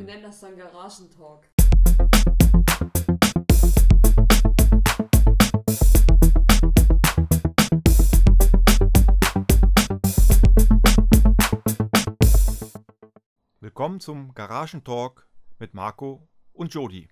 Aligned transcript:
Wir 0.00 0.06
nennen 0.06 0.22
das 0.22 0.40
dann 0.40 0.56
Garagentalk. 0.56 1.50
Willkommen 13.60 14.00
zum 14.00 14.32
Garagentalk 14.32 15.28
mit 15.58 15.74
Marco 15.74 16.26
und 16.54 16.72
Jody. 16.72 17.10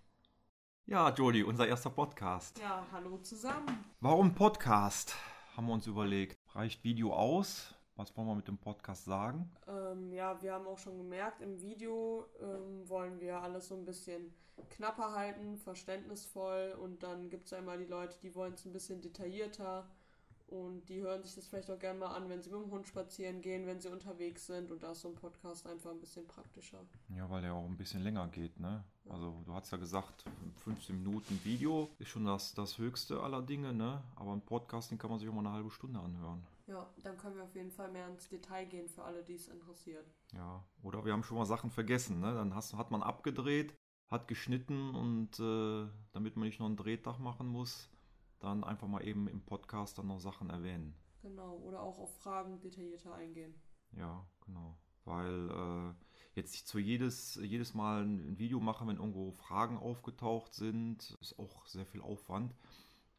Ja, 0.86 1.10
Jody, 1.12 1.42
unser 1.42 1.68
erster 1.68 1.90
Podcast. 1.90 2.58
Ja, 2.58 2.86
hallo 2.90 3.18
zusammen. 3.18 3.84
Warum 4.00 4.34
Podcast? 4.34 5.14
Haben 5.54 5.66
wir 5.66 5.74
uns 5.74 5.86
überlegt. 5.86 6.38
Reicht 6.54 6.82
Video 6.84 7.12
aus? 7.12 7.77
Was 7.98 8.16
wollen 8.16 8.28
wir 8.28 8.36
mit 8.36 8.46
dem 8.46 8.58
Podcast 8.58 9.06
sagen? 9.06 9.50
Ähm, 9.66 10.12
ja, 10.12 10.40
wir 10.40 10.52
haben 10.52 10.68
auch 10.68 10.78
schon 10.78 10.96
gemerkt, 10.96 11.42
im 11.42 11.60
Video 11.60 12.26
ähm, 12.40 12.88
wollen 12.88 13.18
wir 13.18 13.42
alles 13.42 13.66
so 13.66 13.74
ein 13.74 13.84
bisschen 13.84 14.32
knapper 14.70 15.16
halten, 15.16 15.56
verständnisvoll 15.58 16.78
und 16.80 17.02
dann 17.02 17.28
gibt 17.28 17.46
es 17.46 17.50
ja 17.50 17.58
immer 17.58 17.76
die 17.76 17.86
Leute, 17.86 18.16
die 18.22 18.36
wollen 18.36 18.54
es 18.54 18.64
ein 18.64 18.72
bisschen 18.72 19.00
detaillierter 19.00 19.84
und 20.46 20.88
die 20.88 21.00
hören 21.00 21.24
sich 21.24 21.34
das 21.34 21.48
vielleicht 21.48 21.72
auch 21.72 21.78
gerne 21.80 21.98
mal 21.98 22.14
an, 22.14 22.28
wenn 22.28 22.40
sie 22.40 22.50
mit 22.50 22.62
dem 22.62 22.70
Hund 22.70 22.86
spazieren 22.86 23.42
gehen, 23.42 23.66
wenn 23.66 23.80
sie 23.80 23.88
unterwegs 23.88 24.46
sind. 24.46 24.70
Und 24.70 24.84
da 24.84 24.92
ist 24.92 25.00
so 25.00 25.08
ein 25.08 25.16
Podcast 25.16 25.66
einfach 25.66 25.90
ein 25.90 25.98
bisschen 25.98 26.26
praktischer. 26.26 26.78
Ja, 27.08 27.28
weil 27.28 27.42
der 27.42 27.52
auch 27.52 27.66
ein 27.66 27.76
bisschen 27.76 28.02
länger 28.02 28.28
geht, 28.28 28.60
ne? 28.60 28.84
Also 29.10 29.42
du 29.44 29.52
hast 29.52 29.72
ja 29.72 29.76
gesagt, 29.76 30.24
15 30.62 31.02
Minuten 31.02 31.40
Video 31.44 31.90
ist 31.98 32.10
schon 32.10 32.24
das, 32.24 32.54
das 32.54 32.78
höchste 32.78 33.20
aller 33.20 33.42
Dinge, 33.42 33.74
ne? 33.74 34.02
Aber 34.14 34.32
ein 34.32 34.40
Podcast, 34.40 34.92
den 34.92 34.98
kann 34.98 35.10
man 35.10 35.18
sich 35.18 35.28
auch 35.28 35.34
mal 35.34 35.40
eine 35.40 35.52
halbe 35.52 35.70
Stunde 35.70 35.98
anhören. 35.98 36.46
Ja, 36.68 36.86
dann 37.02 37.16
können 37.16 37.36
wir 37.36 37.44
auf 37.44 37.54
jeden 37.54 37.70
Fall 37.70 37.90
mehr 37.90 38.06
ins 38.08 38.28
Detail 38.28 38.66
gehen 38.66 38.88
für 38.88 39.02
alle, 39.02 39.24
die 39.24 39.34
es 39.34 39.48
interessiert. 39.48 40.06
Ja, 40.34 40.62
oder 40.82 41.02
wir 41.04 41.14
haben 41.14 41.22
schon 41.22 41.38
mal 41.38 41.46
Sachen 41.46 41.70
vergessen, 41.70 42.20
ne? 42.20 42.34
Dann 42.34 42.54
hast, 42.54 42.74
hat 42.74 42.90
man 42.90 43.02
abgedreht, 43.02 43.74
hat 44.08 44.28
geschnitten 44.28 44.94
und 44.94 45.40
äh, 45.40 45.88
damit 46.12 46.36
man 46.36 46.46
nicht 46.46 46.60
noch 46.60 46.66
einen 46.66 46.76
Drehtag 46.76 47.18
machen 47.20 47.46
muss, 47.48 47.88
dann 48.38 48.64
einfach 48.64 48.86
mal 48.86 49.02
eben 49.02 49.28
im 49.28 49.40
Podcast 49.40 49.96
dann 49.96 50.08
noch 50.08 50.20
Sachen 50.20 50.50
erwähnen. 50.50 50.94
Genau, 51.22 51.56
oder 51.56 51.82
auch 51.82 51.98
auf 51.98 52.14
Fragen 52.18 52.60
detaillierter 52.60 53.14
eingehen. 53.14 53.54
Ja, 53.92 54.26
genau. 54.44 54.76
Weil 55.06 55.50
äh, 55.50 55.94
jetzt 56.34 56.52
nicht 56.52 56.68
zu 56.68 56.78
jedes, 56.78 57.36
jedes 57.36 57.72
Mal 57.72 58.04
ein 58.04 58.38
Video 58.38 58.60
machen, 58.60 58.88
wenn 58.88 58.98
irgendwo 58.98 59.32
Fragen 59.32 59.78
aufgetaucht 59.78 60.52
sind, 60.52 61.16
ist 61.22 61.38
auch 61.38 61.64
sehr 61.66 61.86
viel 61.86 62.02
Aufwand. 62.02 62.54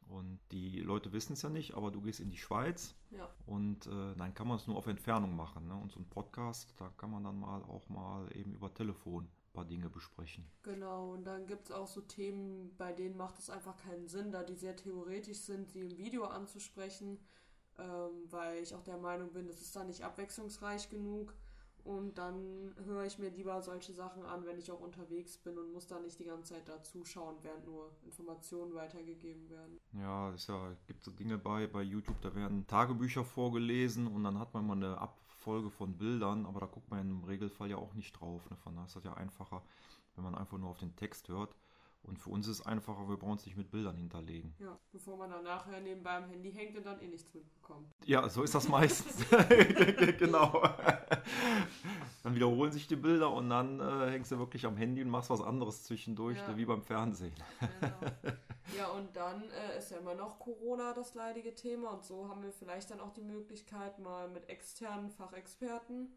Und 0.09 0.39
die 0.51 0.79
Leute 0.79 1.13
wissen 1.13 1.33
es 1.33 1.43
ja 1.43 1.49
nicht, 1.49 1.75
aber 1.75 1.91
du 1.91 2.01
gehst 2.01 2.19
in 2.19 2.31
die 2.31 2.37
Schweiz 2.37 2.95
Ja, 3.11 3.29
und 3.45 3.85
äh, 3.85 4.15
dann 4.15 4.33
kann 4.33 4.47
man 4.47 4.57
es 4.57 4.65
nur 4.65 4.75
auf 4.75 4.87
Entfernung 4.87 5.35
machen. 5.35 5.67
Ne? 5.67 5.75
Und 5.75 5.91
so 5.91 5.99
ein 5.99 6.09
Podcast, 6.09 6.73
da 6.77 6.89
kann 6.97 7.11
man 7.11 7.23
dann 7.23 7.39
mal 7.39 7.61
auch 7.63 7.87
mal 7.89 8.27
eben 8.35 8.53
über 8.55 8.73
Telefon 8.73 9.25
ein 9.25 9.53
paar 9.53 9.65
Dinge 9.65 9.87
besprechen. 9.89 10.49
genau. 10.63 11.11
Und 11.13 11.25
dann 11.25 11.45
gibt 11.45 11.65
es 11.65 11.71
auch 11.71 11.87
so 11.87 12.01
Themen, 12.01 12.75
bei 12.77 12.91
denen 12.91 13.17
macht 13.17 13.37
es 13.37 13.51
einfach 13.51 13.77
keinen 13.77 14.07
Sinn, 14.07 14.31
da 14.31 14.43
die 14.43 14.55
sehr 14.55 14.75
theoretisch 14.75 15.39
sind, 15.39 15.69
sie 15.69 15.81
im 15.81 15.95
Video 15.97 16.25
anzusprechen, 16.25 17.19
ähm, 17.77 18.25
weil 18.31 18.63
ich 18.63 18.73
auch 18.73 18.83
der 18.83 18.97
Meinung 18.97 19.31
bin, 19.31 19.47
das 19.47 19.61
ist 19.61 19.75
da 19.75 19.83
nicht 19.83 20.03
abwechslungsreich 20.03 20.89
genug. 20.89 21.35
Und 21.83 22.17
dann 22.17 22.73
höre 22.85 23.05
ich 23.05 23.19
mir 23.19 23.29
lieber 23.29 23.61
solche 23.61 23.93
Sachen 23.93 24.25
an, 24.25 24.45
wenn 24.45 24.57
ich 24.57 24.71
auch 24.71 24.81
unterwegs 24.81 25.37
bin 25.37 25.57
und 25.57 25.71
muss 25.73 25.87
da 25.87 25.99
nicht 25.99 26.19
die 26.19 26.25
ganze 26.25 26.53
Zeit 26.53 26.67
da 26.67 26.81
zuschauen, 26.83 27.37
während 27.41 27.65
nur 27.65 27.91
Informationen 28.03 28.73
weitergegeben 28.75 29.49
werden. 29.49 29.79
Ja, 29.93 30.31
es 30.33 30.47
ja, 30.47 30.75
gibt 30.87 31.03
so 31.03 31.11
Dinge 31.11 31.37
bei, 31.37 31.67
bei 31.67 31.81
YouTube, 31.81 32.21
da 32.21 32.33
werden 32.35 32.67
Tagebücher 32.67 33.23
vorgelesen 33.23 34.07
und 34.07 34.23
dann 34.23 34.39
hat 34.39 34.53
man 34.53 34.67
mal 34.67 34.77
eine 34.77 34.97
Abfolge 34.97 35.69
von 35.69 35.97
Bildern, 35.97 36.45
aber 36.45 36.59
da 36.59 36.65
guckt 36.65 36.89
man 36.91 36.99
im 36.99 37.23
Regelfall 37.23 37.69
ja 37.69 37.77
auch 37.77 37.93
nicht 37.93 38.19
drauf. 38.19 38.49
Ne? 38.49 38.57
Von 38.57 38.75
daher 38.75 38.87
ist 38.87 38.95
das 38.95 39.03
ja 39.03 39.13
einfacher, 39.13 39.63
wenn 40.15 40.23
man 40.23 40.35
einfach 40.35 40.57
nur 40.57 40.69
auf 40.69 40.79
den 40.79 40.95
Text 40.95 41.29
hört. 41.29 41.55
Und 42.03 42.17
für 42.17 42.29
uns 42.29 42.47
ist 42.47 42.59
es 42.59 42.65
einfacher, 42.65 43.07
wir 43.07 43.17
brauchen 43.17 43.35
es 43.35 43.45
nicht 43.45 43.57
mit 43.57 43.69
Bildern 43.69 43.95
hinterlegen. 43.97 44.55
Ja, 44.59 44.79
bevor 44.91 45.17
man 45.17 45.29
dann 45.29 45.43
nachher 45.43 45.79
nebenbei 45.81 46.15
am 46.17 46.25
Handy 46.29 46.51
hängt 46.51 46.75
und 46.77 46.85
dann 46.85 46.99
eh 47.01 47.07
nichts 47.07 47.31
mitbekommt. 47.33 47.93
Ja, 48.05 48.27
so 48.29 48.41
ist 48.41 48.55
das 48.55 48.67
meistens. 48.69 49.25
genau. 50.17 50.61
Dann 52.23 52.35
wiederholen 52.35 52.71
sich 52.71 52.87
die 52.87 52.95
Bilder 52.95 53.31
und 53.31 53.49
dann 53.49 53.79
äh, 53.79 54.11
hängst 54.11 54.31
du 54.31 54.39
wirklich 54.39 54.65
am 54.65 54.75
Handy 54.77 55.01
und 55.01 55.09
machst 55.09 55.29
was 55.29 55.41
anderes 55.41 55.83
zwischendurch, 55.83 56.37
Ja. 56.37 56.57
wie 56.57 56.65
beim 56.65 56.81
Fernsehen. 56.81 57.33
Genau. 57.79 57.93
ja, 58.77 58.87
und 58.89 59.15
dann 59.15 59.43
äh, 59.51 59.77
ist 59.77 59.91
ja 59.91 59.97
immer 59.97 60.15
noch 60.15 60.39
Corona 60.39 60.93
das 60.93 61.13
leidige 61.15 61.53
Thema 61.53 61.91
und 61.91 62.03
so 62.03 62.27
haben 62.27 62.41
wir 62.41 62.51
vielleicht 62.51 62.89
dann 62.91 63.01
auch 63.01 63.13
die 63.13 63.21
Möglichkeit, 63.21 63.99
mal 63.99 64.27
mit 64.29 64.49
externen 64.49 65.09
Fachexperten 65.11 66.13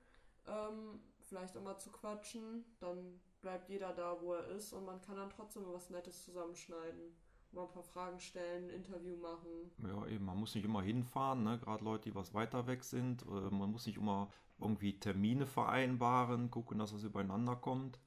ähm, 0.47 1.01
vielleicht 1.21 1.57
auch 1.57 1.63
mal 1.63 1.79
zu 1.79 1.91
quatschen. 1.91 2.65
Dann 2.81 3.21
bleibt 3.43 3.69
jeder 3.69 3.93
da, 3.93 4.17
wo 4.21 4.33
er 4.35 4.47
ist 4.49 4.73
und 4.73 4.87
man 4.87 5.01
kann 5.03 5.17
dann 5.17 5.31
trotzdem 5.31 5.65
was 5.67 5.91
Nettes 5.91 6.25
zusammenschneiden. 6.25 7.15
Mal 7.51 7.65
ein 7.65 7.71
paar 7.71 7.83
Fragen 7.83 8.19
stellen, 8.19 8.65
ein 8.71 8.71
Interview 8.77 9.15
machen. 9.17 9.71
Ja, 9.87 10.07
eben, 10.07 10.25
man 10.25 10.39
muss 10.39 10.55
nicht 10.55 10.65
immer 10.65 10.81
hinfahren, 10.81 11.43
ne? 11.45 11.59
gerade 11.59 11.85
Leute, 11.85 12.05
die 12.09 12.15
was 12.15 12.33
weiter 12.33 12.67
weg 12.67 12.83
sind. 12.83 13.23
Äh, 13.27 13.51
man 13.51 13.71
muss 13.71 13.85
nicht 13.87 13.99
immer 13.99 14.31
irgendwie 14.59 14.99
Termine 14.99 15.45
vereinbaren, 15.47 16.51
gucken, 16.51 16.79
dass 16.79 16.93
das 16.93 17.03
übereinander 17.03 17.57
kommt, 17.57 17.99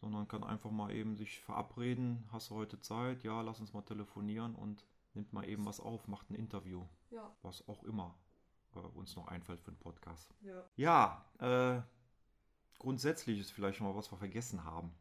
sondern 0.00 0.28
kann 0.28 0.44
einfach 0.44 0.70
mal 0.70 0.90
eben 0.92 1.16
sich 1.16 1.40
verabreden. 1.40 2.28
Hast 2.30 2.50
du 2.50 2.56
heute 2.56 2.78
Zeit? 2.80 3.22
Ja, 3.22 3.40
lass 3.40 3.58
uns 3.60 3.72
mal 3.72 3.82
telefonieren 3.82 4.54
und 4.54 4.84
nimmt 5.14 5.32
mal 5.32 5.48
eben 5.48 5.64
was 5.64 5.80
auf, 5.80 6.06
macht 6.06 6.28
ein 6.30 6.34
Interview, 6.34 6.84
Ja, 7.10 7.34
was 7.40 7.66
auch 7.68 7.82
immer 7.84 8.18
äh, 8.74 8.80
uns 8.80 9.16
noch 9.16 9.28
einfällt 9.28 9.62
für 9.62 9.68
einen 9.70 9.78
Podcast. 9.78 10.34
ja. 10.42 10.62
Ja, 10.76 11.24
äh, 11.78 11.80
grundsätzlich 12.78 13.38
ist 13.40 13.50
vielleicht 13.50 13.78
schon 13.78 13.86
mal, 13.86 13.96
was 13.96 14.10
wir 14.12 14.18
vergessen 14.18 14.64
haben 14.64 14.94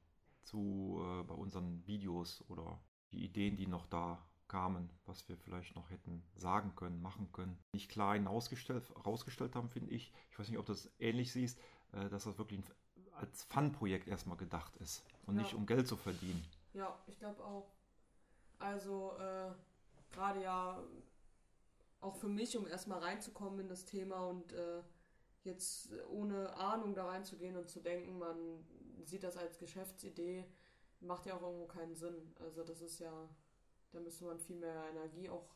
zu 0.44 1.00
äh, 1.02 1.24
bei 1.24 1.34
unseren 1.36 1.86
Videos 1.86 2.44
oder 2.48 2.80
die 3.12 3.24
Ideen, 3.24 3.56
die 3.58 3.68
noch 3.68 3.86
da 3.88 4.24
kamen, 4.48 4.90
was 5.06 5.28
wir 5.28 5.38
vielleicht 5.38 5.76
noch 5.76 5.90
hätten 5.90 6.24
sagen 6.36 6.74
können, 6.76 7.02
machen 7.02 7.32
können. 7.34 7.58
Nicht 7.74 7.92
klar 7.92 8.14
hinausgestellt, 8.14 8.84
rausgestellt 9.06 9.56
haben, 9.56 9.70
finde 9.70 9.92
ich. 9.92 10.14
Ich 10.32 10.40
weiß 10.40 10.48
nicht, 10.48 10.58
ob 10.58 10.66
du 10.66 10.72
das 10.72 10.90
ähnlich 11.00 11.32
siehst, 11.34 11.60
äh, 11.92 12.10
dass 12.10 12.24
das 12.24 12.38
wirklich 12.38 12.60
ein, 12.62 12.66
als 13.14 13.44
Fun-Projekt 13.44 14.08
erstmal 14.08 14.38
gedacht 14.38 14.76
ist 14.78 15.04
und 15.26 15.36
Ja. 15.36 15.42
nicht 15.42 15.54
um 15.54 15.66
Geld 15.66 15.88
zu 15.88 15.98
verdienen. 15.98 16.44
Ja, 16.74 16.98
ich 17.08 17.20
glaube 17.20 17.44
auch. 17.44 17.72
Also 18.60 19.14
äh, 19.20 19.52
gerade 20.12 20.42
ja 20.42 20.82
auch 22.00 22.16
für 22.16 22.30
mich, 22.30 22.58
um 22.58 22.68
erstmal 22.68 23.00
reinzukommen 23.00 23.60
in 23.60 23.68
das 23.68 23.86
Thema 23.86 24.22
und 24.28 24.54
äh, 24.54 24.82
jetzt 25.48 25.90
ohne 26.10 26.56
Ahnung 26.56 26.94
da 26.94 27.06
reinzugehen 27.06 27.58
und 27.58 27.70
zu 27.70 27.80
denken, 27.80 28.20
man 28.20 28.66
sieht 29.04 29.24
das 29.24 29.38
als 29.38 29.58
Geschäftsidee, 29.58 30.46
macht 31.00 31.26
ja 31.26 31.36
auch 31.36 31.42
irgendwo 31.42 31.66
keinen 31.66 31.96
Sinn. 31.96 32.36
Also 32.40 32.64
das 32.64 32.82
ist 32.82 33.00
ja, 33.00 33.30
da 33.92 34.00
müsste 34.00 34.26
man 34.26 34.40
viel 34.40 34.58
mehr 34.58 34.90
Energie 34.92 35.30
auch 35.30 35.56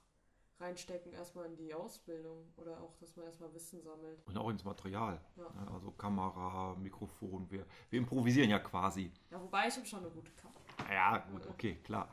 reinstecken, 0.59 1.12
erstmal 1.12 1.46
in 1.46 1.56
die 1.56 1.74
Ausbildung 1.74 2.53
oder 2.56 2.80
auch, 2.81 2.96
dass 2.97 3.16
man 3.16 3.25
erstmal 3.25 3.53
Wissen 3.53 3.81
sammelt. 3.81 4.25
Und 4.28 4.38
auch 4.38 4.50
ins 4.50 4.63
Material. 4.63 5.19
Ja. 5.35 5.47
Also 5.74 5.91
Kamera, 5.91 6.75
Mikrofon. 6.75 7.50
Wir, 7.50 7.66
wir 7.90 8.00
improvisieren 8.00 8.50
ja 8.50 8.59
quasi. 8.59 9.12
Ja, 9.31 9.41
wobei 9.41 9.68
ich 9.68 9.75
habe 9.75 9.85
schon 9.85 10.00
eine 10.00 10.09
gute 10.09 10.31
Kamera. 10.34 10.60
Ja, 10.90 11.18
gut, 11.31 11.47
okay, 11.47 11.75
klar. 11.84 12.09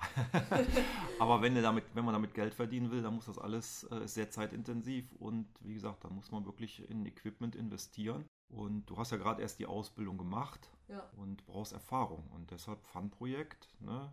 Aber 1.18 1.42
wenn, 1.42 1.54
damit, 1.60 1.84
wenn 1.94 2.04
man 2.04 2.14
damit 2.14 2.34
Geld 2.34 2.54
verdienen 2.54 2.90
will, 2.90 3.02
dann 3.02 3.14
muss 3.14 3.26
das 3.26 3.38
alles 3.38 3.84
äh, 3.90 4.06
sehr 4.06 4.30
zeitintensiv 4.30 5.12
und 5.18 5.46
wie 5.60 5.74
gesagt, 5.74 6.04
da 6.04 6.10
muss 6.10 6.30
man 6.30 6.44
wirklich 6.44 6.88
in 6.90 7.06
Equipment 7.06 7.56
investieren. 7.56 8.24
Und 8.50 8.86
du 8.86 8.96
hast 8.96 9.12
ja 9.12 9.18
gerade 9.18 9.42
erst 9.42 9.58
die 9.58 9.66
Ausbildung 9.66 10.16
gemacht 10.16 10.70
Ja, 10.88 11.08
und 11.16 11.44
brauchst 11.46 11.72
Erfahrung. 11.72 12.26
Und 12.34 12.50
deshalb 12.50 12.82
Fun-Projekt, 12.86 13.68
ne? 13.80 14.12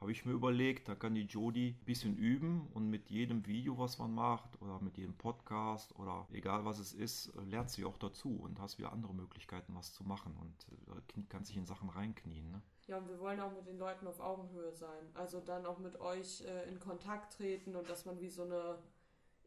Habe 0.00 0.12
ich 0.12 0.26
mir 0.26 0.32
überlegt, 0.32 0.88
da 0.88 0.94
kann 0.94 1.14
die 1.14 1.24
Jodi 1.24 1.70
ein 1.80 1.84
bisschen 1.86 2.16
üben 2.16 2.68
und 2.74 2.90
mit 2.90 3.08
jedem 3.08 3.46
Video, 3.46 3.78
was 3.78 3.98
man 3.98 4.14
macht 4.14 4.60
oder 4.60 4.78
mit 4.80 4.98
jedem 4.98 5.14
Podcast 5.14 5.98
oder 5.98 6.28
egal 6.32 6.66
was 6.66 6.78
es 6.78 6.92
ist, 6.92 7.32
lernt 7.46 7.70
sie 7.70 7.84
auch 7.84 7.96
dazu 7.96 8.38
und 8.42 8.60
hast 8.60 8.78
wieder 8.78 8.92
andere 8.92 9.14
Möglichkeiten, 9.14 9.74
was 9.74 9.94
zu 9.94 10.04
machen 10.04 10.36
und 10.38 10.94
äh, 10.94 11.22
kannst 11.30 11.48
sich 11.48 11.56
in 11.56 11.64
Sachen 11.64 11.88
reinknien. 11.88 12.50
Ne? 12.50 12.60
Ja, 12.86 12.98
und 12.98 13.08
wir 13.08 13.18
wollen 13.18 13.40
auch 13.40 13.52
mit 13.52 13.66
den 13.66 13.78
Leuten 13.78 14.06
auf 14.06 14.20
Augenhöhe 14.20 14.72
sein. 14.72 15.10
Also 15.14 15.40
dann 15.40 15.64
auch 15.64 15.78
mit 15.78 15.98
euch 15.98 16.42
äh, 16.42 16.68
in 16.68 16.78
Kontakt 16.78 17.32
treten 17.32 17.74
und 17.74 17.88
dass 17.88 18.04
man 18.04 18.20
wie 18.20 18.28
so 18.28 18.42
eine, 18.42 18.78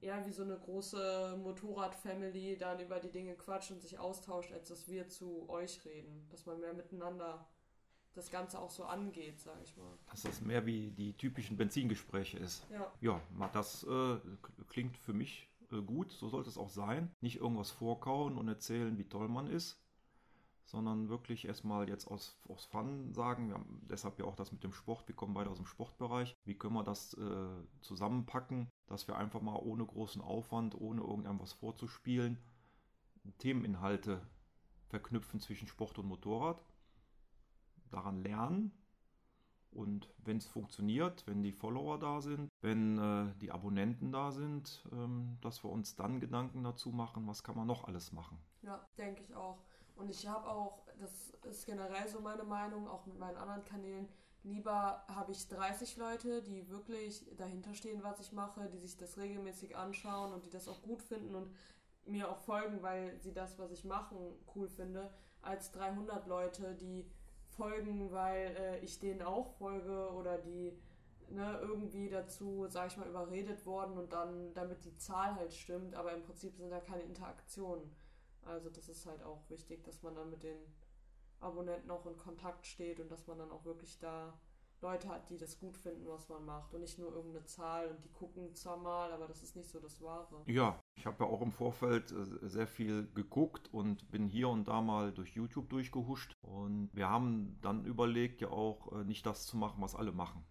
eher 0.02 0.25
wie 0.25 0.31
so 0.31 0.44
eine 0.44 0.57
große 0.57 1.38
Motorrad-Family 1.44 2.57
dann 2.57 2.80
über 2.80 3.00
die 3.00 3.12
Dinge 3.12 3.36
quatscht 3.36 3.72
und 3.72 3.81
sich 3.81 4.00
austauscht, 4.00 4.52
als 4.52 4.69
dass 4.69 4.90
wir 4.90 5.07
zu 5.07 5.48
euch 5.48 5.86
reden. 5.86 6.28
Dass 6.31 6.48
man 6.48 6.60
mehr 6.60 6.74
miteinander 6.74 7.48
das 8.14 8.32
Ganze 8.32 8.60
auch 8.60 8.70
so 8.70 8.86
angeht, 8.86 9.40
sag 9.40 9.62
ich 9.64 9.76
mal. 9.78 9.98
Dass 10.10 10.24
das 10.24 10.42
mehr 10.42 10.66
wie 10.66 10.92
die 10.92 11.14
typischen 11.14 11.58
Benzingespräche 11.58 12.38
ist. 12.38 12.66
Ja, 12.72 12.92
Ja, 13.02 13.50
das 13.54 13.84
äh, 13.84 14.18
klingt 14.68 14.98
für 14.98 15.14
mich 15.14 15.50
äh, 15.72 15.82
gut, 15.82 16.12
so 16.12 16.30
sollte 16.30 16.50
es 16.50 16.58
auch 16.58 16.70
sein. 16.70 17.12
Nicht 17.22 17.38
irgendwas 17.38 17.72
vorkauen 17.72 18.38
und 18.38 18.48
erzählen, 18.48 18.98
wie 18.98 19.08
toll 19.08 19.30
man 19.30 19.48
ist, 19.48 19.82
sondern 20.66 21.10
wirklich 21.10 21.46
erstmal 21.46 21.90
jetzt 21.90 22.08
aus, 22.08 22.38
aus 22.48 22.66
Fun 22.66 23.14
sagen, 23.14 23.50
wir 23.50 23.56
haben 23.56 23.82
deshalb 23.90 24.20
ja 24.20 24.26
auch 24.26 24.36
das 24.36 24.52
mit 24.52 24.64
dem 24.64 24.74
Sport, 24.74 25.08
wir 25.08 25.16
kommen 25.16 25.34
beide 25.34 25.50
aus 25.50 25.58
dem 25.58 25.66
Sportbereich, 25.66 26.36
wie 26.46 26.56
können 26.56 26.74
wir 26.76 26.84
das 26.84 27.14
äh, 27.16 27.82
zusammenpacken, 27.82 28.70
dass 28.88 29.08
wir 29.08 29.18
einfach 29.18 29.42
mal 29.42 29.56
ohne 29.56 29.86
großen 29.86 30.22
Aufwand, 30.22 30.76
ohne 30.76 31.02
irgendetwas 31.02 31.54
vorzuspielen, 31.54 32.38
Themeninhalte 33.38 34.22
verknüpfen 34.90 35.40
zwischen 35.40 35.68
Sport 35.68 36.00
und 36.00 36.08
Motorrad. 36.08 36.62
Daran 37.90 38.22
lernen. 38.24 38.72
Und 39.72 40.10
wenn 40.24 40.38
es 40.38 40.48
funktioniert, 40.48 41.26
wenn 41.28 41.44
die 41.44 41.52
Follower 41.52 42.00
da 42.00 42.22
sind, 42.22 42.50
wenn 42.62 42.98
äh, 42.98 43.34
die 43.40 43.52
Abonnenten 43.52 44.12
da 44.12 44.32
sind, 44.32 44.84
ähm, 44.92 45.38
dass 45.42 45.64
wir 45.64 45.70
uns 45.70 45.96
dann 45.96 46.20
Gedanken 46.20 46.64
dazu 46.64 46.90
machen, 46.90 47.28
was 47.28 47.44
kann 47.44 47.56
man 47.56 47.68
noch 47.68 47.84
alles 47.84 48.12
machen. 48.12 48.40
Ja, 48.64 48.84
denke 48.98 49.22
ich 49.22 49.36
auch. 49.36 49.60
Und 49.96 50.10
ich 50.10 50.28
habe 50.28 50.50
auch, 50.50 50.88
das 50.98 51.30
ist 51.44 51.66
generell 51.66 52.08
so 52.08 52.20
meine 52.20 52.44
Meinung, 52.44 52.88
auch 52.88 53.06
mit 53.06 53.20
meinen 53.20 53.38
anderen 53.38 53.64
Kanälen, 53.64 54.08
lieber 54.44 55.04
habe 55.08 55.32
ich 55.32 55.48
30 55.48 55.98
Leute, 55.98 56.42
die 56.42 56.70
wirklich 56.70 57.26
dahinter 57.36 57.74
stehen, 57.74 58.02
was 58.02 58.20
ich 58.20 58.32
mache, 58.32 58.70
die 58.70 58.80
sich 58.80 58.98
das 58.98 59.18
regelmäßig 59.18 59.76
anschauen 59.76 60.34
und 60.34 60.46
die 60.46 60.50
das 60.50 60.68
auch 60.68 60.82
gut 60.82 61.02
finden 61.02 61.36
und 61.36 61.54
mir 62.06 62.30
auch 62.30 62.40
folgen, 62.40 62.82
weil 62.82 63.20
sie 63.20 63.34
das, 63.34 63.60
was 63.60 63.72
ich 63.72 63.84
mache, 63.84 64.16
cool 64.56 64.68
finde, 64.68 65.12
als 65.42 65.72
300 65.72 66.28
Leute, 66.28 66.76
die 66.76 67.06
folgen, 67.60 68.12
weil 68.12 68.56
äh, 68.58 68.80
ich 68.80 69.00
denen 69.00 69.22
auch 69.22 69.52
folge 69.58 70.10
oder 70.14 70.38
die 70.38 70.74
ne, 71.30 71.60
irgendwie 71.62 72.10
dazu, 72.10 72.66
sag 72.70 72.88
ich 72.88 72.98
mal, 72.98 73.08
überredet 73.08 73.66
worden 73.66 73.98
und 73.98 74.14
dann, 74.14 74.54
damit 74.54 74.84
die 74.86 74.96
Zahl 74.98 75.36
halt 75.36 75.54
stimmt, 75.54 75.94
aber 75.96 76.14
im 76.14 76.24
Prinzip 76.24 76.56
sind 76.56 76.72
da 76.72 76.80
keine 76.80 77.04
Interaktionen. 77.04 77.96
Also 78.44 78.70
das 78.70 78.90
ist 78.90 79.06
halt 79.06 79.22
auch 79.24 79.50
wichtig, 79.50 79.84
dass 79.84 80.02
man 80.02 80.16
dann 80.16 80.30
mit 80.30 80.44
den 80.44 80.58
Abonnenten 81.40 81.92
auch 81.92 82.06
in 82.06 82.18
Kontakt 82.18 82.66
steht 82.66 83.00
und 83.00 83.12
dass 83.12 83.28
man 83.28 83.38
dann 83.38 83.52
auch 83.52 83.66
wirklich 83.66 84.00
da 84.00 84.40
Leute 84.82 85.10
hat, 85.10 85.30
die 85.30 85.38
das 85.38 85.60
gut 85.60 85.78
finden, 85.78 86.08
was 86.08 86.30
man 86.30 86.46
macht 86.46 86.74
und 86.74 86.82
nicht 86.82 86.98
nur 86.98 87.14
irgendeine 87.14 87.46
Zahl 87.46 87.90
und 87.90 88.04
die 88.04 88.12
gucken 88.12 88.56
zwar 88.56 88.78
mal, 88.78 89.12
aber 89.12 89.28
das 89.28 89.44
ist 89.44 89.56
nicht 89.56 89.70
so 89.70 89.80
das 89.80 90.02
Wahre. 90.02 90.42
Ja, 90.48 90.80
ich 91.00 91.06
habe 91.06 91.24
ja 91.24 91.30
auch 91.30 91.42
im 91.42 91.54
Vorfeld 91.54 92.12
äh, 92.12 92.48
sehr 92.48 92.68
viel 92.68 93.07
geguckt 93.16 93.74
und 93.74 94.12
bin 94.12 94.28
hier 94.28 94.50
und 94.50 94.68
da 94.68 94.81
mal 94.81 95.13
durch 95.13 95.34
YouTube 95.34 95.69
durchgehuscht 95.69 96.36
und 96.42 96.90
wir 96.94 97.10
haben 97.10 97.57
dann 97.62 97.86
überlegt, 97.86 98.42
ja 98.42 98.50
auch 98.50 98.92
äh, 98.92 99.06
nicht 99.06 99.25
das 99.25 99.46
zu 99.46 99.56
machen, 99.56 99.81
was 99.81 99.96
alle 99.96 100.12
machen 100.12 100.44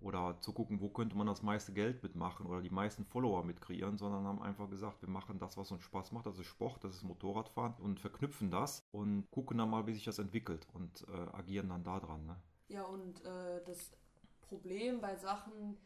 oder 0.00 0.40
zu 0.40 0.52
gucken, 0.52 0.80
wo 0.80 0.88
könnte 0.88 1.16
man 1.16 1.28
das 1.28 1.42
meiste 1.42 1.72
Geld 1.72 2.02
mitmachen 2.02 2.46
oder 2.46 2.60
die 2.60 2.70
meisten 2.70 3.04
Follower 3.04 3.44
mit 3.44 3.60
kreieren, 3.60 3.96
sondern 3.96 4.26
haben 4.26 4.42
einfach 4.42 4.68
gesagt, 4.68 5.00
wir 5.00 5.08
machen 5.08 5.38
das, 5.38 5.56
was 5.56 5.70
uns 5.70 5.84
Spaß 5.84 6.10
macht, 6.10 6.26
das 6.26 6.40
ist 6.40 6.46
Sport, 6.46 6.82
das 6.82 6.96
ist 6.96 7.04
Motorradfahren 7.04 7.74
und 7.78 8.00
verknüpfen 8.00 8.50
das 8.50 8.84
und 8.90 9.30
gucken 9.30 9.58
dann 9.58 9.70
mal, 9.70 9.86
wie 9.86 9.94
sich 9.94 10.04
das 10.04 10.18
entwickelt 10.18 10.66
und 10.72 11.06
äh, 11.08 11.36
agieren 11.36 11.68
dann 11.68 11.84
da 11.84 12.00
dran. 12.00 12.26
Ne? 12.26 12.36
Ja, 12.66 12.82
und 12.82 13.24
äh, 13.24 13.62
das 13.64 13.92
Problem 14.40 15.00
bei 15.00 15.14
Sachen, 15.14 15.76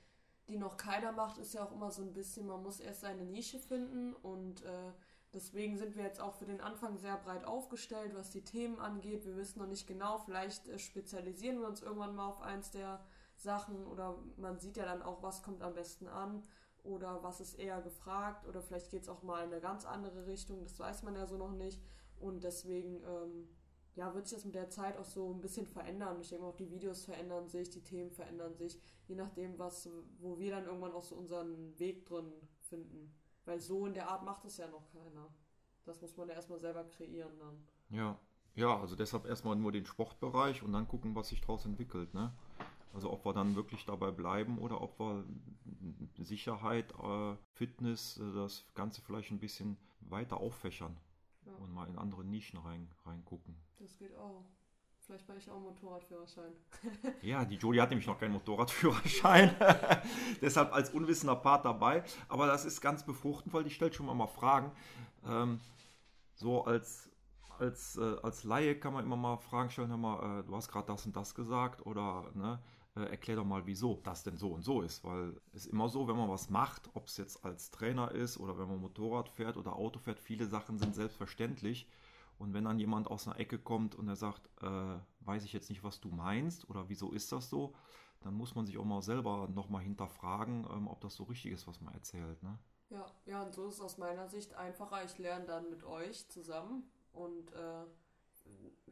die 0.49 0.57
noch 0.57 0.77
keiner 0.77 1.13
macht, 1.13 1.39
ist 1.39 1.55
ja 1.55 1.65
auch 1.65 1.73
immer 1.73 1.91
so 1.91 2.03
ein 2.03 2.13
bisschen, 2.13 2.47
man 2.47 2.63
muss 2.63 2.81
erst 2.81 3.01
seine 3.01 3.25
Nische 3.25 3.59
finden 3.59 4.15
und 4.15 4.63
äh, 4.63 4.93
deswegen 5.33 5.77
sind 5.77 5.97
wir 5.97 6.05
jetzt 6.05 6.21
auch 6.21 6.35
für 6.35 6.47
den 6.47 6.61
Anfang 6.61 6.99
sehr 6.99 7.17
breit 7.17 7.45
aufgestellt, 7.45 8.15
was 8.15 8.31
die 8.31 8.45
Themen 8.45 8.79
angeht. 8.79 9.25
Wir 9.25 9.37
wissen 9.37 9.59
noch 9.59 9.67
nicht 9.67 9.87
genau, 9.87 10.19
vielleicht 10.19 10.69
äh, 10.69 10.79
spezialisieren 10.79 11.61
wir 11.61 11.67
uns 11.67 11.83
irgendwann 11.83 12.15
mal 12.15 12.29
auf 12.29 12.43
eins 12.43 12.71
der 12.71 13.01
Sachen 13.37 13.87
oder 13.87 14.17
man 14.37 14.59
sieht 14.59 14.77
ja 14.77 14.85
dann 14.85 15.03
auch, 15.03 15.23
was 15.23 15.43
kommt 15.43 15.63
am 15.63 15.75
besten 15.75 16.07
an 16.07 16.43
oder 16.85 17.23
was 17.23 17.41
ist 17.41 17.59
eher 17.59 17.83
gefragt 17.83 18.47
oder 18.47 18.63
vielleicht 18.63 18.91
geht 18.91 19.03
es 19.03 19.09
auch 19.09 19.23
mal 19.23 19.45
in 19.45 19.53
eine 19.53 19.61
ganz 19.61 19.85
andere 19.85 20.27
Richtung, 20.27 20.63
das 20.63 20.79
weiß 20.79 21.03
man 21.03 21.17
ja 21.17 21.27
so 21.27 21.37
noch 21.37 21.53
nicht 21.53 21.83
und 22.19 22.45
deswegen 22.45 23.03
ähm, 23.05 23.49
ja, 23.97 24.15
wird 24.15 24.29
sich 24.29 24.37
das 24.37 24.45
mit 24.45 24.55
der 24.55 24.69
Zeit 24.69 24.99
auch 24.99 25.05
so 25.05 25.33
ein 25.33 25.41
bisschen 25.41 25.67
verändern. 25.67 26.21
Ich 26.21 26.29
denke 26.29 26.45
auch 26.45 26.55
die 26.55 26.71
Videos 26.71 27.07
verändern 27.07 27.49
sich, 27.49 27.71
die 27.71 27.83
Themen 27.83 28.11
verändern 28.11 28.55
sich, 28.55 28.79
je 29.09 29.17
nachdem, 29.17 29.59
was, 29.59 29.89
wo 30.19 30.39
wir 30.39 30.51
dann 30.51 30.67
irgendwann 30.67 30.93
auch 30.93 31.03
so 31.03 31.17
unseren 31.17 31.79
Weg 31.79 32.05
drin 32.05 32.31
finden. 32.61 33.15
Weil 33.47 33.59
so 33.59 33.87
in 33.87 33.95
der 33.95 34.11
Art 34.11 34.23
macht 34.23 34.45
es 34.45 34.59
ja 34.59 34.69
noch 34.69 34.87
keiner. 34.93 35.35
Das 35.87 36.01
muss 36.03 36.17
man 36.17 36.29
ja 36.29 36.35
erstmal 36.35 36.59
selber 36.59 36.85
kreieren 36.85 37.39
dann. 37.39 37.67
Ja, 37.89 38.21
ja, 38.55 38.79
also 38.79 38.97
deshalb 38.97 39.25
erstmal 39.25 39.57
nur 39.57 39.73
den 39.73 39.87
Sportbereich 39.87 40.63
und 40.63 40.73
dann 40.73 40.89
gucken, 40.89 41.15
was 41.15 41.29
sich 41.29 41.41
daraus 41.41 41.65
entwickelt. 41.65 42.13
Ne? 42.13 42.35
Also 42.93 43.11
ob 43.11 43.25
wir 43.25 43.33
dann 43.33 43.57
wirklich 43.57 43.87
dabei 43.87 44.11
bleiben 44.11 44.59
oder 44.59 44.83
ob 44.83 44.99
wir 45.01 45.25
Sicherheit, 46.19 46.93
äh, 46.93 47.37
Fitness, 47.55 48.19
äh, 48.19 48.35
das 48.35 48.67
Ganze 48.75 49.01
vielleicht 49.01 49.31
ein 49.31 49.41
bisschen 49.41 49.79
weiter 50.01 50.39
auffächern 50.39 50.99
ja. 51.47 51.53
und 51.55 51.73
mal 51.73 51.89
in 51.89 51.99
andere 51.99 52.25
Nischen 52.25 52.59
rein, 52.59 52.91
reingucken. 53.05 53.57
Das 53.79 53.97
geht 53.99 54.15
auch. 54.17 54.45
Vielleicht 55.07 55.29
mache 55.29 55.39
ich 55.39 55.49
auch 55.49 55.55
einen 55.55 55.65
Motorradführerschein. 55.65 56.53
ja, 57.23 57.45
die 57.45 57.55
Jolie 57.55 57.81
hat 57.81 57.91
nämlich 57.91 58.09
noch 58.09 58.19
keinen 58.19 58.33
Motorradführerschein. 58.33 59.55
Deshalb 60.41 60.73
als 60.75 60.91
unwissender 60.91 61.37
Part 61.37 61.65
dabei. 61.65 62.03
Aber 62.29 62.49
das 62.49 62.65
ist 62.65 62.81
ganz 62.81 63.07
befruchtend, 63.07 63.55
weil 63.55 63.63
die 63.63 63.71
stellt 63.71 63.95
schon 63.95 64.07
mal 64.07 64.27
Fragen. 64.27 64.73
Ähm, 65.25 65.61
so 66.35 66.65
als, 66.65 67.09
als, 67.61 67.97
äh, 67.97 68.17
als 68.23 68.45
Laie 68.45 68.79
kann 68.79 68.93
man 68.93 69.05
immer 69.05 69.17
mal 69.17 69.37
Fragen 69.39 69.71
stellen, 69.71 69.89
hör 69.89 69.97
mal, 69.97 70.41
äh, 70.41 70.45
du 70.45 70.55
hast 70.55 70.69
gerade 70.69 70.87
das 70.87 71.07
und 71.07 71.17
das 71.17 71.35
gesagt 71.35 71.85
oder 71.85 72.31
ne, 72.35 72.61
äh, 72.97 73.03
erklär 73.03 73.37
doch 73.37 73.45
mal, 73.45 73.67
wieso 73.67 74.01
das 74.05 74.23
denn 74.23 74.37
so 74.37 74.53
und 74.53 74.63
so 74.63 74.83
ist. 74.83 75.05
Weil 75.05 75.41
es 75.53 75.67
ist 75.67 75.73
immer 75.73 75.89
so, 75.89 76.09
wenn 76.09 76.17
man 76.17 76.29
was 76.29 76.51
macht, 76.51 76.91
ob 76.95 77.07
es 77.07 77.17
jetzt 77.17 77.45
als 77.45 77.71
Trainer 77.71 78.11
ist 78.13 78.39
oder 78.39 78.59
wenn 78.59 78.69
man 78.69 78.81
Motorrad 78.81 79.29
fährt 79.29 79.57
oder 79.57 79.77
Auto 79.77 79.99
fährt, 79.99 80.19
viele 80.19 80.47
Sachen 80.47 80.79
sind 80.79 80.95
selbstverständlich. 80.95 81.89
Und 82.39 82.53
wenn 82.53 82.65
dann 82.65 82.79
jemand 82.79 83.09
aus 83.09 83.27
einer 83.27 83.39
Ecke 83.39 83.59
kommt 83.59 83.95
und 83.95 84.09
er 84.09 84.17
sagt, 84.17 84.49
äh, 84.63 84.99
weiß 85.21 85.45
ich 85.45 85.53
jetzt 85.53 85.71
nicht, 85.71 85.83
was 85.85 86.01
du 86.01 86.09
meinst 86.09 86.69
oder 86.69 86.89
wieso 86.89 87.13
ist 87.13 87.33
das 87.33 87.49
so, 87.49 87.75
dann 88.21 88.35
muss 88.35 88.55
man 88.55 88.67
sich 88.67 88.77
auch 88.79 88.85
mal 88.85 89.03
selber 89.03 89.49
nochmal 89.49 89.83
hinterfragen, 89.83 90.67
ähm, 90.71 90.89
ob 90.89 91.01
das 91.01 91.15
so 91.15 91.25
richtig 91.25 91.53
ist, 91.53 91.67
was 91.67 91.81
man 91.81 91.95
erzählt. 91.95 92.43
Ne? 92.43 92.59
Ja, 92.91 93.07
ja, 93.25 93.43
und 93.43 93.55
so 93.55 93.69
ist 93.69 93.77
es 93.77 93.81
aus 93.81 93.99
meiner 93.99 94.29
Sicht 94.29 94.55
einfacher. 94.55 95.05
Ich 95.05 95.19
lerne 95.19 95.47
dann 95.47 95.71
mit 95.71 95.85
euch 95.85 96.29
zusammen 96.29 96.85
und 97.17 97.53
äh, 97.53 97.85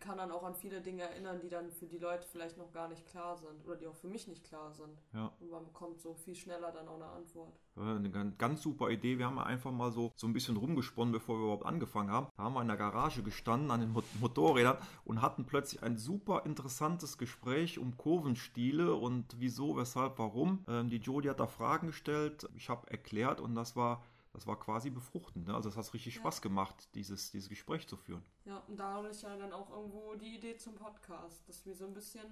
kann 0.01 0.19
dann 0.19 0.31
auch 0.31 0.43
an 0.43 0.55
viele 0.55 0.81
Dinge 0.81 1.03
erinnern, 1.03 1.41
die 1.41 1.49
dann 1.49 1.71
für 1.71 1.87
die 1.87 1.99
Leute 1.99 2.27
vielleicht 2.29 2.59
noch 2.59 2.71
gar 2.73 2.89
nicht 2.89 3.07
klar 3.07 3.37
sind 3.37 3.65
oder 3.65 3.77
die 3.77 3.87
auch 3.87 3.95
für 3.95 4.09
mich 4.09 4.29
nicht 4.29 4.45
klar 4.45 4.73
sind. 4.73 5.03
Ja. 5.15 5.33
Und 5.41 5.51
man 5.51 5.65
bekommt 5.65 6.01
so 6.01 6.15
viel 6.15 6.35
schneller 6.35 6.73
dann 6.73 6.87
auch 6.89 6.97
eine 6.97 7.07
Antwort. 7.07 7.59
Eine 7.77 8.11
ganz, 8.37 8.63
super 8.63 8.91
Idee. 8.91 9.19
Wir 9.19 9.27
haben 9.27 9.39
einfach 9.39 9.73
mal 9.73 9.91
so, 9.91 10.13
so 10.15 10.27
ein 10.27 10.33
bisschen 10.33 10.57
rumgesponnen, 10.57 11.13
bevor 11.13 11.37
wir 11.39 11.45
überhaupt 11.45 11.67
angefangen 11.67 12.11
haben. 12.11 12.29
Da 12.37 12.43
haben 12.45 12.55
wir 12.55 12.63
in 12.63 12.69
der 12.69 12.77
Garage 12.77 13.23
gestanden 13.23 13.71
an 13.71 13.81
den 13.81 13.97
Motorrädern 14.21 14.77
und 15.05 15.23
hatten 15.23 15.47
plötzlich 15.47 15.83
ein 15.83 15.97
super 15.97 16.43
interessantes 16.45 17.17
Gespräch 17.17 17.79
um 17.79 17.97
Kurvenstile 17.97 18.95
und 18.95 19.37
wieso, 19.39 19.77
weshalb, 19.77 20.19
warum. 20.19 20.65
Ähm, 20.69 20.91
die 20.91 20.99
Jodie 20.99 21.31
hat 21.31 21.41
da 21.41 21.47
Fragen 21.47 21.89
gestellt. 21.89 22.49
Ich 22.57 22.69
habe 22.69 22.91
erklärt 22.91 23.41
und 23.41 23.55
das 23.55 23.75
war 23.75 24.03
das 24.35 24.49
war 24.49 24.59
quasi 24.59 24.91
befruchtend. 24.91 25.47
Ne? 25.47 25.55
Also 25.55 25.69
es 25.69 25.77
hat 25.77 25.95
richtig 25.95 26.17
ja. 26.17 26.21
Spaß 26.21 26.43
gemacht, 26.43 26.89
dieses, 26.95 27.31
dieses 27.31 27.49
Gespräch 27.49 27.87
zu 27.87 27.97
führen. 27.97 28.23
Ja, 28.45 28.59
und 28.67 28.77
dadurch 28.77 29.23
ja 29.23 29.37
dann 29.37 29.53
auch 29.53 29.71
irgendwo 29.71 30.15
die 30.17 30.35
Idee 30.35 30.57
zum 30.57 30.75
Podcast, 30.75 31.49
dass 31.49 31.65
wir 31.65 31.75
so 31.75 31.87
ein 31.87 31.95
bisschen 31.95 32.27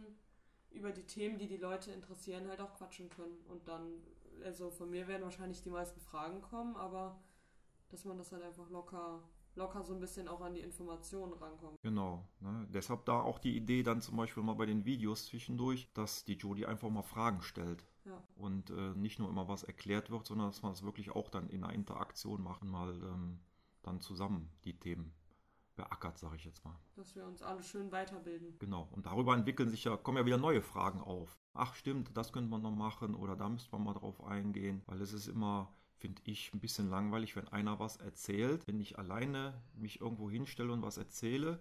über 0.72 0.90
die 0.90 1.04
Themen, 1.04 1.38
die 1.38 1.46
die 1.46 1.56
Leute 1.56 1.92
interessieren, 1.92 2.48
halt 2.48 2.60
auch 2.60 2.74
quatschen 2.74 3.08
können. 3.08 3.38
Und 3.48 3.68
dann, 3.68 4.02
also 4.44 4.70
von 4.70 4.90
mir 4.90 5.06
werden 5.06 5.22
wahrscheinlich 5.22 5.62
die 5.62 5.70
meisten 5.70 6.00
Fragen 6.00 6.42
kommen, 6.42 6.76
aber 6.76 7.22
dass 7.90 8.04
man 8.04 8.18
das 8.18 8.32
halt 8.32 8.42
einfach 8.42 8.68
locker, 8.70 9.22
locker 9.54 9.84
so 9.84 9.94
ein 9.94 10.00
bisschen 10.00 10.26
auch 10.26 10.40
an 10.40 10.54
die 10.54 10.60
Informationen 10.60 11.34
rankommt. 11.34 11.80
Genau. 11.82 12.26
Ne? 12.40 12.66
Deshalb 12.72 13.04
da 13.04 13.20
auch 13.20 13.38
die 13.38 13.56
Idee 13.56 13.84
dann 13.84 14.00
zum 14.00 14.16
Beispiel 14.16 14.42
mal 14.42 14.54
bei 14.54 14.66
den 14.66 14.84
Videos 14.84 15.26
zwischendurch, 15.26 15.92
dass 15.92 16.24
die 16.24 16.34
Jodie 16.34 16.66
einfach 16.66 16.90
mal 16.90 17.02
Fragen 17.02 17.42
stellt. 17.42 17.84
Ja. 18.04 18.22
Und 18.36 18.70
äh, 18.70 18.94
nicht 18.94 19.18
nur 19.18 19.28
immer 19.28 19.48
was 19.48 19.62
erklärt 19.62 20.10
wird, 20.10 20.26
sondern 20.26 20.48
dass 20.48 20.62
man 20.62 20.72
es 20.72 20.78
das 20.78 20.84
wirklich 20.84 21.10
auch 21.10 21.30
dann 21.30 21.48
in 21.48 21.64
einer 21.64 21.72
Interaktion 21.72 22.42
machen, 22.42 22.68
mal 22.68 22.94
ähm, 23.02 23.40
dann 23.82 24.00
zusammen 24.00 24.50
die 24.64 24.78
Themen 24.78 25.12
beackert, 25.76 26.18
sage 26.18 26.36
ich 26.36 26.44
jetzt 26.44 26.64
mal. 26.64 26.78
Dass 26.96 27.14
wir 27.14 27.26
uns 27.26 27.42
alle 27.42 27.62
schön 27.62 27.90
weiterbilden. 27.90 28.58
Genau. 28.58 28.88
Und 28.92 29.06
darüber 29.06 29.34
entwickeln 29.34 29.70
sich 29.70 29.84
ja, 29.84 29.96
kommen 29.96 30.18
ja 30.18 30.26
wieder 30.26 30.38
neue 30.38 30.62
Fragen 30.62 31.00
auf. 31.00 31.38
Ach 31.54 31.74
stimmt, 31.74 32.16
das 32.16 32.32
könnte 32.32 32.50
man 32.50 32.62
noch 32.62 32.74
machen 32.74 33.14
oder 33.14 33.36
da 33.36 33.48
müsste 33.48 33.70
man 33.72 33.84
mal 33.84 33.94
drauf 33.94 34.22
eingehen, 34.24 34.82
weil 34.86 35.00
es 35.00 35.12
ist 35.12 35.28
immer, 35.28 35.72
finde 35.96 36.22
ich, 36.24 36.52
ein 36.52 36.60
bisschen 36.60 36.88
langweilig, 36.90 37.36
wenn 37.36 37.48
einer 37.48 37.78
was 37.78 37.96
erzählt, 37.96 38.66
wenn 38.66 38.80
ich 38.80 38.98
alleine 38.98 39.62
mich 39.74 40.00
irgendwo 40.00 40.30
hinstelle 40.30 40.72
und 40.72 40.82
was 40.82 40.96
erzähle 40.96 41.60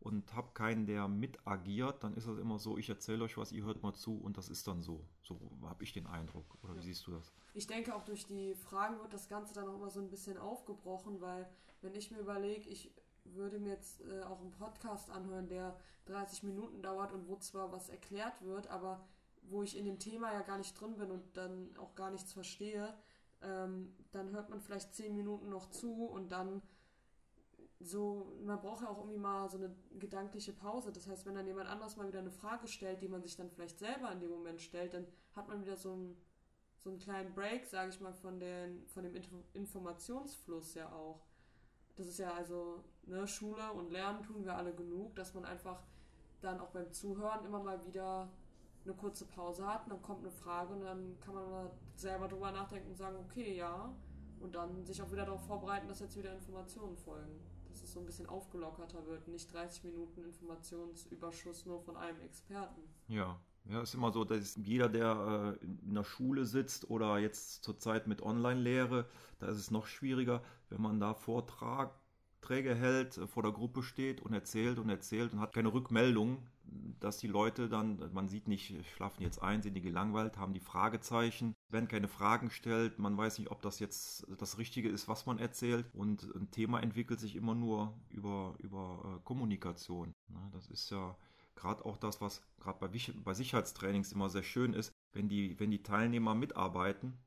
und 0.00 0.32
habe 0.34 0.48
keinen, 0.54 0.86
der 0.86 1.08
mit 1.08 1.46
agiert, 1.46 2.04
dann 2.04 2.14
ist 2.14 2.28
das 2.28 2.38
immer 2.38 2.58
so, 2.58 2.78
ich 2.78 2.88
erzähle 2.88 3.24
euch 3.24 3.36
was, 3.36 3.52
ihr 3.52 3.64
hört 3.64 3.82
mal 3.82 3.94
zu 3.94 4.16
und 4.16 4.36
das 4.36 4.48
ist 4.48 4.66
dann 4.68 4.80
so. 4.80 5.04
So 5.22 5.40
habe 5.62 5.82
ich 5.82 5.92
den 5.92 6.06
Eindruck. 6.06 6.56
Oder 6.62 6.74
ja. 6.74 6.80
wie 6.80 6.84
siehst 6.84 7.06
du 7.06 7.12
das? 7.12 7.32
Ich 7.54 7.66
denke 7.66 7.94
auch 7.94 8.04
durch 8.04 8.26
die 8.26 8.54
Fragen 8.54 9.00
wird 9.00 9.12
das 9.12 9.28
Ganze 9.28 9.54
dann 9.54 9.68
auch 9.68 9.74
immer 9.74 9.90
so 9.90 10.00
ein 10.00 10.10
bisschen 10.10 10.38
aufgebrochen, 10.38 11.20
weil 11.20 11.48
wenn 11.80 11.94
ich 11.94 12.10
mir 12.10 12.18
überlege, 12.18 12.68
ich 12.68 12.92
würde 13.24 13.58
mir 13.58 13.70
jetzt 13.70 14.00
äh, 14.02 14.22
auch 14.22 14.40
einen 14.40 14.52
Podcast 14.52 15.10
anhören, 15.10 15.48
der 15.48 15.76
30 16.06 16.44
Minuten 16.44 16.82
dauert 16.82 17.12
und 17.12 17.28
wo 17.28 17.36
zwar 17.36 17.72
was 17.72 17.88
erklärt 17.88 18.42
wird, 18.42 18.68
aber 18.68 19.04
wo 19.42 19.62
ich 19.62 19.76
in 19.76 19.84
dem 19.84 19.98
Thema 19.98 20.32
ja 20.32 20.42
gar 20.42 20.58
nicht 20.58 20.78
drin 20.80 20.96
bin 20.96 21.10
und 21.10 21.36
dann 21.36 21.76
auch 21.78 21.94
gar 21.94 22.10
nichts 22.10 22.32
verstehe, 22.32 22.94
ähm, 23.42 23.94
dann 24.12 24.30
hört 24.30 24.50
man 24.50 24.60
vielleicht 24.60 24.94
10 24.94 25.14
Minuten 25.14 25.48
noch 25.48 25.70
zu 25.70 26.04
und 26.04 26.32
dann 26.32 26.62
so, 27.80 28.32
man 28.44 28.60
braucht 28.60 28.82
ja 28.82 28.88
auch 28.88 28.98
irgendwie 28.98 29.18
mal 29.18 29.48
so 29.48 29.58
eine 29.58 29.74
gedankliche 29.98 30.52
Pause. 30.52 30.90
Das 30.90 31.06
heißt, 31.06 31.26
wenn 31.26 31.34
dann 31.34 31.46
jemand 31.46 31.68
anders 31.68 31.96
mal 31.96 32.08
wieder 32.08 32.18
eine 32.18 32.30
Frage 32.30 32.66
stellt, 32.66 33.00
die 33.02 33.08
man 33.08 33.22
sich 33.22 33.36
dann 33.36 33.50
vielleicht 33.50 33.78
selber 33.78 34.10
in 34.10 34.20
dem 34.20 34.30
Moment 34.30 34.60
stellt, 34.60 34.94
dann 34.94 35.06
hat 35.34 35.48
man 35.48 35.62
wieder 35.62 35.76
so 35.76 35.92
einen, 35.92 36.16
so 36.78 36.90
einen 36.90 36.98
kleinen 36.98 37.34
Break, 37.34 37.66
sage 37.66 37.90
ich 37.90 38.00
mal, 38.00 38.12
von, 38.12 38.40
den, 38.40 38.86
von 38.88 39.04
dem 39.04 39.14
Informationsfluss 39.52 40.74
ja 40.74 40.92
auch. 40.92 41.26
Das 41.94 42.06
ist 42.06 42.18
ja 42.18 42.32
also, 42.32 42.82
ne, 43.06 43.26
Schule 43.26 43.72
und 43.72 43.90
Lernen 43.90 44.22
tun 44.22 44.44
wir 44.44 44.56
alle 44.56 44.74
genug, 44.74 45.14
dass 45.14 45.34
man 45.34 45.44
einfach 45.44 45.82
dann 46.40 46.60
auch 46.60 46.70
beim 46.70 46.92
Zuhören 46.92 47.44
immer 47.44 47.62
mal 47.62 47.84
wieder 47.86 48.28
eine 48.84 48.94
kurze 48.94 49.26
Pause 49.26 49.66
hat, 49.66 49.84
und 49.84 49.90
dann 49.90 50.02
kommt 50.02 50.20
eine 50.20 50.30
Frage 50.30 50.72
und 50.72 50.82
dann 50.82 51.18
kann 51.20 51.34
man 51.34 51.70
selber 51.96 52.28
drüber 52.28 52.52
nachdenken 52.52 52.90
und 52.90 52.96
sagen, 52.96 53.16
okay, 53.16 53.56
ja, 53.56 53.92
und 54.40 54.54
dann 54.54 54.84
sich 54.86 55.02
auch 55.02 55.10
wieder 55.10 55.26
darauf 55.26 55.44
vorbereiten, 55.44 55.88
dass 55.88 56.00
jetzt 56.00 56.16
wieder 56.16 56.32
Informationen 56.32 56.96
folgen. 56.96 57.40
Dass 57.68 57.82
es 57.82 57.92
so 57.92 58.00
ein 58.00 58.06
bisschen 58.06 58.26
aufgelockerter 58.26 59.06
wird, 59.06 59.28
nicht 59.28 59.52
30 59.52 59.84
Minuten 59.84 60.24
Informationsüberschuss 60.24 61.66
nur 61.66 61.80
von 61.80 61.96
einem 61.96 62.20
Experten. 62.20 62.82
Ja, 63.08 63.38
ja, 63.68 63.82
ist 63.82 63.94
immer 63.94 64.10
so, 64.12 64.24
dass 64.24 64.56
jeder, 64.56 64.88
der 64.88 65.58
äh, 65.60 65.64
in 65.64 65.94
der 65.94 66.04
Schule 66.04 66.46
sitzt 66.46 66.88
oder 66.88 67.18
jetzt 67.18 67.62
zurzeit 67.62 68.06
mit 68.06 68.22
Online-Lehre, 68.22 69.06
da 69.40 69.48
ist 69.48 69.58
es 69.58 69.70
noch 69.70 69.86
schwieriger, 69.86 70.42
wenn 70.70 70.80
man 70.80 71.00
da 71.00 71.12
Vorträge 71.12 72.74
hält, 72.74 73.18
äh, 73.18 73.26
vor 73.26 73.42
der 73.42 73.52
Gruppe 73.52 73.82
steht 73.82 74.22
und 74.22 74.32
erzählt 74.32 74.78
und 74.78 74.88
erzählt 74.88 75.34
und 75.34 75.40
hat 75.40 75.52
keine 75.52 75.72
Rückmeldung, 75.72 76.46
dass 77.00 77.18
die 77.18 77.26
Leute 77.26 77.68
dann, 77.68 78.00
man 78.12 78.28
sieht 78.28 78.48
nicht, 78.48 78.74
schlafen 78.94 79.22
jetzt 79.22 79.40
ein, 79.42 79.62
sind 79.62 79.74
die 79.74 79.80
gelangweilt, 79.80 80.36
haben 80.36 80.54
die 80.54 80.60
Fragezeichen, 80.60 81.54
werden 81.68 81.88
keine 81.88 82.08
Fragen 82.08 82.48
gestellt, 82.48 82.98
man 82.98 83.16
weiß 83.16 83.38
nicht, 83.38 83.50
ob 83.50 83.62
das 83.62 83.78
jetzt 83.78 84.26
das 84.38 84.58
Richtige 84.58 84.88
ist, 84.88 85.08
was 85.08 85.26
man 85.26 85.38
erzählt. 85.38 85.86
Und 85.94 86.24
ein 86.34 86.50
Thema 86.50 86.80
entwickelt 86.80 87.20
sich 87.20 87.36
immer 87.36 87.54
nur 87.54 87.94
über, 88.10 88.54
über 88.58 89.18
äh, 89.18 89.24
Kommunikation. 89.24 90.14
Das 90.52 90.66
ist 90.68 90.90
ja 90.90 91.16
gerade 91.54 91.84
auch 91.84 91.96
das, 91.96 92.20
was 92.20 92.42
gerade 92.60 92.78
bei, 92.78 92.88
bei 93.24 93.34
Sicherheitstrainings 93.34 94.12
immer 94.12 94.30
sehr 94.30 94.42
schön 94.42 94.72
ist, 94.72 94.92
wenn 95.12 95.28
die, 95.28 95.58
wenn 95.58 95.70
die 95.70 95.82
Teilnehmer 95.82 96.34
mitarbeiten, 96.34 97.18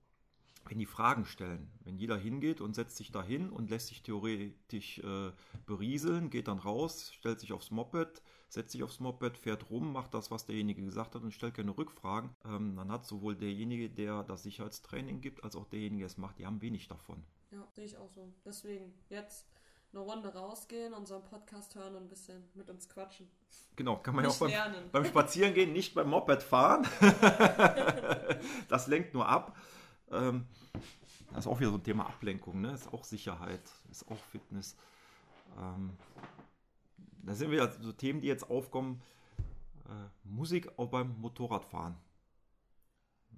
wenn 0.66 0.80
die 0.80 0.86
Fragen 0.86 1.26
stellen, 1.26 1.72
wenn 1.84 1.98
jeder 1.98 2.18
hingeht 2.18 2.62
und 2.62 2.76
setzt 2.76 2.98
sich 2.98 3.12
da 3.12 3.24
hin 3.24 3.50
und 3.50 3.70
lässt 3.70 3.88
sich 3.88 4.04
theoretisch 4.04 5.00
äh, 5.00 5.32
berieseln, 5.66 6.30
geht 6.30 6.48
dann 6.48 6.60
raus, 6.60 7.12
stellt 7.14 7.40
sich 7.40 7.52
aufs 7.52 7.72
Moped, 7.72 8.22
setzt 8.52 8.74
sich 8.74 8.84
aufs 8.84 9.00
Moped, 9.00 9.38
fährt 9.38 9.70
rum, 9.70 9.94
macht 9.94 10.14
das, 10.14 10.30
was 10.30 10.46
derjenige 10.46 10.84
gesagt 10.84 11.16
hat 11.16 11.22
und 11.24 11.32
stellt 11.32 11.54
keine 11.54 11.76
Rückfragen, 11.78 12.36
ähm, 12.44 12.76
dann 12.76 12.92
hat 12.92 13.06
sowohl 13.06 13.36
derjenige, 13.36 13.90
der 13.90 14.24
das 14.24 14.44
Sicherheitstraining 14.44 15.22
gibt, 15.22 15.44
als 15.44 15.56
auch 15.56 15.66
derjenige, 15.66 16.02
der 16.02 16.08
es 16.08 16.18
macht, 16.18 16.38
die 16.38 16.46
haben 16.46 16.62
wenig 16.62 16.90
davon. 16.90 17.24
Ja, 17.52 17.66
sehe 17.72 17.86
ich 17.86 17.98
auch 17.98 18.10
so. 18.10 18.34
Deswegen 18.46 18.94
jetzt 19.10 19.48
eine 19.94 20.02
Runde 20.02 20.34
rausgehen, 20.34 20.94
unseren 20.94 21.24
Podcast 21.24 21.76
hören 21.76 21.96
und 21.96 22.04
ein 22.04 22.10
bisschen 22.10 22.44
mit 22.54 22.70
uns 22.70 22.90
quatschen. 22.90 23.30
Genau, 23.78 23.98
kann 23.98 24.16
man 24.16 24.26
nicht 24.26 24.40
ja 24.40 24.48
auch 24.48 24.72
beim, 24.72 24.92
beim 24.92 25.06
Spazierengehen, 25.12 25.72
nicht 25.72 25.94
beim 25.94 26.10
Moped 26.10 26.44
fahren. 26.44 26.86
das 28.70 28.88
lenkt 28.88 29.14
nur 29.14 29.28
ab. 29.28 29.56
Ähm, 30.12 30.46
das 31.30 31.46
ist 31.46 31.48
auch 31.48 31.60
wieder 31.62 31.70
so 31.70 31.78
ein 31.78 31.84
Thema 31.84 32.06
Ablenkung, 32.06 32.60
ne? 32.60 32.74
Ist 32.74 32.94
auch 32.94 33.06
Sicherheit, 33.06 33.62
ist 33.90 34.10
auch 34.12 34.20
Fitness. 34.32 34.76
Ähm, 35.58 35.98
da 37.24 37.36
sind 37.36 37.52
wieder 37.52 37.72
so 37.72 37.92
Themen, 37.92 38.22
die 38.22 38.28
jetzt 38.28 38.50
aufkommen. 38.50 39.02
Äh, 39.86 40.28
Musik 40.28 40.78
auch 40.78 40.90
beim 40.90 41.20
Motorradfahren. 41.20 41.96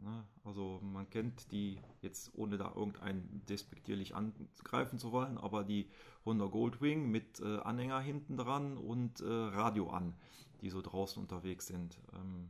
Ne? 0.02 0.26
Also 0.44 0.80
man 0.82 1.10
kennt 1.10 1.52
die 1.52 1.80
jetzt, 2.02 2.32
ohne 2.36 2.58
da 2.58 2.74
irgendeinen 2.76 3.44
despektierlich 3.48 4.16
angreifen 4.16 5.00
zu 5.00 5.12
wollen, 5.12 5.38
aber 5.38 5.64
die 5.64 5.90
Honda 6.26 6.46
Goldwing 6.46 7.10
mit 7.10 7.40
äh, 7.40 7.60
Anhänger 7.60 8.00
hinten 8.00 8.38
dran 8.38 8.78
und 8.78 9.22
äh, 9.22 9.26
Radio 9.28 9.90
an, 9.90 10.16
die 10.62 10.70
so 10.70 10.82
draußen 10.82 11.22
unterwegs 11.22 11.68
sind. 11.68 12.00
Ähm, 12.14 12.50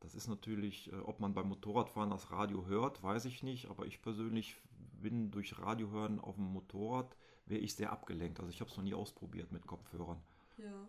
das 0.00 0.14
ist 0.14 0.28
natürlich, 0.28 0.92
äh, 0.92 0.96
ob 0.96 1.20
man 1.20 1.34
beim 1.34 1.48
Motorradfahren 1.48 2.10
das 2.10 2.30
Radio 2.30 2.66
hört, 2.66 3.02
weiß 3.02 3.24
ich 3.26 3.42
nicht, 3.42 3.70
aber 3.70 3.86
ich 3.86 4.02
persönlich 4.02 4.56
bin 5.00 5.30
durch 5.30 5.58
Radio 5.58 5.90
hören 5.90 6.18
auf 6.20 6.36
dem 6.36 6.52
Motorrad, 6.52 7.16
wäre 7.46 7.60
ich 7.60 7.74
sehr 7.74 7.92
abgelenkt. 7.92 8.38
Also 8.38 8.50
ich 8.50 8.60
habe 8.60 8.70
es 8.70 8.76
noch 8.76 8.84
nie 8.84 8.94
ausprobiert 8.94 9.52
mit 9.52 9.66
Kopfhörern. 9.66 10.20
Ja, 10.58 10.88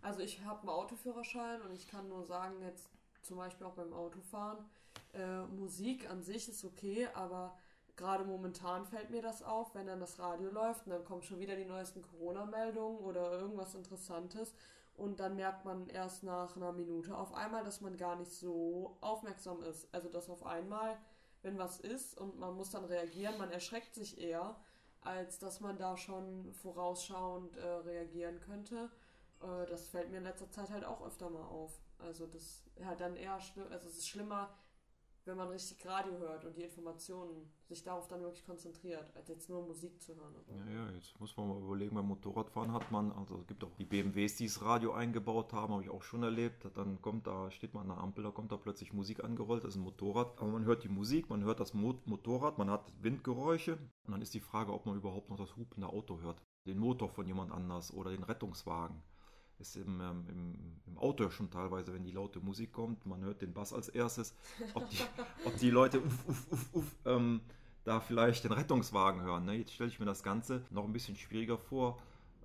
also 0.00 0.20
ich 0.20 0.44
habe 0.44 0.60
einen 0.60 0.70
Autoführerschein 0.70 1.62
und 1.62 1.72
ich 1.72 1.88
kann 1.88 2.08
nur 2.08 2.24
sagen, 2.24 2.60
jetzt 2.62 2.88
zum 3.22 3.36
Beispiel 3.36 3.66
auch 3.66 3.74
beim 3.74 3.92
Autofahren, 3.92 4.58
äh, 5.12 5.42
Musik 5.42 6.10
an 6.10 6.22
sich 6.22 6.48
ist 6.48 6.64
okay, 6.64 7.08
aber 7.14 7.56
gerade 7.96 8.24
momentan 8.24 8.84
fällt 8.84 9.10
mir 9.10 9.22
das 9.22 9.42
auf, 9.42 9.74
wenn 9.74 9.86
dann 9.86 10.00
das 10.00 10.18
Radio 10.18 10.50
läuft 10.50 10.86
und 10.86 10.90
dann 10.90 11.04
kommen 11.04 11.22
schon 11.22 11.38
wieder 11.38 11.54
die 11.54 11.64
neuesten 11.64 12.02
Corona-Meldungen 12.02 12.98
oder 12.98 13.32
irgendwas 13.32 13.74
Interessantes 13.74 14.54
und 14.96 15.20
dann 15.20 15.36
merkt 15.36 15.64
man 15.64 15.88
erst 15.88 16.22
nach 16.22 16.56
einer 16.56 16.72
Minute 16.72 17.16
auf 17.16 17.34
einmal, 17.34 17.64
dass 17.64 17.80
man 17.80 17.96
gar 17.96 18.16
nicht 18.16 18.32
so 18.32 18.96
aufmerksam 19.00 19.62
ist. 19.62 19.88
Also 19.94 20.08
dass 20.08 20.28
auf 20.28 20.44
einmal, 20.44 20.98
wenn 21.42 21.58
was 21.58 21.80
ist 21.80 22.18
und 22.18 22.38
man 22.38 22.54
muss 22.54 22.70
dann 22.70 22.84
reagieren, 22.84 23.38
man 23.38 23.50
erschreckt 23.50 23.94
sich 23.94 24.18
eher, 24.18 24.56
als 25.02 25.38
dass 25.38 25.60
man 25.60 25.76
da 25.76 25.96
schon 25.96 26.52
vorausschauend 26.54 27.56
äh, 27.56 27.66
reagieren 27.66 28.40
könnte. 28.40 28.90
Äh, 29.40 29.66
das 29.66 29.88
fällt 29.88 30.10
mir 30.10 30.18
in 30.18 30.24
letzter 30.24 30.50
Zeit 30.50 30.70
halt 30.70 30.84
auch 30.84 31.04
öfter 31.04 31.28
mal 31.30 31.42
auf. 31.42 31.80
Also 31.98 32.26
das 32.26 32.62
halt 32.84 33.00
dann 33.00 33.16
eher 33.16 33.40
schlimm, 33.40 33.66
also 33.70 33.88
es 33.88 33.98
ist 33.98 34.08
schlimmer, 34.08 34.50
wenn 35.24 35.36
man 35.36 35.48
richtig 35.48 35.84
Radio 35.86 36.18
hört 36.18 36.44
und 36.44 36.56
die 36.56 36.62
Informationen 36.62 37.48
sich 37.64 37.82
darauf 37.82 38.08
dann 38.08 38.22
wirklich 38.22 38.44
konzentriert, 38.44 39.14
als 39.14 39.28
jetzt 39.28 39.48
nur 39.48 39.64
Musik 39.64 40.02
zu 40.02 40.14
hören. 40.14 40.34
Ja, 40.48 40.72
ja, 40.72 40.90
jetzt 40.92 41.18
muss 41.20 41.36
man 41.36 41.48
mal 41.48 41.62
überlegen, 41.62 41.94
beim 41.94 42.06
Motorradfahren 42.06 42.72
hat 42.72 42.90
man, 42.90 43.12
also 43.12 43.38
es 43.38 43.46
gibt 43.46 43.62
auch 43.64 43.74
die 43.78 43.84
BMWs, 43.84 44.36
die 44.36 44.46
das 44.46 44.62
Radio 44.62 44.92
eingebaut 44.92 45.52
haben, 45.52 45.72
habe 45.72 45.84
ich 45.84 45.90
auch 45.90 46.02
schon 46.02 46.22
erlebt. 46.22 46.66
Dann 46.74 47.00
kommt 47.00 47.26
da, 47.26 47.50
steht 47.50 47.74
man 47.74 47.82
an 47.82 47.96
der 47.96 48.04
Ampel, 48.04 48.24
da 48.24 48.30
kommt 48.30 48.52
da 48.52 48.56
plötzlich 48.56 48.92
Musik 48.92 49.22
angerollt, 49.22 49.64
das 49.64 49.74
ist 49.74 49.76
ein 49.76 49.84
Motorrad. 49.84 50.38
Aber 50.38 50.50
man 50.50 50.64
hört 50.64 50.82
die 50.82 50.88
Musik, 50.88 51.30
man 51.30 51.44
hört 51.44 51.60
das 51.60 51.72
Motorrad, 51.74 52.58
man 52.58 52.70
hat 52.70 52.92
Windgeräusche 53.00 53.74
und 54.04 54.12
dann 54.12 54.22
ist 54.22 54.34
die 54.34 54.40
Frage, 54.40 54.72
ob 54.72 54.86
man 54.86 54.96
überhaupt 54.96 55.30
noch 55.30 55.38
das 55.38 55.56
hupende 55.56 55.88
Auto 55.88 56.20
hört. 56.20 56.42
Den 56.66 56.78
Motor 56.78 57.08
von 57.08 57.26
jemand 57.26 57.52
anders 57.52 57.92
oder 57.92 58.10
den 58.10 58.22
Rettungswagen 58.22 59.02
ist 59.58 59.76
im, 59.76 60.00
ähm, 60.00 60.24
im, 60.28 60.54
im, 60.86 60.98
Auto 60.98 61.30
schon 61.30 61.50
teilweise, 61.50 61.92
wenn 61.92 62.04
die 62.04 62.10
laute 62.10 62.40
Musik 62.40 62.72
kommt, 62.72 63.06
man 63.06 63.22
hört 63.22 63.42
den 63.42 63.52
Bass 63.52 63.72
als 63.72 63.88
erstes, 63.88 64.34
ob 64.74 64.88
die, 64.90 64.98
ob 65.44 65.56
die 65.58 65.70
Leute 65.70 66.00
uff, 66.00 66.28
uff, 66.28 66.52
uff, 66.52 66.74
uff, 66.74 66.96
ähm, 67.04 67.40
da 67.84 68.00
vielleicht 68.00 68.44
den 68.44 68.52
Rettungswagen 68.52 69.22
hören. 69.22 69.44
Ne? 69.44 69.54
Jetzt 69.54 69.72
stelle 69.72 69.90
ich 69.90 69.98
mir 69.98 70.06
das 70.06 70.22
Ganze 70.22 70.62
noch 70.70 70.84
ein 70.84 70.92
bisschen 70.92 71.16
schwieriger 71.16 71.58
vor 71.58 71.98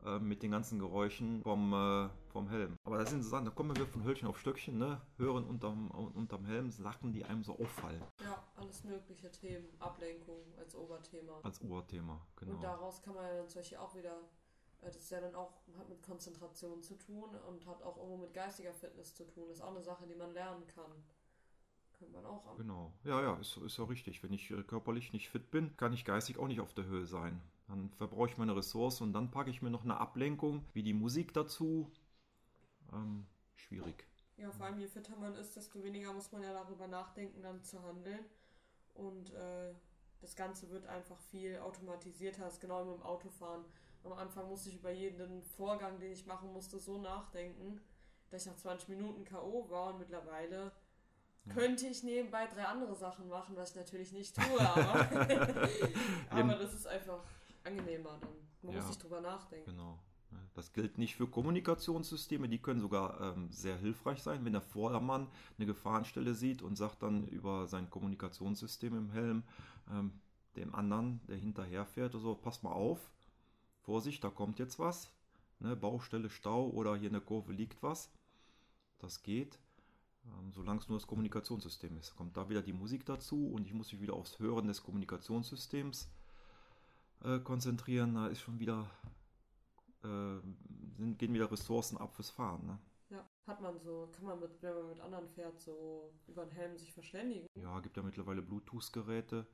äh, 0.05 0.19
mit 0.19 0.41
den 0.41 0.51
ganzen 0.51 0.79
Geräuschen 0.79 1.41
vom, 1.43 1.73
äh, 1.73 2.09
vom 2.29 2.49
Helm. 2.49 2.77
Aber 2.83 2.97
das 2.97 3.09
sind 3.09 3.23
so 3.23 3.29
Sachen, 3.29 3.45
da 3.45 3.51
kommen 3.51 3.75
wir 3.75 3.85
von 3.85 4.03
Hölzchen 4.03 4.27
auf 4.27 4.39
Stöckchen, 4.39 4.77
ne? 4.77 5.01
hören 5.17 5.43
unterm, 5.45 5.91
unterm 5.91 6.45
Helm 6.45 6.71
Sachen, 6.71 7.11
die 7.11 7.25
einem 7.25 7.43
so 7.43 7.59
auffallen. 7.59 8.01
Ja, 8.23 8.43
alles 8.55 8.83
mögliche 8.83 9.31
Themen, 9.31 9.67
Ablenkung 9.79 10.39
als 10.57 10.75
Oberthema. 10.75 11.39
Als 11.43 11.61
Oberthema, 11.61 12.21
genau. 12.35 12.53
Und 12.53 12.63
daraus 12.63 13.01
kann 13.01 13.15
man 13.15 13.25
ja 13.25 13.35
dann 13.35 13.49
solche 13.49 13.79
auch 13.81 13.95
wieder 13.95 14.17
das 14.81 14.95
ist 14.95 15.09
ja 15.09 15.19
dann 15.19 15.35
auch, 15.35 15.53
hat 15.77 15.89
mit 15.89 16.01
Konzentration 16.03 16.81
zu 16.81 16.95
tun 16.95 17.29
und 17.47 17.65
hat 17.65 17.81
auch 17.83 17.97
irgendwo 17.97 18.17
mit 18.17 18.33
geistiger 18.33 18.73
Fitness 18.73 19.15
zu 19.15 19.25
tun. 19.25 19.45
Das 19.47 19.57
ist 19.57 19.63
auch 19.63 19.71
eine 19.71 19.81
Sache, 19.81 20.05
die 20.07 20.15
man 20.15 20.31
lernen 20.33 20.65
kann. 20.67 20.91
Könnte 21.97 22.13
man 22.13 22.25
auch 22.25 22.45
an. 22.45 22.57
Genau. 22.57 22.93
Ja, 23.03 23.21
ja, 23.21 23.35
ist, 23.37 23.57
ist 23.57 23.77
ja 23.77 23.85
richtig. 23.85 24.21
Wenn 24.21 24.33
ich 24.33 24.51
äh, 24.51 24.63
körperlich 24.63 25.13
nicht 25.13 25.29
fit 25.29 25.49
bin, 25.49 25.75
kann 25.77 25.93
ich 25.93 26.05
geistig 26.05 26.37
auch 26.37 26.47
nicht 26.47 26.61
auf 26.61 26.73
der 26.73 26.85
Höhe 26.85 27.07
sein. 27.07 27.41
Dann 27.67 27.89
verbrauche 27.89 28.29
ich 28.29 28.37
meine 28.37 28.55
Ressourcen 28.55 29.03
und 29.03 29.13
dann 29.13 29.31
packe 29.31 29.49
ich 29.49 29.61
mir 29.61 29.71
noch 29.71 29.83
eine 29.83 29.97
Ablenkung, 29.97 30.63
wie 30.73 30.83
die 30.83 30.93
Musik 30.93 31.33
dazu. 31.33 31.91
Ähm, 32.93 33.25
schwierig. 33.55 34.05
Ja, 34.37 34.51
vor 34.51 34.67
allem 34.67 34.79
je 34.79 34.87
fitter 34.87 35.17
man 35.17 35.35
ist, 35.35 35.55
desto 35.55 35.83
weniger 35.83 36.13
muss 36.13 36.31
man 36.31 36.43
ja 36.43 36.53
darüber 36.53 36.87
nachdenken, 36.87 37.41
dann 37.41 37.63
zu 37.63 37.81
handeln. 37.81 38.23
Und 38.93 39.33
äh, 39.33 39.73
das 40.21 40.35
Ganze 40.35 40.69
wird 40.69 40.85
einfach 40.85 41.19
viel 41.19 41.57
automatisierter, 41.57 42.43
das 42.43 42.53
ist 42.53 42.61
genau 42.61 42.85
wie 42.87 42.93
im 42.93 43.01
Autofahren 43.01 43.65
am 44.03 44.13
Anfang 44.13 44.47
musste 44.47 44.69
ich 44.69 44.75
über 44.75 44.91
jeden 44.91 45.43
Vorgang, 45.43 45.99
den 45.99 46.11
ich 46.11 46.25
machen 46.25 46.51
musste, 46.53 46.79
so 46.79 46.97
nachdenken, 46.97 47.81
dass 48.29 48.45
ich 48.45 48.51
nach 48.51 48.57
20 48.57 48.89
Minuten 48.89 49.23
K.O. 49.23 49.69
war 49.69 49.93
und 49.93 49.99
mittlerweile 49.99 50.71
ja. 51.45 51.53
könnte 51.53 51.87
ich 51.87 52.03
nebenbei 52.03 52.47
drei 52.47 52.65
andere 52.65 52.95
Sachen 52.95 53.27
machen, 53.27 53.55
was 53.55 53.71
ich 53.71 53.75
natürlich 53.75 54.11
nicht 54.11 54.35
tue, 54.35 54.59
aber, 54.59 55.09
aber 56.29 56.55
das 56.55 56.73
ist 56.73 56.87
einfach 56.87 57.23
angenehmer 57.63 58.17
dann. 58.21 58.29
Man 58.61 58.73
ja, 58.73 58.79
muss 58.79 58.89
nicht 58.89 59.03
drüber 59.03 59.21
nachdenken. 59.21 59.71
Genau. 59.71 59.99
Das 60.57 60.73
gilt 60.73 60.97
nicht 60.97 61.15
für 61.15 61.27
Kommunikationssysteme, 61.27 62.49
die 62.49 62.57
können 62.57 62.79
sogar 62.79 63.21
ähm, 63.21 63.51
sehr 63.51 63.77
hilfreich 63.77 64.23
sein, 64.23 64.43
wenn 64.43 64.53
der 64.53 64.61
Vordermann 64.61 65.27
eine 65.57 65.67
Gefahrenstelle 65.67 66.33
sieht 66.33 66.63
und 66.63 66.75
sagt 66.75 67.03
dann 67.03 67.27
über 67.27 67.67
sein 67.67 67.91
Kommunikationssystem 67.91 68.97
im 68.97 69.11
Helm 69.11 69.43
ähm, 69.91 70.19
dem 70.55 70.73
anderen, 70.73 71.21
der 71.27 71.37
hinterher 71.37 71.85
fährt, 71.85 72.13
so, 72.13 72.33
pass 72.33 72.63
mal 72.63 72.71
auf, 72.71 73.11
Vorsicht, 73.87 74.21
da 74.21 74.29
kommt 74.29 74.59
jetzt 74.59 74.79
was. 74.79 75.09
Ne, 75.59 75.73
Baustelle, 75.77 76.29
Stau 76.29 76.69
oder 76.71 76.97
hier 76.97 77.07
in 77.07 77.13
der 77.13 77.21
Kurve 77.21 77.53
liegt 77.53 77.81
was. 77.81 78.11
Das 78.99 79.23
geht, 79.23 79.57
ähm, 80.25 80.51
solange 80.51 80.81
es 80.81 80.89
nur 80.89 80.97
das 80.97 81.07
Kommunikationssystem 81.07 81.97
ist. 81.97 82.13
Kommt 82.17 82.35
da 82.35 82.49
wieder 82.49 82.61
die 82.61 82.73
Musik 82.73 83.05
dazu 83.05 83.47
und 83.47 83.65
ich 83.65 83.73
muss 83.73 83.93
mich 83.93 84.01
wieder 84.01 84.15
aufs 84.15 84.39
Hören 84.39 84.67
des 84.67 84.83
Kommunikationssystems 84.83 86.09
äh, 87.23 87.39
konzentrieren. 87.39 88.15
Da 88.15 88.27
ist 88.27 88.41
schon 88.41 88.59
wieder, 88.59 88.89
äh, 90.03 90.41
sind, 90.97 91.17
gehen 91.17 91.33
wieder 91.33 91.49
Ressourcen 91.49 91.97
ab 91.97 92.13
fürs 92.13 92.29
Fahren. 92.29 92.65
Ne? 92.65 92.77
Ja, 93.09 93.25
hat 93.47 93.61
man 93.61 93.79
so, 93.79 94.09
kann 94.11 94.25
man 94.25 94.41
mit, 94.41 94.61
wenn 94.61 94.75
man 94.75 94.89
mit 94.89 94.99
anderen 94.99 95.29
fährt, 95.29 95.61
so 95.61 96.11
über 96.27 96.43
den 96.43 96.51
Helm 96.51 96.77
sich 96.77 96.91
verständigen? 96.91 97.47
Ja, 97.55 97.79
gibt 97.79 97.95
ja 97.95 98.03
mittlerweile 98.03 98.41
Bluetooth-Geräte 98.41 99.47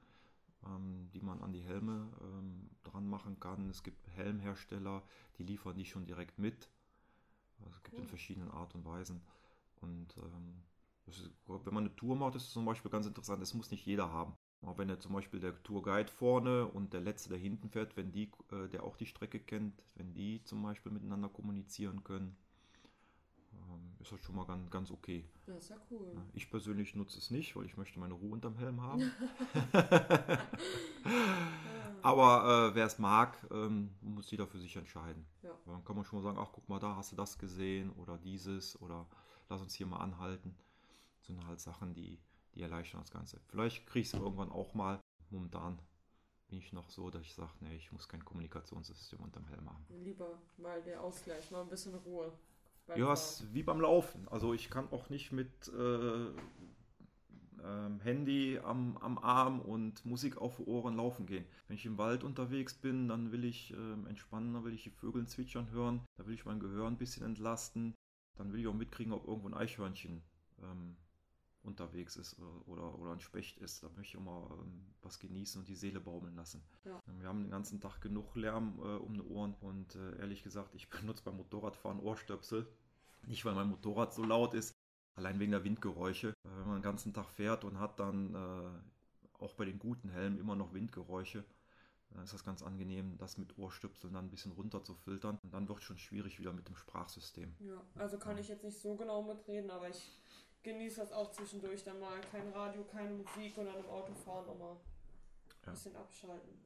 die 1.13 1.21
man 1.21 1.41
an 1.41 1.53
die 1.53 1.61
Helme 1.61 2.09
ähm, 2.21 2.69
dran 2.83 3.07
machen 3.07 3.39
kann. 3.39 3.69
Es 3.69 3.83
gibt 3.83 4.07
Helmhersteller, 4.09 5.03
die 5.37 5.43
liefern 5.43 5.75
die 5.75 5.85
schon 5.85 6.05
direkt 6.05 6.39
mit. 6.39 6.69
Also 7.59 7.71
es 7.71 7.83
gibt 7.83 7.99
in 7.99 8.07
verschiedenen 8.07 8.51
Art 8.51 8.73
und 8.75 8.85
Weisen. 8.85 9.21
Und 9.81 10.15
ähm, 10.17 10.63
ist, 11.05 11.29
wenn 11.47 11.73
man 11.73 11.85
eine 11.85 11.95
Tour 11.95 12.15
macht, 12.15 12.35
ist 12.35 12.43
es 12.43 12.53
zum 12.53 12.65
Beispiel 12.65 12.91
ganz 12.91 13.05
interessant, 13.05 13.41
das 13.41 13.53
muss 13.53 13.71
nicht 13.71 13.85
jeder 13.85 14.11
haben. 14.11 14.33
Aber 14.61 14.77
wenn 14.77 14.89
er 14.89 14.99
zum 14.99 15.13
Beispiel 15.13 15.39
der 15.39 15.61
Tourguide 15.63 16.09
vorne 16.09 16.65
und 16.67 16.93
der 16.93 17.01
Letzte, 17.01 17.29
der 17.29 17.37
hinten 17.37 17.69
fährt, 17.69 17.97
wenn 17.97 18.11
die, 18.11 18.31
äh, 18.51 18.69
der 18.69 18.83
auch 18.83 18.95
die 18.95 19.05
Strecke 19.05 19.39
kennt, 19.39 19.83
wenn 19.95 20.13
die 20.13 20.43
zum 20.43 20.63
Beispiel 20.63 20.91
miteinander 20.91 21.27
kommunizieren 21.27 22.03
können, 22.03 22.27
ähm, 22.27 22.52
ist 24.03 24.11
das 24.11 24.21
schon 24.21 24.35
mal 24.35 24.45
ganz, 24.45 24.69
ganz 24.69 24.91
okay. 24.91 25.25
Das 25.45 25.57
ist 25.57 25.69
ja 25.69 25.77
cool. 25.89 26.15
Ich 26.33 26.49
persönlich 26.49 26.95
nutze 26.95 27.17
es 27.17 27.31
nicht, 27.31 27.55
weil 27.55 27.65
ich 27.65 27.77
möchte 27.77 27.99
meine 27.99 28.13
Ruhe 28.13 28.31
unterm 28.31 28.57
Helm 28.57 28.81
haben. 28.81 29.11
Aber 32.03 32.71
äh, 32.71 32.75
wer 32.75 32.85
es 32.85 32.99
mag, 32.99 33.37
ähm, 33.49 33.95
muss 34.01 34.29
jeder 34.29 34.45
für 34.45 34.59
sich 34.59 34.75
entscheiden. 34.75 35.25
Ja. 35.41 35.51
Dann 35.65 35.85
kann 35.85 35.95
man 35.95 36.03
schon 36.03 36.19
mal 36.19 36.23
sagen, 36.23 36.37
ach 36.37 36.49
guck 36.51 36.67
mal 36.67 36.79
da, 36.79 36.97
hast 36.97 37.13
du 37.13 37.15
das 37.15 37.37
gesehen 37.37 37.91
oder 37.93 38.17
dieses 38.17 38.79
oder 38.81 39.07
lass 39.49 39.61
uns 39.61 39.73
hier 39.73 39.87
mal 39.87 39.99
anhalten. 39.99 40.53
Das 41.19 41.27
sind 41.27 41.47
halt 41.47 41.61
Sachen, 41.61 41.93
die, 41.93 42.19
die 42.55 42.61
erleichtern 42.61 42.99
das 42.99 43.11
Ganze. 43.11 43.39
Vielleicht 43.47 43.87
kriege 43.87 44.01
ich 44.01 44.13
es 44.13 44.19
irgendwann 44.19 44.51
auch 44.51 44.73
mal. 44.73 44.99
Momentan 45.29 45.79
bin 46.49 46.59
ich 46.59 46.73
noch 46.73 46.89
so, 46.89 47.09
dass 47.09 47.21
ich 47.21 47.33
sage, 47.33 47.53
nee, 47.61 47.77
ich 47.77 47.91
muss 47.93 48.09
kein 48.09 48.23
Kommunikationssystem 48.23 49.19
unterm 49.19 49.47
Helm 49.47 49.69
haben. 49.69 49.85
Lieber 50.03 50.41
mal 50.57 50.81
der 50.83 51.01
Ausgleich, 51.01 51.49
mal 51.51 51.61
ein 51.61 51.69
bisschen 51.69 51.95
Ruhe. 51.95 52.33
Ja, 52.95 53.13
es 53.13 53.45
wie 53.53 53.63
beim 53.63 53.81
Laufen. 53.81 54.27
Also 54.27 54.53
ich 54.53 54.69
kann 54.69 54.91
auch 54.91 55.09
nicht 55.09 55.31
mit 55.31 55.67
äh, 55.69 56.27
ähm, 57.63 57.99
Handy 58.01 58.59
am, 58.63 58.97
am 58.97 59.17
Arm 59.17 59.61
und 59.61 60.05
Musik 60.05 60.37
auf 60.37 60.59
Ohren 60.67 60.95
laufen 60.95 61.25
gehen. 61.25 61.45
Wenn 61.67 61.77
ich 61.77 61.85
im 61.85 61.97
Wald 61.97 62.23
unterwegs 62.23 62.73
bin, 62.73 63.07
dann 63.07 63.31
will 63.31 63.45
ich 63.45 63.71
ähm, 63.71 64.05
entspannen, 64.07 64.53
dann 64.53 64.63
will 64.63 64.73
ich 64.73 64.83
die 64.83 64.89
Vögel 64.89 65.25
zwitschern 65.27 65.71
hören, 65.71 66.01
da 66.17 66.25
will 66.25 66.33
ich 66.33 66.45
mein 66.45 66.59
Gehör 66.59 66.87
ein 66.87 66.97
bisschen 66.97 67.25
entlasten, 67.25 67.95
dann 68.35 68.51
will 68.51 68.59
ich 68.59 68.67
auch 68.67 68.73
mitkriegen, 68.73 69.13
ob 69.13 69.27
irgendwo 69.27 69.47
ein 69.47 69.53
Eichhörnchen 69.53 70.21
ähm, 70.61 70.97
unterwegs 71.63 72.15
ist 72.17 72.37
oder, 72.39 72.67
oder, 72.67 72.99
oder 72.99 73.11
ein 73.13 73.19
Specht 73.19 73.57
ist. 73.59 73.83
Da 73.83 73.89
möchte 73.95 74.17
ich 74.17 74.23
mal 74.23 74.47
ähm, 74.51 74.85
was 75.01 75.19
genießen 75.19 75.61
und 75.61 75.67
die 75.67 75.75
Seele 75.75 75.99
baumeln 75.99 76.35
lassen. 76.35 76.61
Ja. 76.83 77.01
Wir 77.19 77.27
haben 77.27 77.43
den 77.43 77.51
ganzen 77.51 77.79
Tag 77.79 78.01
genug 78.01 78.35
Lärm 78.35 78.79
äh, 78.79 78.97
um 78.97 79.13
die 79.13 79.21
Ohren 79.21 79.55
und 79.61 79.95
äh, 79.95 80.19
ehrlich 80.19 80.43
gesagt, 80.43 80.75
ich 80.75 80.89
benutze 80.89 81.23
beim 81.23 81.37
Motorradfahren 81.37 81.99
Ohrstöpsel. 81.99 82.67
Nicht, 83.25 83.45
weil 83.45 83.55
mein 83.55 83.69
Motorrad 83.69 84.13
so 84.13 84.23
laut 84.23 84.53
ist, 84.53 84.73
allein 85.15 85.39
wegen 85.39 85.51
der 85.51 85.63
Windgeräusche. 85.63 86.29
Äh, 86.29 86.33
Wenn 86.43 86.67
man 86.67 86.77
den 86.77 86.83
ganzen 86.83 87.13
Tag 87.13 87.29
fährt 87.29 87.63
und 87.63 87.79
hat 87.79 87.99
dann 87.99 88.35
äh, 88.35 89.43
auch 89.43 89.53
bei 89.53 89.65
den 89.65 89.79
guten 89.79 90.09
Helmen 90.09 90.37
immer 90.37 90.55
noch 90.55 90.73
Windgeräusche, 90.73 91.45
dann 92.11 92.23
ist 92.23 92.33
das 92.33 92.43
ganz 92.43 92.61
angenehm, 92.61 93.17
das 93.17 93.37
mit 93.37 93.57
Ohrstöpseln 93.57 94.13
dann 94.13 94.25
ein 94.25 94.29
bisschen 94.29 94.51
runter 94.51 94.83
zu 94.83 94.93
filtern. 94.93 95.39
Und 95.43 95.53
dann 95.53 95.67
wird 95.67 95.79
es 95.79 95.83
schon 95.83 95.97
schwierig 95.97 96.39
wieder 96.39 96.53
mit 96.53 96.67
dem 96.67 96.75
Sprachsystem. 96.75 97.55
Ja, 97.59 97.81
also 97.95 98.17
kann 98.17 98.37
ich 98.37 98.49
jetzt 98.49 98.63
nicht 98.63 98.79
so 98.79 98.95
genau 98.95 99.23
mitreden, 99.23 99.71
aber 99.71 99.89
ich 99.89 100.19
genieße 100.63 101.01
das 101.01 101.11
auch 101.11 101.31
zwischendurch 101.31 101.83
dann 101.83 101.99
mal. 101.99 102.19
Kein 102.31 102.49
Radio, 102.53 102.83
keine 102.85 103.11
Musik 103.11 103.57
und 103.57 103.65
dann 103.65 103.77
im 103.79 103.85
Autofahren 103.89 104.45
nochmal 104.47 104.71
ein 104.73 104.77
Ja. 105.65 105.71
bisschen 105.71 105.95
abschalten. 105.95 106.59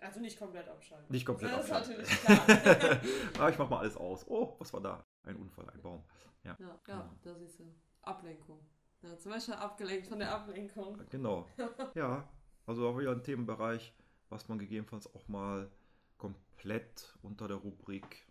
Also 0.00 0.18
nicht 0.20 0.36
komplett 0.38 0.68
abschalten. 0.68 1.06
Nicht 1.10 1.24
komplett 1.24 1.52
das 1.52 1.70
abschalten. 1.70 2.02
ist 2.02 2.28
natürlich 2.28 2.44
klar. 2.58 3.00
ah, 3.38 3.48
ich 3.50 3.58
mach 3.58 3.70
mal 3.70 3.78
alles 3.78 3.96
aus. 3.96 4.26
Oh, 4.28 4.56
was 4.58 4.72
war 4.72 4.80
da? 4.80 5.04
Ein 5.24 5.36
Unfall, 5.36 5.68
ein 5.70 5.80
Baum. 5.80 6.02
ja, 6.42 6.56
ja, 6.58 6.80
Genau. 6.84 7.08
da 7.22 7.34
siehst 7.36 7.60
du. 7.60 7.72
Ablenkung. 8.02 8.58
Ja, 9.02 9.16
zum 9.16 9.30
Beispiel 9.32 9.54
abgelenkt 9.54 10.08
von 10.08 10.18
der 10.18 10.32
Ablenkung. 10.34 11.00
Genau. 11.08 11.46
Ja, 11.94 12.28
also 12.66 12.88
auch 12.88 12.98
wieder 12.98 13.12
ein 13.12 13.22
Themenbereich, 13.22 13.94
was 14.28 14.48
man 14.48 14.58
gegebenenfalls 14.58 15.12
auch 15.14 15.28
mal 15.28 15.70
komplett 16.18 17.16
unter 17.22 17.46
der 17.48 17.58
Rubrik 17.58 18.26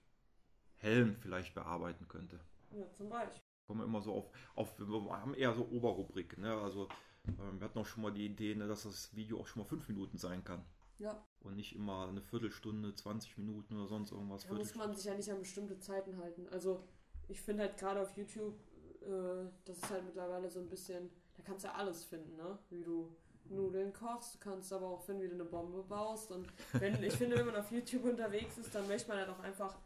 Helm 0.78 1.16
vielleicht 1.22 1.54
bearbeiten 1.54 2.08
könnte. 2.10 2.40
Ja, 2.72 2.92
zum 2.94 3.10
Beispiel. 3.10 3.42
Kommen 3.72 3.84
wir 3.84 3.86
immer 3.86 4.02
so 4.02 4.14
auf, 4.14 4.30
auf 4.56 4.78
wir 4.78 5.12
haben 5.12 5.34
eher 5.34 5.54
so 5.54 5.66
Oberrubriken. 5.72 6.44
Ne? 6.44 6.54
Also 6.54 6.90
ähm, 7.26 7.58
wir 7.58 7.66
hatten 7.66 7.80
auch 7.80 7.86
schon 7.86 8.04
mal 8.04 8.12
die 8.12 8.26
Idee, 8.26 8.54
ne, 8.54 8.68
dass 8.68 8.84
das 8.84 9.16
Video 9.16 9.40
auch 9.40 9.48
schon 9.48 9.62
mal 9.64 9.68
fünf 9.70 9.88
Minuten 9.88 10.18
sein 10.18 10.44
kann. 10.44 10.66
Ja, 11.00 11.24
Und 11.40 11.56
nicht 11.56 11.74
immer 11.74 12.10
eine 12.10 12.22
Viertelstunde, 12.22 12.94
20 12.94 13.38
Minuten 13.38 13.78
oder 13.78 13.88
sonst 13.88 14.12
irgendwas. 14.12 14.46
da 14.46 14.54
muss 14.54 14.76
man 14.76 14.94
sich 14.94 15.06
ja 15.06 15.16
nicht 15.16 15.32
an 15.32 15.40
bestimmte 15.40 15.80
Zeiten 15.80 16.18
halten. 16.18 16.50
Also 16.52 16.84
ich 17.30 17.40
finde 17.42 17.64
halt 17.64 17.78
gerade 17.78 18.02
auf 18.02 18.18
YouTube, 18.18 18.60
äh, 19.04 19.50
das 19.64 19.78
ist 19.78 19.90
halt 19.90 20.04
mittlerweile 20.04 20.50
so 20.50 20.60
ein 20.60 20.68
bisschen, 20.68 21.10
da 21.38 21.44
kannst 21.44 21.64
du 21.64 21.70
ja 21.70 21.76
alles 21.76 22.04
finden, 22.04 22.36
ne? 22.36 22.60
Wie 22.70 22.84
du 22.84 23.16
Nudeln 23.46 23.94
kochst, 23.94 24.36
du 24.36 24.40
kannst 24.40 24.74
aber 24.74 24.88
auch 24.88 25.02
finden, 25.02 25.24
wie 25.24 25.30
du 25.30 25.36
eine 25.36 25.46
Bombe 25.46 25.82
baust. 25.84 26.32
Und 26.32 26.48
wenn, 26.74 27.02
ich 27.02 27.14
finde, 27.14 27.38
wenn 27.38 27.46
man 27.46 27.56
auf 27.56 27.72
YouTube 27.72 28.04
unterwegs 28.04 28.58
ist, 28.58 28.76
dann 28.76 28.88
möchte 28.88 29.08
man 29.08 29.20
halt 29.20 29.30
auch 29.30 29.40
einfach 29.40 29.78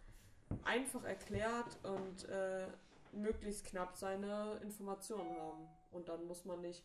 einfach 0.64 1.04
erklärt 1.04 1.78
und 1.84 2.30
äh, 2.30 2.68
möglichst 3.16 3.66
knapp 3.66 3.96
seine 3.96 4.60
Informationen 4.64 5.36
haben. 5.38 5.68
Und 5.92 6.10
dann 6.10 6.26
muss 6.26 6.46
man 6.46 6.62
nicht 6.62 6.84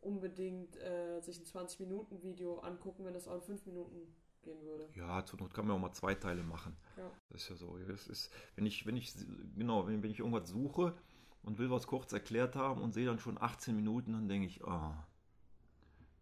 unbedingt 0.00 0.76
äh, 0.76 1.20
sich 1.20 1.38
ein 1.38 1.44
20-Minuten-Video 1.44 2.58
angucken, 2.60 3.04
wenn 3.04 3.14
es 3.14 3.28
auch 3.28 3.36
in 3.36 3.42
5 3.42 3.66
Minuten 3.66 4.14
gehen 4.42 4.60
würde. 4.62 4.88
Ja, 4.94 5.24
zur 5.24 5.40
Not 5.40 5.54
kann 5.54 5.66
man 5.66 5.76
auch 5.76 5.80
mal 5.80 5.92
zwei 5.92 6.14
Teile 6.14 6.42
machen. 6.42 6.76
Ja. 6.96 7.10
Das 7.30 7.42
ist 7.42 7.48
ja 7.50 7.56
so. 7.56 7.78
Das 7.88 8.08
ist, 8.08 8.30
wenn 8.56 8.66
ich, 8.66 8.84
wenn 8.86 8.96
ich, 8.96 9.14
genau, 9.56 9.86
wenn, 9.86 10.02
wenn 10.02 10.10
ich 10.10 10.18
irgendwas 10.18 10.48
suche 10.48 10.94
und 11.42 11.58
will 11.58 11.70
was 11.70 11.86
kurz 11.86 12.12
erklärt 12.12 12.56
haben 12.56 12.82
und 12.82 12.92
sehe 12.92 13.06
dann 13.06 13.18
schon 13.18 13.40
18 13.40 13.74
Minuten, 13.74 14.12
dann 14.12 14.28
denke 14.28 14.46
ich, 14.46 14.62
oh. 14.64 14.92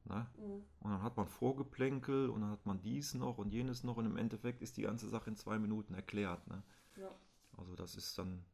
Ne? 0.04 0.26
Mhm. 0.38 0.64
Und 0.80 0.90
dann 0.90 1.02
hat 1.02 1.16
man 1.16 1.26
Vorgeplänkel 1.26 2.30
und 2.30 2.40
dann 2.40 2.50
hat 2.50 2.66
man 2.66 2.80
dies 2.80 3.14
noch 3.14 3.38
und 3.38 3.52
jenes 3.52 3.84
noch 3.84 3.96
und 3.96 4.06
im 4.06 4.16
Endeffekt 4.16 4.62
ist 4.62 4.76
die 4.76 4.82
ganze 4.82 5.08
Sache 5.08 5.30
in 5.30 5.36
zwei 5.36 5.58
Minuten 5.58 5.94
erklärt. 5.94 6.46
Ne? 6.48 6.62
Ja. 6.96 7.10
Also 7.56 7.74
das 7.74 7.94
ist 7.94 8.18
dann 8.18 8.44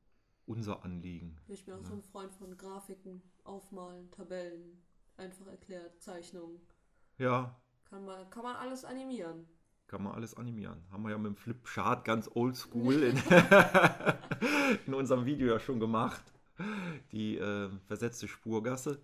unser 0.46 0.85
Anliegen. 0.85 1.37
Ich 1.48 1.64
bin 1.64 1.74
auch 1.74 1.80
Ja. 1.80 1.85
so 1.87 1.94
ein 1.94 2.02
Freund 2.02 2.32
von 2.35 2.56
Grafiken, 2.56 3.22
Aufmalen, 3.44 4.11
Tabellen, 4.11 4.82
einfach 5.16 5.46
erklärt, 5.46 6.00
Zeichnungen. 6.00 6.61
Ja, 7.18 7.56
Kann 7.85 8.04
man, 8.04 8.28
kann 8.30 8.42
man 8.42 8.56
alles 8.56 8.85
animieren. 8.85 9.46
kann 9.87 10.02
man 10.02 10.14
alles 10.14 10.35
animieren. 10.35 10.82
Haben 10.90 11.04
wir 11.04 11.11
ja 11.11 11.18
mit 11.18 11.26
dem 11.26 11.37
Flipchart 11.37 12.04
ganz 12.04 12.28
oldschool 12.35 12.94
in, 13.02 13.16
in 14.87 14.94
unserem 14.94 15.24
Video 15.24 15.46
ja 15.48 15.59
schon 15.61 15.78
gemacht. 15.80 16.22
Die 17.12 17.37
äh, 17.38 17.70
versetzte 17.87 18.26
Spurgasse. 18.28 19.00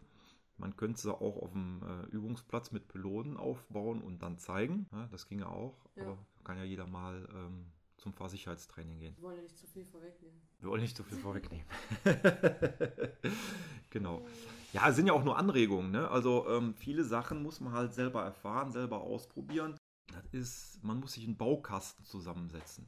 Man 0.58 0.76
könnte 0.76 1.00
sie 1.00 1.12
auch 1.14 1.36
auf 1.42 1.52
dem 1.52 1.82
äh, 1.82 2.06
Übungsplatz 2.14 2.72
mit 2.72 2.88
Pylonen 2.88 3.36
aufbauen 3.36 4.00
und 4.02 4.20
dann 4.22 4.38
zeigen. 4.38 4.86
Ja, 4.92 5.06
das 5.08 5.26
ginge 5.28 5.48
auch. 5.48 5.76
Ja. 5.96 6.04
Aber 6.04 6.18
kann 6.44 6.56
ja 6.58 6.64
jeder 6.64 6.86
mal 6.86 7.28
ähm, 7.34 7.66
zum 8.02 8.12
Fahrsicherheitstraining 8.12 8.98
gehen. 8.98 9.14
Wir 9.16 9.22
wollen 9.22 9.36
ja 9.36 9.42
nicht 9.42 9.56
zu 9.56 9.66
viel 9.66 9.84
vorwegnehmen. 9.84 10.40
Wir 10.60 10.68
wollen 10.68 10.82
nicht 10.82 10.96
zu 10.96 11.04
viel 11.04 11.18
vorwegnehmen. 11.18 11.64
genau. 13.90 14.26
Ja, 14.72 14.88
es 14.88 14.96
sind 14.96 15.06
ja 15.06 15.12
auch 15.12 15.22
nur 15.22 15.38
Anregungen. 15.38 15.92
Ne? 15.92 16.08
Also 16.08 16.48
ähm, 16.48 16.74
viele 16.74 17.04
Sachen 17.04 17.42
muss 17.42 17.60
man 17.60 17.72
halt 17.72 17.94
selber 17.94 18.24
erfahren, 18.24 18.72
selber 18.72 19.02
ausprobieren. 19.02 19.76
Das 20.08 20.26
ist, 20.32 20.82
man 20.82 20.98
muss 20.98 21.12
sich 21.12 21.24
einen 21.24 21.36
Baukasten 21.36 22.04
zusammensetzen. 22.04 22.86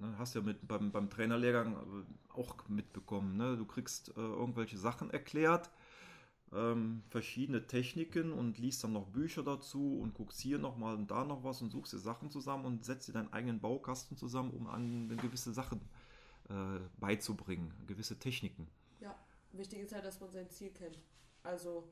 Ne? 0.00 0.16
Hast 0.18 0.34
ja 0.34 0.40
mit, 0.40 0.66
beim, 0.66 0.90
beim 0.90 1.10
Trainerlehrgang 1.10 1.74
äh, 1.74 2.32
auch 2.32 2.56
mitbekommen. 2.68 3.36
Ne? 3.36 3.56
Du 3.56 3.66
kriegst 3.66 4.16
äh, 4.16 4.20
irgendwelche 4.20 4.78
Sachen 4.78 5.10
erklärt, 5.10 5.70
ähm, 6.54 7.02
verschiedene 7.08 7.66
Techniken 7.66 8.32
und 8.32 8.58
liest 8.58 8.84
dann 8.84 8.92
noch 8.92 9.08
Bücher 9.08 9.42
dazu 9.42 9.98
und 10.00 10.14
guckst 10.14 10.40
hier 10.40 10.58
nochmal 10.58 10.94
und 10.94 11.10
da 11.10 11.24
noch 11.24 11.42
was 11.42 11.60
und 11.62 11.70
suchst 11.70 11.92
dir 11.92 11.98
Sachen 11.98 12.30
zusammen 12.30 12.64
und 12.64 12.84
setzt 12.84 13.08
dir 13.08 13.12
deinen 13.12 13.32
eigenen 13.32 13.60
Baukasten 13.60 14.16
zusammen, 14.16 14.50
um 14.50 14.66
an 14.66 15.08
gewisse 15.16 15.52
Sachen 15.52 15.80
äh, 16.48 16.78
beizubringen, 16.98 17.72
gewisse 17.86 18.18
Techniken. 18.18 18.68
Ja, 19.00 19.18
wichtig 19.52 19.80
ist 19.80 19.94
halt, 19.94 20.04
dass 20.04 20.20
man 20.20 20.30
sein 20.30 20.48
Ziel 20.50 20.70
kennt. 20.70 21.00
Also, 21.42 21.88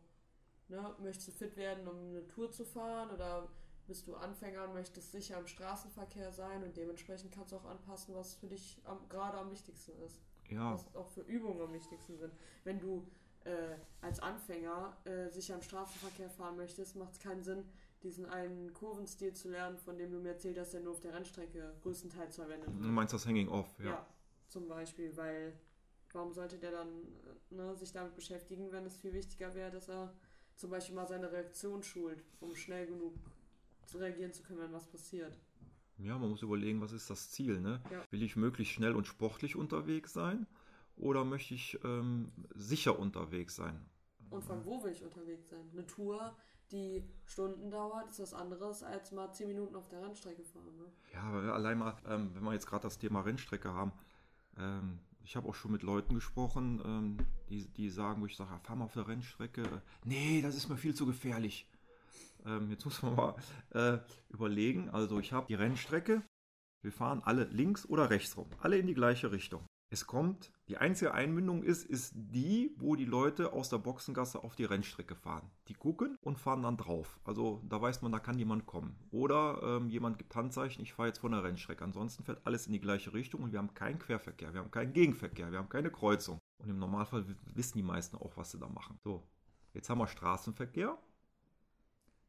ne, 0.68 0.94
möchtest 1.02 1.28
du 1.28 1.32
fit 1.32 1.56
werden, 1.56 1.88
um 1.88 1.96
eine 1.96 2.26
Tour 2.28 2.50
zu 2.50 2.64
fahren 2.64 3.10
oder 3.10 3.48
bist 3.86 4.06
du 4.06 4.14
Anfänger 4.14 4.64
und 4.64 4.74
möchtest 4.74 5.10
sicher 5.10 5.38
im 5.38 5.46
Straßenverkehr 5.46 6.32
sein 6.32 6.62
und 6.62 6.76
dementsprechend 6.76 7.32
kannst 7.32 7.52
du 7.52 7.56
auch 7.56 7.64
anpassen, 7.64 8.14
was 8.14 8.34
für 8.34 8.46
dich 8.46 8.80
am, 8.84 9.08
gerade 9.08 9.38
am 9.38 9.50
wichtigsten 9.50 9.92
ist. 10.06 10.20
Ja, 10.48 10.74
Was 10.74 10.94
auch 10.94 11.08
für 11.08 11.22
Übungen 11.22 11.60
am 11.60 11.72
wichtigsten 11.72 12.16
sind. 12.18 12.32
Wenn 12.64 12.78
du 12.78 13.06
äh, 13.44 13.76
als 14.00 14.20
Anfänger 14.20 14.96
äh, 15.04 15.28
sicher 15.30 15.54
im 15.54 15.62
Straßenverkehr 15.62 16.28
fahren 16.30 16.56
möchtest, 16.56 16.96
macht 16.96 17.12
es 17.12 17.18
keinen 17.20 17.42
Sinn, 17.42 17.64
diesen 18.02 18.26
einen 18.26 18.72
Kurvenstil 18.72 19.32
zu 19.32 19.48
lernen, 19.50 19.78
von 19.78 19.96
dem 19.96 20.10
du 20.10 20.18
mir 20.18 20.30
erzählt 20.30 20.58
hast, 20.58 20.72
der 20.72 20.80
nur 20.80 20.92
auf 20.92 21.00
der 21.00 21.14
Rennstrecke 21.14 21.74
größtenteils 21.82 22.36
verwendet 22.36 22.68
du 22.68 22.78
wird. 22.82 22.90
meinst 22.92 23.14
das 23.14 23.26
Hanging 23.26 23.48
Off, 23.48 23.68
Ja. 23.78 23.84
ja. 23.84 24.06
zum 24.48 24.68
Beispiel, 24.68 25.16
weil 25.16 25.52
warum 26.12 26.32
sollte 26.32 26.58
der 26.58 26.72
dann 26.72 26.88
äh, 26.88 27.54
ne, 27.54 27.76
sich 27.76 27.92
damit 27.92 28.14
beschäftigen, 28.14 28.70
wenn 28.72 28.84
es 28.86 28.96
viel 28.96 29.12
wichtiger 29.12 29.54
wäre, 29.54 29.70
dass 29.70 29.88
er 29.88 30.12
zum 30.56 30.70
Beispiel 30.70 30.94
mal 30.94 31.06
seine 31.06 31.30
Reaktion 31.32 31.82
schult, 31.82 32.22
um 32.40 32.54
schnell 32.54 32.86
genug 32.86 33.14
zu 33.86 33.98
reagieren 33.98 34.32
zu 34.32 34.42
können, 34.42 34.60
wenn 34.60 34.72
was 34.72 34.86
passiert. 34.86 35.36
Ja, 35.98 36.18
man 36.18 36.30
muss 36.30 36.42
überlegen, 36.42 36.80
was 36.80 36.92
ist 36.92 37.08
das 37.10 37.30
Ziel. 37.30 37.60
Ne? 37.60 37.80
Ja. 37.90 38.02
Will 38.10 38.22
ich 38.22 38.36
möglichst 38.36 38.74
schnell 38.74 38.94
und 38.96 39.06
sportlich 39.06 39.56
unterwegs 39.56 40.12
sein 40.12 40.46
oder 40.96 41.24
möchte 41.24 41.54
ich 41.54 41.78
ähm, 41.84 42.32
sicher 42.54 42.98
unterwegs 42.98 43.56
sein? 43.56 43.84
Und 44.30 44.44
von 44.44 44.64
wo 44.64 44.82
will 44.82 44.92
ich 44.92 45.02
unterwegs 45.02 45.48
sein? 45.50 45.68
Eine 45.72 45.86
Tour, 45.86 46.34
die 46.70 47.04
Stunden 47.24 47.70
dauert, 47.70 48.08
ist 48.10 48.20
was 48.20 48.34
anderes 48.34 48.82
als 48.82 49.12
mal 49.12 49.30
10 49.32 49.48
Minuten 49.48 49.76
auf 49.76 49.88
der 49.88 50.02
Rennstrecke 50.02 50.42
fahren. 50.44 50.76
Ne? 50.76 50.84
Ja, 51.12 51.52
allein 51.52 51.78
mal, 51.78 51.96
ähm, 52.06 52.30
wenn 52.34 52.42
wir 52.44 52.52
jetzt 52.54 52.66
gerade 52.66 52.82
das 52.84 52.98
Thema 52.98 53.20
Rennstrecke 53.20 53.72
haben, 53.72 53.92
ähm, 54.58 55.00
Ich 55.24 55.36
habe 55.36 55.48
auch 55.48 55.54
schon 55.54 55.70
mit 55.70 55.82
Leuten 55.84 56.14
gesprochen, 56.14 56.80
ähm, 56.84 57.16
die, 57.48 57.68
die 57.68 57.90
sagen, 57.90 58.20
wo 58.22 58.26
ich 58.26 58.36
sage, 58.36 58.58
fahr 58.64 58.74
mal 58.76 58.86
auf 58.86 58.94
der 58.94 59.06
Rennstrecke. 59.06 59.62
Nee, 60.04 60.42
das 60.42 60.56
ist 60.56 60.68
mir 60.68 60.76
viel 60.76 60.94
zu 60.94 61.06
gefährlich. 61.06 61.68
Ähm, 62.44 62.70
jetzt 62.70 62.84
muss 62.84 63.02
man 63.02 63.14
mal 63.14 63.36
äh, 63.70 63.98
überlegen. 64.30 64.90
Also 64.90 65.20
ich 65.20 65.32
habe 65.32 65.46
die 65.46 65.54
Rennstrecke. 65.54 66.22
Wir 66.82 66.92
fahren 66.92 67.22
alle 67.24 67.44
links 67.44 67.86
oder 67.86 68.10
rechts 68.10 68.36
rum. 68.36 68.48
Alle 68.60 68.78
in 68.78 68.86
die 68.88 68.94
gleiche 68.94 69.30
Richtung. 69.30 69.64
Es 69.92 70.06
kommt, 70.06 70.50
die 70.68 70.78
einzige 70.78 71.12
Einmündung 71.12 71.62
ist, 71.62 71.84
ist 71.84 72.14
die, 72.16 72.74
wo 72.78 72.96
die 72.96 73.04
Leute 73.04 73.52
aus 73.52 73.68
der 73.68 73.76
Boxengasse 73.76 74.42
auf 74.42 74.56
die 74.56 74.64
Rennstrecke 74.64 75.14
fahren. 75.14 75.50
Die 75.68 75.74
gucken 75.74 76.16
und 76.22 76.38
fahren 76.38 76.62
dann 76.62 76.78
drauf. 76.78 77.20
Also 77.24 77.60
da 77.68 77.78
weiß 77.78 78.00
man, 78.00 78.10
da 78.10 78.18
kann 78.18 78.38
jemand 78.38 78.64
kommen. 78.64 78.96
Oder 79.10 79.60
ähm, 79.62 79.90
jemand 79.90 80.16
gibt 80.16 80.34
Handzeichen, 80.34 80.82
ich 80.82 80.94
fahre 80.94 81.08
jetzt 81.08 81.18
von 81.18 81.32
der 81.32 81.44
Rennstrecke. 81.44 81.84
Ansonsten 81.84 82.24
fährt 82.24 82.40
alles 82.46 82.66
in 82.66 82.72
die 82.72 82.80
gleiche 82.80 83.12
Richtung 83.12 83.42
und 83.42 83.52
wir 83.52 83.58
haben 83.58 83.74
keinen 83.74 83.98
Querverkehr, 83.98 84.54
wir 84.54 84.60
haben 84.60 84.70
keinen 84.70 84.94
Gegenverkehr, 84.94 85.52
wir 85.52 85.58
haben 85.58 85.68
keine 85.68 85.90
Kreuzung. 85.90 86.38
Und 86.56 86.70
im 86.70 86.78
Normalfall 86.78 87.26
wissen 87.52 87.76
die 87.76 87.82
meisten 87.82 88.16
auch, 88.16 88.34
was 88.38 88.50
sie 88.50 88.58
da 88.58 88.70
machen. 88.70 88.98
So, 89.04 89.22
jetzt 89.74 89.90
haben 89.90 89.98
wir 89.98 90.06
Straßenverkehr. 90.06 90.96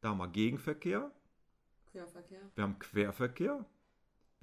Da 0.02 0.10
haben 0.10 0.18
wir 0.18 0.28
Gegenverkehr. 0.28 1.10
Querverkehr. 1.92 2.42
Wir 2.56 2.64
haben 2.64 2.78
Querverkehr. 2.78 3.64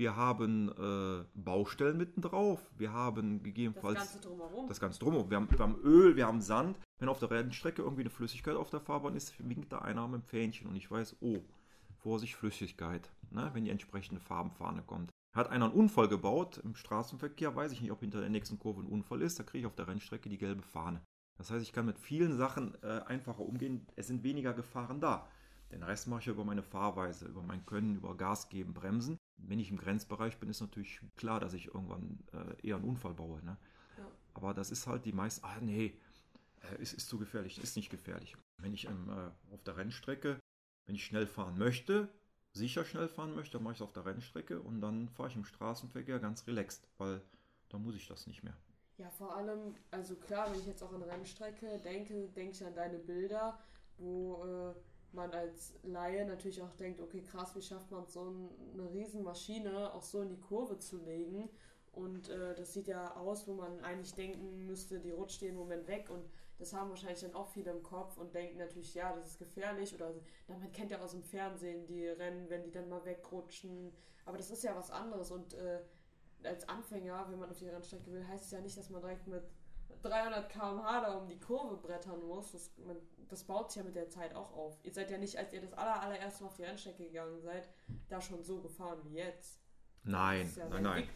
Wir 0.01 0.15
haben 0.15 0.69
äh, 0.69 1.23
Baustellen 1.35 1.95
mittendrauf. 1.95 2.59
Wir 2.75 2.91
haben 2.91 3.43
gegebenenfalls. 3.43 3.99
Das 3.99 4.13
Ganze 4.13 4.27
drumherum. 4.27 4.67
Das 4.67 4.79
Ganze 4.79 4.99
drumherum. 4.99 5.29
Wir 5.29 5.37
haben, 5.37 5.51
wir 5.51 5.59
haben 5.59 5.79
Öl, 5.83 6.15
wir 6.15 6.25
haben 6.25 6.41
Sand. 6.41 6.79
Wenn 6.97 7.07
auf 7.07 7.19
der 7.19 7.29
Rennstrecke 7.29 7.83
irgendwie 7.83 8.01
eine 8.01 8.09
Flüssigkeit 8.09 8.55
auf 8.55 8.71
der 8.71 8.79
Fahrbahn 8.79 9.15
ist, 9.15 9.47
winkt 9.47 9.71
da 9.71 9.77
einer 9.77 10.07
mit 10.07 10.23
dem 10.23 10.23
Fähnchen 10.23 10.67
und 10.67 10.75
ich 10.75 10.89
weiß, 10.89 11.17
oh, 11.21 11.37
Vorsicht, 11.99 12.33
Flüssigkeit, 12.33 13.11
ne, 13.29 13.51
wenn 13.53 13.63
die 13.63 13.69
entsprechende 13.69 14.19
Farbenfahne 14.19 14.81
kommt. 14.81 15.11
Hat 15.35 15.51
einer 15.51 15.65
einen 15.65 15.75
Unfall 15.75 16.07
gebaut 16.07 16.59
im 16.63 16.73
Straßenverkehr, 16.73 17.55
weiß 17.55 17.71
ich 17.71 17.81
nicht, 17.81 17.91
ob 17.91 17.99
hinter 17.99 18.21
der 18.21 18.29
nächsten 18.29 18.57
Kurve 18.57 18.81
ein 18.81 18.87
Unfall 18.87 19.21
ist, 19.21 19.37
da 19.37 19.43
kriege 19.43 19.59
ich 19.59 19.65
auf 19.67 19.75
der 19.75 19.87
Rennstrecke 19.87 20.29
die 20.29 20.39
gelbe 20.39 20.63
Fahne. 20.63 21.01
Das 21.37 21.51
heißt, 21.51 21.61
ich 21.61 21.73
kann 21.73 21.85
mit 21.85 21.99
vielen 21.99 22.35
Sachen 22.35 22.75
äh, 22.81 23.01
einfacher 23.05 23.41
umgehen. 23.41 23.85
Es 23.95 24.07
sind 24.07 24.23
weniger 24.23 24.53
Gefahren 24.53 24.99
da. 24.99 25.27
Den 25.71 25.83
Rest 25.83 26.07
mache 26.07 26.21
ich 26.21 26.27
über 26.27 26.43
meine 26.43 26.63
Fahrweise, 26.63 27.27
über 27.27 27.43
mein 27.43 27.65
Können, 27.67 27.95
über 27.97 28.17
Gas 28.17 28.49
geben, 28.49 28.73
Bremsen. 28.73 29.17
Wenn 29.47 29.59
ich 29.59 29.69
im 29.69 29.77
Grenzbereich 29.77 30.37
bin, 30.37 30.49
ist 30.49 30.61
natürlich 30.61 31.01
klar, 31.17 31.39
dass 31.39 31.53
ich 31.53 31.67
irgendwann 31.67 32.19
äh, 32.33 32.67
eher 32.67 32.75
einen 32.75 32.85
Unfall 32.85 33.13
baue. 33.13 33.43
Ne? 33.43 33.57
Ja. 33.97 34.05
Aber 34.33 34.53
das 34.53 34.71
ist 34.71 34.87
halt 34.87 35.05
die 35.05 35.13
meisten, 35.13 35.45
ah 35.45 35.59
nee, 35.61 35.93
äh, 36.71 36.81
ist, 36.81 36.99
zu 37.07 37.17
gefährlich, 37.17 37.61
ist 37.61 37.75
nicht 37.75 37.89
gefährlich. 37.89 38.35
Wenn 38.57 38.73
ich 38.73 38.85
ähm, 38.85 39.09
äh, 39.09 39.53
auf 39.53 39.63
der 39.63 39.77
Rennstrecke, 39.77 40.39
wenn 40.85 40.95
ich 40.95 41.05
schnell 41.05 41.27
fahren 41.27 41.57
möchte, 41.57 42.09
sicher 42.53 42.85
schnell 42.85 43.07
fahren 43.07 43.35
möchte, 43.35 43.57
dann 43.57 43.63
mache 43.63 43.73
ich 43.73 43.77
es 43.79 43.81
auf 43.81 43.93
der 43.93 44.05
Rennstrecke 44.05 44.59
und 44.59 44.81
dann 44.81 45.09
fahre 45.09 45.29
ich 45.29 45.35
im 45.35 45.45
Straßenverkehr 45.45 46.19
ganz 46.19 46.45
relaxed, 46.47 46.87
weil 46.97 47.21
da 47.69 47.77
muss 47.77 47.95
ich 47.95 48.07
das 48.07 48.27
nicht 48.27 48.43
mehr. 48.43 48.55
Ja, 48.97 49.09
vor 49.09 49.35
allem, 49.35 49.75
also 49.89 50.15
klar, 50.15 50.51
wenn 50.51 50.59
ich 50.59 50.67
jetzt 50.67 50.83
auch 50.83 50.93
an 50.93 51.01
Rennstrecke 51.01 51.79
denke, 51.79 52.27
denke 52.29 52.51
ich 52.51 52.65
an 52.65 52.75
deine 52.75 52.99
Bilder, 52.99 53.57
wo 53.97 54.43
äh, 54.45 54.73
man 55.13 55.31
als 55.31 55.73
Laie 55.83 56.25
natürlich 56.25 56.61
auch 56.61 56.73
denkt, 56.73 57.01
okay, 57.01 57.21
krass, 57.21 57.55
wie 57.55 57.61
schafft 57.61 57.91
man 57.91 58.07
so 58.07 58.33
eine 58.73 58.91
Riesenmaschine 58.91 59.93
auch 59.93 60.03
so 60.03 60.21
in 60.21 60.29
die 60.29 60.39
Kurve 60.39 60.77
zu 60.79 60.97
legen? 60.97 61.49
Und 61.93 62.29
äh, 62.29 62.55
das 62.55 62.73
sieht 62.73 62.87
ja 62.87 63.15
aus, 63.17 63.47
wo 63.47 63.53
man 63.53 63.81
eigentlich 63.81 64.13
denken 64.13 64.65
müsste, 64.65 64.99
die 64.99 65.11
rutscht 65.11 65.41
jeden 65.41 65.57
Moment 65.57 65.87
weg. 65.87 66.09
Und 66.09 66.23
das 66.57 66.73
haben 66.73 66.89
wahrscheinlich 66.89 67.19
dann 67.19 67.33
auch 67.33 67.47
viele 67.47 67.71
im 67.71 67.83
Kopf 67.83 68.17
und 68.17 68.33
denken 68.33 68.57
natürlich, 68.57 68.93
ja, 68.93 69.13
das 69.13 69.31
ist 69.31 69.39
gefährlich. 69.39 69.93
Oder 69.93 70.13
na, 70.47 70.57
man 70.57 70.71
kennt 70.71 70.91
ja 70.91 71.01
aus 71.01 71.11
dem 71.11 71.23
Fernsehen 71.23 71.85
die 71.87 72.07
Rennen, 72.07 72.49
wenn 72.49 72.63
die 72.63 72.71
dann 72.71 72.87
mal 72.87 73.03
wegrutschen. 73.03 73.91
Aber 74.25 74.37
das 74.37 74.51
ist 74.51 74.63
ja 74.63 74.75
was 74.75 74.89
anderes. 74.89 75.31
Und 75.31 75.53
äh, 75.55 75.81
als 76.43 76.67
Anfänger, 76.69 77.25
wenn 77.29 77.39
man 77.39 77.49
auf 77.49 77.59
die 77.59 77.67
Rennstrecke 77.67 78.11
will, 78.11 78.25
heißt 78.25 78.45
es 78.45 78.51
ja 78.51 78.61
nicht, 78.61 78.77
dass 78.77 78.89
man 78.89 79.01
direkt 79.01 79.27
mit 79.27 79.43
300 80.01 80.49
km/h 80.49 81.01
da 81.01 81.17
um 81.17 81.27
die 81.27 81.39
Kurve 81.39 81.77
brettern 81.77 82.25
muss. 82.25 82.51
Das, 82.51 82.71
man, 82.85 82.97
das 83.29 83.43
baut 83.43 83.71
sich 83.71 83.81
ja 83.81 83.83
mit 83.83 83.95
der 83.95 84.09
Zeit 84.09 84.35
auch 84.35 84.53
auf. 84.53 84.77
Ihr 84.83 84.93
seid 84.93 85.11
ja 85.11 85.17
nicht, 85.17 85.37
als 85.37 85.53
ihr 85.53 85.61
das 85.61 85.73
aller, 85.73 86.01
allererste 86.01 86.43
Mal 86.43 86.49
auf 86.49 86.55
die 86.55 86.63
Rennstrecke 86.63 87.05
gegangen 87.05 87.41
seid, 87.41 87.69
da 88.09 88.21
schon 88.21 88.43
so 88.43 88.61
gefahren 88.61 88.99
wie 89.05 89.15
jetzt. 89.15 89.61
Nein, 90.03 90.51
ja 90.57 90.67
nein, 90.67 90.83
nein. 90.83 91.09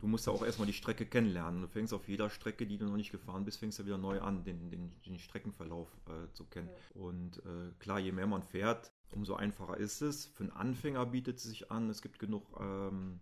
Du 0.00 0.06
musst 0.06 0.26
ja 0.26 0.32
auch 0.32 0.44
erstmal 0.44 0.66
die 0.66 0.72
Strecke 0.72 1.06
kennenlernen. 1.06 1.62
Du 1.62 1.68
fängst 1.68 1.92
auf 1.92 2.08
jeder 2.08 2.30
Strecke, 2.30 2.66
die 2.66 2.78
du 2.78 2.86
noch 2.86 2.96
nicht 2.96 3.10
gefahren 3.10 3.44
bist, 3.44 3.58
fängst 3.58 3.80
du 3.80 3.86
wieder 3.86 3.98
neu 3.98 4.20
an, 4.20 4.44
den, 4.44 4.70
den, 4.70 4.92
den 5.04 5.18
Streckenverlauf 5.18 5.88
äh, 6.06 6.32
zu 6.34 6.44
kennen. 6.44 6.68
Ja. 6.68 7.00
Und 7.00 7.38
äh, 7.38 7.72
klar, 7.80 7.98
je 7.98 8.12
mehr 8.12 8.28
man 8.28 8.44
fährt, 8.44 8.92
umso 9.12 9.34
einfacher 9.34 9.76
ist 9.76 10.00
es. 10.02 10.26
Für 10.26 10.44
einen 10.44 10.52
Anfänger 10.52 11.04
bietet 11.06 11.38
es 11.38 11.44
sich 11.44 11.72
an. 11.72 11.90
Es 11.90 12.00
gibt 12.00 12.20
genug 12.20 12.44
ähm, 12.60 13.18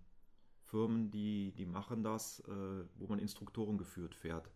Firmen, 0.65 1.11
die, 1.11 1.53
die 1.57 1.65
machen 1.65 2.03
das, 2.03 2.41
äh, 2.41 2.85
wo 2.97 3.07
man 3.07 3.19
Instruktoren 3.19 3.79
geführt 3.79 4.15
fährt. 4.15 4.51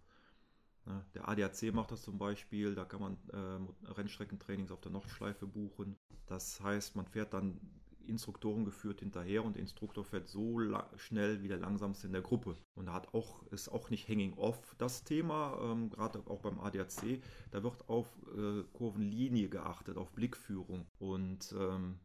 Ne? 0.91 1.05
Der 1.15 1.29
ADAC 1.29 1.73
macht 1.73 1.93
das 1.93 2.03
zum 2.03 2.19
Beispiel, 2.19 2.75
da 2.75 2.85
kann 2.85 3.01
man 3.01 3.17
äh, 3.33 3.93
Rennstreckentrainings 3.93 4.71
auf 4.71 4.81
der 4.81 4.93
Nordschleife 4.93 5.47
buchen. 5.47 5.97
Das 6.27 6.61
heißt, 6.61 6.97
man 6.97 7.07
fährt 7.07 7.33
dann 7.33 7.61
Instruktoren 8.07 8.65
geführt 8.65 9.01
hinterher 9.01 9.45
und 9.45 9.55
der 9.55 9.63
Instruktor 9.63 10.05
fährt 10.05 10.29
so 10.29 10.61
schnell 10.97 11.43
wie 11.43 11.49
der 11.49 11.59
langsamste 11.59 12.07
in 12.07 12.13
der 12.13 12.23
Gruppe. 12.23 12.57
Und 12.75 12.87
da 12.87 12.95
hat 12.95 13.15
auch, 13.15 13.47
ist 13.53 13.69
auch 13.69 13.91
nicht 13.91 14.09
Hanging 14.09 14.35
Off 14.35 14.75
das 14.79 15.05
Thema, 15.05 15.59
ähm, 15.63 15.91
gerade 15.91 16.19
auch 16.27 16.41
beim 16.41 16.59
ADAC. 16.59 17.23
Da 17.53 17.63
wird 17.63 17.89
auf 17.89 18.09
äh, 18.37 18.65
Kurvenlinie 18.73 19.49
geachtet, 19.49 19.97
auf 19.97 20.13
Blickführung. 20.13 20.87
Und 20.99 21.55
ähm, 21.59 22.01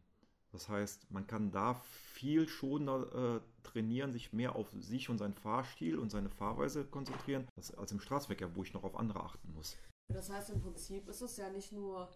das 0.56 0.70
heißt, 0.70 1.10
man 1.10 1.26
kann 1.26 1.50
da 1.50 1.74
viel 1.74 2.48
schon 2.48 2.88
äh, 2.88 3.40
trainieren, 3.62 4.12
sich 4.12 4.32
mehr 4.32 4.56
auf 4.56 4.68
sich 4.80 5.10
und 5.10 5.18
seinen 5.18 5.34
Fahrstil 5.34 5.98
und 5.98 6.10
seine 6.10 6.30
Fahrweise 6.30 6.84
konzentrieren, 6.84 7.46
als, 7.56 7.74
als 7.74 7.92
im 7.92 8.00
Straßenverkehr, 8.00 8.56
wo 8.56 8.62
ich 8.62 8.72
noch 8.72 8.82
auf 8.82 8.96
andere 8.96 9.20
achten 9.20 9.52
muss. 9.52 9.76
Das 10.08 10.30
heißt, 10.30 10.50
im 10.50 10.62
Prinzip 10.62 11.08
ist 11.08 11.20
es 11.20 11.36
ja 11.36 11.50
nicht 11.50 11.72
nur 11.72 12.08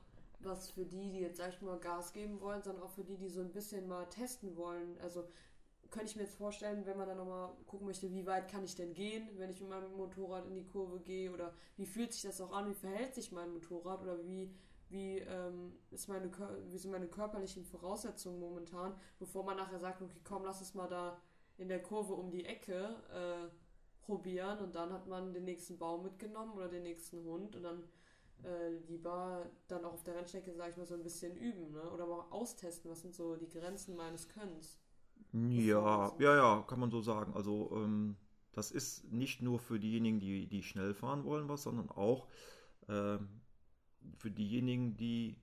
was 0.42 0.70
für 0.70 0.86
die, 0.86 1.10
die 1.10 1.20
jetzt, 1.20 1.36
sag 1.36 1.50
ich 1.50 1.60
mal, 1.60 1.78
Gas 1.78 2.14
geben 2.14 2.40
wollen, 2.40 2.62
sondern 2.62 2.82
auch 2.82 2.92
für 2.92 3.04
die, 3.04 3.18
die 3.18 3.28
so 3.28 3.42
ein 3.42 3.52
bisschen 3.52 3.86
mal 3.86 4.08
testen 4.08 4.56
wollen. 4.56 4.98
Also 5.02 5.28
könnte 5.90 6.06
ich 6.06 6.16
mir 6.16 6.22
jetzt 6.22 6.36
vorstellen, 6.36 6.86
wenn 6.86 6.96
man 6.96 7.08
dann 7.08 7.18
nochmal 7.18 7.50
gucken 7.66 7.86
möchte, 7.86 8.10
wie 8.10 8.24
weit 8.24 8.50
kann 8.50 8.64
ich 8.64 8.74
denn 8.74 8.94
gehen, 8.94 9.28
wenn 9.36 9.50
ich 9.50 9.60
mit 9.60 9.68
meinem 9.68 9.92
Motorrad 9.92 10.46
in 10.46 10.54
die 10.54 10.66
Kurve 10.66 11.00
gehe 11.00 11.30
oder 11.30 11.52
wie 11.76 11.84
fühlt 11.84 12.14
sich 12.14 12.22
das 12.22 12.40
auch 12.40 12.52
an, 12.52 12.70
wie 12.70 12.74
verhält 12.74 13.14
sich 13.14 13.32
mein 13.32 13.52
Motorrad 13.52 14.00
oder 14.00 14.24
wie 14.24 14.50
wie, 14.90 15.18
ähm, 15.18 15.72
ist 15.90 16.08
meine, 16.08 16.30
wie 16.70 16.78
sind 16.78 16.90
meine 16.90 17.08
körperlichen 17.08 17.64
Voraussetzungen 17.64 18.40
momentan, 18.40 18.94
bevor 19.18 19.44
man 19.44 19.56
nachher 19.56 19.78
sagt, 19.78 20.02
okay, 20.02 20.20
komm, 20.24 20.44
lass 20.44 20.60
es 20.60 20.74
mal 20.74 20.88
da 20.88 21.20
in 21.56 21.68
der 21.68 21.82
Kurve 21.82 22.14
um 22.14 22.30
die 22.30 22.44
Ecke 22.44 22.96
äh, 23.12 23.48
probieren 24.04 24.58
und 24.58 24.74
dann 24.74 24.92
hat 24.92 25.06
man 25.06 25.32
den 25.32 25.44
nächsten 25.44 25.78
Baum 25.78 26.02
mitgenommen 26.02 26.54
oder 26.54 26.68
den 26.68 26.82
nächsten 26.82 27.24
Hund 27.24 27.54
und 27.54 27.62
dann 27.62 27.84
äh, 28.44 28.70
lieber 28.88 29.46
dann 29.68 29.84
auch 29.84 29.92
auf 29.92 30.02
der 30.02 30.16
Rennstrecke, 30.16 30.54
sag 30.54 30.70
ich 30.70 30.76
mal, 30.76 30.86
so 30.86 30.94
ein 30.94 31.02
bisschen 31.02 31.36
üben 31.36 31.70
ne? 31.72 31.90
oder 31.90 32.06
mal 32.06 32.26
austesten, 32.30 32.90
was 32.90 33.02
sind 33.02 33.14
so 33.14 33.36
die 33.36 33.48
Grenzen 33.48 33.96
meines 33.96 34.28
Könnens. 34.28 34.80
Ja, 35.32 36.12
ja, 36.18 36.36
ja, 36.36 36.64
kann 36.66 36.80
man 36.80 36.90
so 36.90 37.00
sagen. 37.02 37.34
Also 37.34 37.70
ähm, 37.74 38.16
das 38.52 38.70
ist 38.70 39.12
nicht 39.12 39.42
nur 39.42 39.60
für 39.60 39.78
diejenigen, 39.78 40.18
die, 40.18 40.48
die 40.48 40.62
schnell 40.62 40.94
fahren 40.94 41.24
wollen, 41.24 41.48
was, 41.48 41.62
sondern 41.62 41.90
auch 41.90 42.26
ähm, 42.88 43.28
für 44.16 44.30
diejenigen, 44.30 44.96
die 44.96 45.36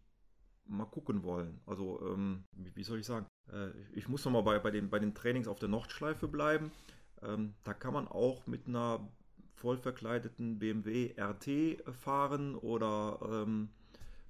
mal 0.66 0.86
gucken 0.86 1.24
wollen. 1.24 1.60
Also, 1.66 2.00
ähm, 2.12 2.44
wie, 2.52 2.84
soll 2.84 3.00
ich 3.00 3.06
sagen? 3.06 3.26
Äh, 3.52 3.70
ich 3.94 4.08
muss 4.10 4.26
nochmal 4.26 4.44
bei, 4.44 4.60
bei, 4.60 4.72
den, 4.72 4.90
bei 4.90 5.00
den 5.00 5.14
Trainings 5.14 5.48
auf 5.48 5.60
der 5.60 5.70
Nordschleife 5.70 6.28
bleiben. 6.28 6.72
Ähm, 7.22 7.54
da 7.64 7.74
kann 7.74 7.94
man 7.94 8.08
auch 8.08 8.46
mit 8.48 8.68
einer 8.68 9.08
voll 9.56 9.78
verkleideten 9.78 10.60
BMW 10.60 11.14
RT 11.20 11.82
fahren 11.96 12.56
oder 12.56 13.20
ähm, 13.24 13.70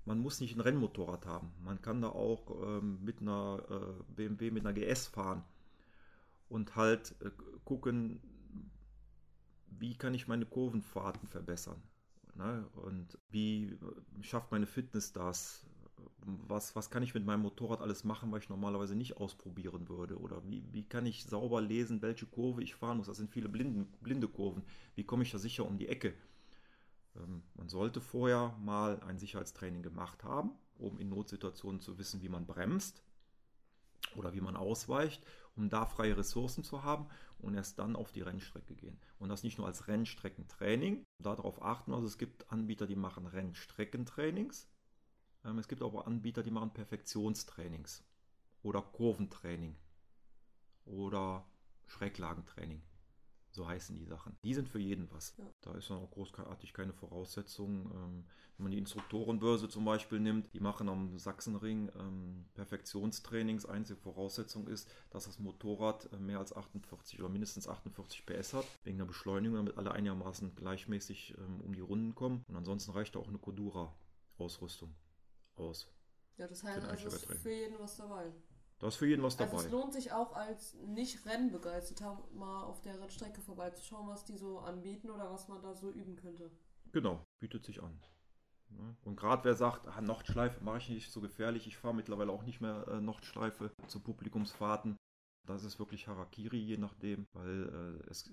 man 0.06 0.20
muss 0.20 0.40
nicht 0.40 0.56
ein 0.56 0.62
Rennmotorrad 0.62 1.26
haben. 1.26 1.52
Man 1.64 1.82
kann 1.82 2.02
da 2.02 2.10
auch 2.10 2.64
ähm, 2.64 3.04
mit 3.04 3.22
einer 3.22 3.62
äh, 3.70 4.04
BMW 4.16 4.52
mit 4.52 4.66
einer 4.66 4.74
GS 4.74 5.08
fahren 5.08 5.44
und 6.48 6.78
halt 6.78 7.16
äh, 7.22 7.30
gucken, 7.66 8.22
wie 9.70 9.98
kann 9.98 10.14
ich 10.14 10.28
meine 10.28 10.46
Kurvenfahrten 10.46 11.28
verbessern. 11.28 11.82
Ne? 12.38 12.68
Und 12.76 13.18
wie 13.30 13.78
schafft 14.22 14.52
meine 14.52 14.68
Fitness 14.68 15.12
das? 15.12 15.66
Was, 16.48 16.76
was 16.76 16.90
kann 16.90 17.04
ich 17.04 17.14
mit 17.14 17.26
meinem 17.26 17.42
Motorrad 17.42 17.82
alles 17.82 18.04
machen, 18.04 18.32
was 18.32 18.44
ich 18.44 18.50
normalerweise 18.50 18.96
nicht 18.96 19.18
ausprobieren 19.18 19.90
würde? 19.90 20.20
Oder 20.20 20.44
wie, 20.48 20.64
wie 20.72 20.84
kann 20.84 21.06
ich 21.06 21.26
sauber 21.26 21.62
lesen, 21.62 22.02
welche 22.02 22.26
Kurve 22.26 22.62
ich 22.62 22.76
fahren 22.76 22.98
muss? 22.98 23.08
Das 23.08 23.18
sind 23.18 23.32
viele 23.32 23.50
blinden, 23.50 23.88
blinde 24.02 24.28
Kurven. 24.28 24.64
Wie 24.96 25.04
komme 25.04 25.24
ich 25.24 25.32
da 25.32 25.40
sicher 25.40 25.66
um 25.66 25.78
die 25.78 25.88
Ecke? 25.88 26.14
Ähm, 27.16 27.44
man 27.56 27.70
sollte 27.70 28.02
vorher 28.02 28.56
mal 28.60 29.00
ein 29.02 29.18
Sicherheitstraining 29.18 29.82
gemacht 29.82 30.24
haben, 30.24 30.52
um 30.78 31.00
in 31.00 31.10
Notsituationen 31.10 31.82
zu 31.82 31.98
wissen, 31.98 32.22
wie 32.22 32.30
man 32.30 32.46
bremst 32.46 33.02
oder 34.16 34.34
wie 34.34 34.42
man 34.42 34.56
ausweicht, 34.56 35.26
um 35.58 35.70
da 35.70 35.86
freie 35.86 36.18
Ressourcen 36.18 36.64
zu 36.64 36.84
haben 36.84 37.08
und 37.40 37.56
erst 37.56 37.80
dann 37.80 37.96
auf 37.96 38.12
die 38.12 38.22
Rennstrecke 38.22 38.76
gehen. 38.76 39.00
Und 39.20 39.30
das 39.30 39.44
nicht 39.44 39.58
nur 39.58 39.68
als 39.68 39.88
Rennstreckentraining, 39.88 41.04
darauf 41.22 41.62
achten, 41.62 41.94
also 41.94 42.08
es 42.08 42.18
gibt 42.18 42.52
Anbieter, 42.52 42.88
die 42.88 42.96
machen 42.96 43.26
Rennstreckentrainings, 43.26 44.70
ähm, 45.44 45.58
es 45.58 45.68
gibt 45.68 45.82
aber 45.82 46.08
Anbieter, 46.08 46.44
die 46.44 46.52
machen 46.52 46.74
Perfektionstrainings 46.74 48.04
oder 48.64 48.82
Kurventraining 48.82 49.76
oder 50.86 51.46
Schräglagentraining. 51.86 52.82
So 53.52 53.68
heißen 53.68 53.96
die 53.96 54.06
Sachen. 54.06 54.38
Die 54.44 54.54
sind 54.54 54.70
für 54.70 54.80
jeden 54.80 55.10
was. 55.12 55.36
Ja. 55.38 55.46
Da 55.62 55.74
ist 55.74 55.90
dann 55.90 55.98
auch 55.98 56.12
großartig 56.12 56.74
keine 56.74 56.94
Voraussetzung. 56.94 57.92
Ähm, 57.92 58.26
wenn 58.58 58.64
man 58.64 58.72
die 58.72 58.80
Instruktorenbörse 58.80 59.70
zum 59.70 59.86
Beispiel 59.86 60.20
nimmt, 60.20 60.52
die 60.54 60.60
machen 60.60 60.90
am 60.90 61.18
Sachsenring 61.20 61.92
ähm, 62.00 62.46
Perfektionstrainings. 62.56 63.66
Einzige 63.66 64.00
Voraussetzung 64.00 64.68
ist, 64.68 64.90
dass 65.12 65.26
das 65.26 65.38
Motorrad 65.40 66.12
äh, 66.12 66.18
mehr 66.18 66.40
als 66.40 66.56
48 66.56 67.20
oder 67.20 67.30
mindestens 67.30 67.68
48 67.68 68.26
PS 68.26 68.54
hat, 68.54 68.66
wegen 68.84 68.98
der 68.98 69.06
Beschleunigung, 69.06 69.58
damit 69.58 69.78
alle 69.78 69.92
einigermaßen 69.92 70.56
gleichmäßig 70.56 71.36
ähm, 71.38 71.62
um 71.62 71.74
die 71.74 71.82
Runden 71.82 72.16
kommen. 72.16 72.44
Und 72.48 72.56
ansonsten 72.56 72.92
reicht 72.92 73.16
da 73.16 73.20
auch 73.20 73.28
eine 73.28 73.38
Codura-Ausrüstung 73.38 74.96
aus. 75.56 75.88
Ja, 76.38 76.48
das 76.48 76.64
heißt, 76.64 76.86
also 76.86 77.08
ist 77.08 77.26
für 77.26 77.52
jeden 77.52 77.80
was 77.80 77.98
dabei. 77.98 78.32
Da 78.80 78.88
ist 78.88 78.98
für 78.98 79.08
jeden 79.08 79.24
was 79.24 79.36
dabei. 79.38 79.54
Also 79.54 79.66
es 79.66 79.72
lohnt 79.72 79.94
sich 79.94 80.12
auch 80.12 80.36
als 80.36 80.76
nicht 80.86 81.26
Rennbegeisterter 81.26 82.24
mal 82.34 82.64
auf 82.64 82.82
der 82.82 83.00
Rennstrecke 83.00 83.42
vorbeizuschauen, 83.42 84.08
was 84.08 84.24
die 84.26 84.38
so 84.38 84.60
anbieten 84.60 85.10
oder 85.10 85.32
was 85.32 85.48
man 85.48 85.62
da 85.62 85.74
so 85.74 85.90
üben 85.90 86.16
könnte. 86.16 86.52
Genau, 86.92 87.24
bietet 87.40 87.66
sich 87.66 87.82
an. 87.82 88.00
Und 89.06 89.16
gerade 89.16 89.46
wer 89.46 89.56
sagt, 89.56 89.88
ah, 89.88 90.02
Nordschleife 90.02 90.64
mache 90.64 90.80
ich 90.80 90.90
nicht 90.90 91.12
so 91.12 91.22
gefährlich, 91.22 91.68
ich 91.68 91.78
fahre 91.78 91.96
mittlerweile 91.96 92.32
auch 92.32 92.44
nicht 92.44 92.60
mehr 92.62 92.86
äh, 92.88 93.02
Nordschleife 93.02 93.72
zu 93.88 94.02
Publikumsfahrten. 94.02 94.98
Das 95.48 95.64
ist 95.64 95.80
wirklich 95.80 96.08
Harakiri, 96.08 96.58
je 96.58 96.78
nachdem, 96.78 97.26
weil 97.34 98.02
äh, 98.04 98.10
es, 98.10 98.30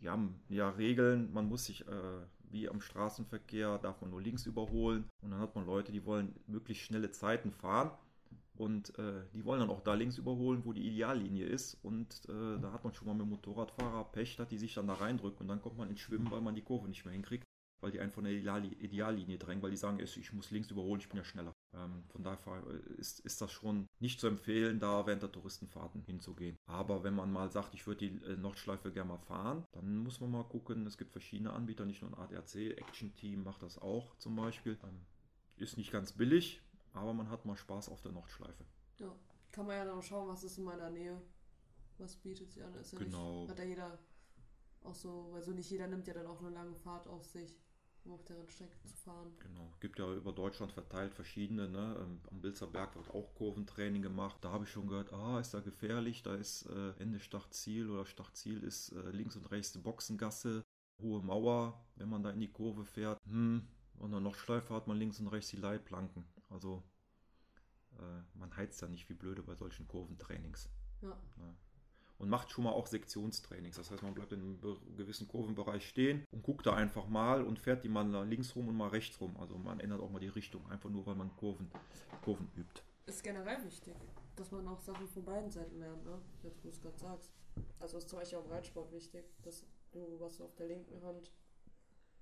die 0.00 0.08
haben 0.08 0.42
ja 0.48 0.70
Regeln, 0.70 1.30
man 1.32 1.46
muss 1.46 1.66
sich, 1.66 1.86
äh, 1.86 2.26
wie 2.50 2.68
am 2.70 2.80
Straßenverkehr, 2.80 3.78
darf 3.78 4.00
man 4.00 4.10
nur 4.10 4.22
links 4.22 4.46
überholen 4.46 5.08
und 5.22 5.30
dann 5.30 5.40
hat 5.40 5.54
man 5.54 5.66
Leute, 5.66 5.92
die 5.92 6.06
wollen 6.06 6.34
möglichst 6.46 6.84
schnelle 6.84 7.12
Zeiten 7.12 7.52
fahren 7.52 7.90
und 8.60 8.96
äh, 8.98 9.24
die 9.34 9.44
wollen 9.44 9.60
dann 9.60 9.70
auch 9.70 9.80
da 9.80 9.94
links 9.94 10.18
überholen, 10.18 10.64
wo 10.64 10.72
die 10.72 10.86
Ideallinie 10.86 11.46
ist 11.46 11.74
und 11.82 12.22
äh, 12.28 12.60
da 12.60 12.72
hat 12.72 12.84
man 12.84 12.94
schon 12.94 13.08
mal 13.08 13.14
mit 13.14 13.22
dem 13.22 13.30
Motorradfahrer 13.30 14.04
Pech, 14.12 14.36
dass 14.36 14.48
die 14.48 14.58
sich 14.58 14.74
dann 14.74 14.86
da 14.86 14.94
reindrücken 14.94 15.40
und 15.40 15.48
dann 15.48 15.62
kommt 15.62 15.78
man 15.78 15.90
ins 15.90 16.00
Schwimmen, 16.00 16.30
weil 16.30 16.40
man 16.40 16.54
die 16.54 16.62
Kurve 16.62 16.88
nicht 16.88 17.04
mehr 17.04 17.12
hinkriegt 17.14 17.44
weil 17.80 17.90
die 17.90 18.00
einen 18.00 18.10
von 18.10 18.24
der 18.24 18.32
Idealli- 18.32 18.78
Ideallinie 18.78 19.38
drängen, 19.38 19.62
weil 19.62 19.70
die 19.70 19.76
sagen, 19.76 19.98
ich 20.00 20.32
muss 20.32 20.50
links 20.50 20.70
überholen, 20.70 21.00
ich 21.00 21.08
bin 21.08 21.16
ja 21.16 21.24
schneller. 21.24 21.52
Ähm, 21.74 22.04
von 22.08 22.22
daher 22.22 22.64
ist, 22.98 23.20
ist 23.20 23.40
das 23.40 23.52
schon 23.52 23.86
nicht 24.00 24.20
zu 24.20 24.26
empfehlen, 24.26 24.80
da 24.80 25.06
während 25.06 25.22
der 25.22 25.32
Touristenfahrten 25.32 26.02
hinzugehen. 26.02 26.56
Aber 26.66 27.04
wenn 27.04 27.14
man 27.14 27.32
mal 27.32 27.50
sagt, 27.50 27.74
ich 27.74 27.86
würde 27.86 28.08
die 28.08 28.24
äh, 28.24 28.36
Nordschleife 28.36 28.92
gerne 28.92 29.10
mal 29.10 29.18
fahren, 29.18 29.64
dann 29.72 29.98
muss 29.98 30.20
man 30.20 30.30
mal 30.30 30.44
gucken. 30.44 30.86
Es 30.86 30.98
gibt 30.98 31.12
verschiedene 31.12 31.52
Anbieter, 31.52 31.84
nicht 31.84 32.02
nur 32.02 32.10
ein 32.10 32.18
ADAC, 32.18 32.76
Action 32.76 33.14
Team 33.14 33.44
macht 33.44 33.62
das 33.62 33.78
auch 33.78 34.16
zum 34.16 34.36
Beispiel. 34.36 34.78
Ähm, 34.84 35.00
ist 35.56 35.76
nicht 35.76 35.92
ganz 35.92 36.12
billig, 36.12 36.62
aber 36.92 37.12
man 37.14 37.28
hat 37.30 37.44
mal 37.44 37.56
Spaß 37.56 37.88
auf 37.88 38.00
der 38.02 38.12
Nordschleife. 38.12 38.64
Ja. 38.98 39.14
Kann 39.52 39.66
man 39.66 39.76
ja 39.76 39.84
dann 39.84 39.98
auch 39.98 40.02
schauen, 40.02 40.28
was 40.28 40.44
ist 40.44 40.58
in 40.58 40.64
meiner 40.64 40.90
Nähe. 40.90 41.20
Was 41.98 42.16
bietet 42.16 42.50
sie 42.50 42.62
an? 42.62 42.74
Ist 42.74 42.92
ja 42.92 42.98
Genau. 42.98 43.40
nicht, 43.42 43.50
hat 43.50 43.58
ja 43.58 43.64
jeder 43.64 43.98
auch 44.82 44.94
so, 44.94 45.28
weil 45.32 45.42
so 45.42 45.52
nicht 45.52 45.68
jeder 45.70 45.86
nimmt 45.86 46.06
ja 46.06 46.14
dann 46.14 46.26
auch 46.26 46.40
eine 46.40 46.50
lange 46.50 46.74
Fahrt 46.74 47.06
auf 47.08 47.24
sich, 47.26 47.58
um 48.04 48.12
auf 48.12 48.24
der 48.24 48.38
Rennstrecke 48.38 48.80
zu 48.84 48.96
fahren. 48.96 49.32
Genau. 49.40 49.72
Gibt 49.80 49.98
ja 49.98 50.10
über 50.14 50.32
Deutschland 50.32 50.72
verteilt 50.72 51.14
verschiedene. 51.14 51.68
Ne? 51.68 51.96
Ähm, 52.00 52.20
Am 52.30 52.40
Bilzer 52.40 52.66
Berg 52.68 52.96
wird 52.96 53.10
auch 53.10 53.34
Kurventraining 53.34 54.00
gemacht. 54.02 54.38
Da 54.40 54.50
habe 54.52 54.64
ich 54.64 54.70
schon 54.70 54.86
gehört, 54.86 55.12
ah, 55.12 55.38
ist 55.40 55.52
da 55.52 55.60
gefährlich. 55.60 56.22
Da 56.22 56.34
ist 56.34 56.66
äh, 56.66 56.92
Ende 56.98 57.20
Startziel 57.20 57.90
oder 57.90 58.06
Startziel 58.06 58.62
ist 58.62 58.92
äh, 58.92 59.10
links 59.10 59.36
und 59.36 59.50
rechts 59.50 59.72
die 59.72 59.78
Boxengasse, 59.78 60.62
hohe 61.02 61.20
Mauer, 61.22 61.84
wenn 61.96 62.08
man 62.08 62.22
da 62.22 62.30
in 62.30 62.40
die 62.40 62.50
Kurve 62.52 62.84
fährt. 62.84 63.18
Hm. 63.26 63.66
Und 63.98 64.12
dann 64.12 64.22
noch 64.22 64.36
Schleife 64.36 64.72
hat 64.72 64.86
man 64.86 64.96
links 64.96 65.20
und 65.20 65.26
rechts 65.26 65.50
die 65.50 65.56
Leitplanken. 65.56 66.24
Also 66.50 66.82
äh, 67.98 68.38
man 68.38 68.54
heizt 68.56 68.80
ja 68.82 68.88
nicht 68.88 69.08
wie 69.08 69.14
blöde 69.14 69.42
bei 69.42 69.54
solchen 69.54 69.88
Kurventrainings. 69.88 70.68
Ja. 71.00 71.16
Und 72.18 72.28
macht 72.28 72.50
schon 72.50 72.64
mal 72.64 72.72
auch 72.72 72.86
Sektionstrainings. 72.86 73.76
Das 73.76 73.90
heißt, 73.90 74.02
man 74.02 74.12
bleibt 74.12 74.32
in 74.32 74.40
einem 74.40 74.60
gewissen 74.96 75.26
Kurvenbereich 75.26 75.88
stehen 75.88 76.26
und 76.32 76.42
guckt 76.42 76.66
da 76.66 76.74
einfach 76.74 77.08
mal 77.08 77.42
und 77.42 77.58
fährt 77.58 77.82
die 77.82 77.88
mal 77.88 78.04
links 78.28 78.54
rum 78.54 78.68
und 78.68 78.76
mal 78.76 78.88
rechts 78.88 79.18
rum. 79.22 79.34
Also 79.38 79.56
man 79.56 79.80
ändert 79.80 80.00
auch 80.00 80.10
mal 80.10 80.18
die 80.18 80.28
Richtung, 80.28 80.68
einfach 80.70 80.90
nur 80.90 81.06
weil 81.06 81.14
man 81.14 81.34
Kurven, 81.36 81.70
Kurven 82.22 82.50
übt. 82.56 82.82
Ist 83.06 83.22
generell 83.22 83.64
wichtig, 83.64 83.94
dass 84.36 84.50
man 84.50 84.68
auch 84.68 84.80
Sachen 84.80 85.08
von 85.08 85.24
beiden 85.24 85.50
Seiten 85.50 85.78
lernt, 85.78 86.04
ne? 86.04 86.20
Jetzt, 86.42 86.62
wo 86.62 86.68
du 86.68 86.74
es 86.74 86.80
gerade 86.82 86.98
sagst. 86.98 87.32
Also 87.78 87.96
ist 87.96 88.08
zum 88.08 88.18
Beispiel 88.18 88.38
auch 88.38 88.44
im 88.44 88.52
Reitsport 88.52 88.92
wichtig, 88.92 89.24
dass 89.42 89.64
du 89.90 90.20
was 90.20 90.40
auf 90.42 90.54
der 90.56 90.66
linken 90.66 91.02
Hand 91.02 91.32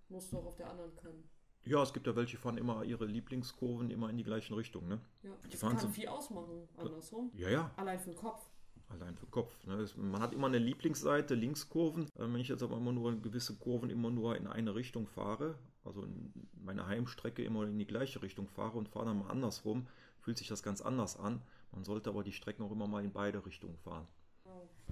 musst 0.08 0.32
du 0.32 0.38
auch 0.38 0.46
auf 0.46 0.56
der 0.56 0.70
anderen 0.70 0.94
können. 0.96 1.28
Ja, 1.64 1.83
es 1.83 1.92
gibt 1.92 2.07
ja 2.07 2.16
welche, 2.16 2.33
die 2.37 2.37
fahren 2.42 2.57
immer 2.57 2.83
ihre 2.85 3.05
Lieblingskurven 3.05 3.90
immer 3.90 4.09
in 4.09 4.16
die 4.16 4.25
gleichen 4.25 4.55
Richtungen. 4.55 4.88
Ne? 4.88 5.01
Ja, 5.23 5.31
Die 5.44 5.51
das 5.51 5.61
fahren 5.61 5.73
kann 5.73 5.81
so- 5.81 5.88
viel 5.88 6.09
ausmachen, 6.09 6.66
andersrum. 6.77 7.31
Ja, 7.35 7.51
ja, 7.51 7.71
Allein 7.77 7.99
für 8.01 8.11
den 8.11 8.16
Kopf. 8.16 8.42
allein 8.88 9.14
für 9.16 9.27
den 9.27 9.31
Kopf. 9.31 9.66
Ne? 9.66 9.87
Man 9.97 10.23
hat 10.23 10.33
immer 10.33 10.47
eine 10.47 10.59
Lieblingsseite, 10.59 11.35
Linkskurven. 11.35 12.05
Äh, 12.14 12.21
Wenn 12.21 12.37
ich 12.37 12.49
jetzt 12.49 12.62
aber 12.62 12.77
immer 12.79 12.92
nur 12.92 13.21
gewisse 13.21 13.55
Kurven 13.57 13.90
immer 13.90 14.11
nur 14.11 14.37
in 14.37 14.47
eine 14.47 14.75
Richtung 14.75 15.07
fahre, 15.07 15.57
also 15.85 16.03
in 16.03 16.33
meine 16.64 16.87
Heimstrecke 16.87 17.44
immer 17.44 17.64
in 17.66 17.79
die 17.79 17.87
gleiche 17.87 18.23
Richtung 18.23 18.49
fahre 18.49 18.79
und 18.79 18.88
fahre 18.88 19.07
dann 19.07 19.18
mal 19.18 19.31
andersrum, 19.31 19.87
fühlt 20.21 20.38
sich 20.38 20.49
das 20.49 20.62
ganz 20.62 20.81
anders 20.81 21.18
an. 21.18 21.42
Man 21.73 21.85
sollte 21.85 22.09
aber 22.09 22.25
die 22.25 22.33
Strecken 22.33 22.62
auch 22.62 22.73
immer 22.73 22.87
mal 22.87 23.05
in 23.05 23.12
beide 23.12 23.44
Richtungen 23.44 23.77
fahren. 23.79 24.07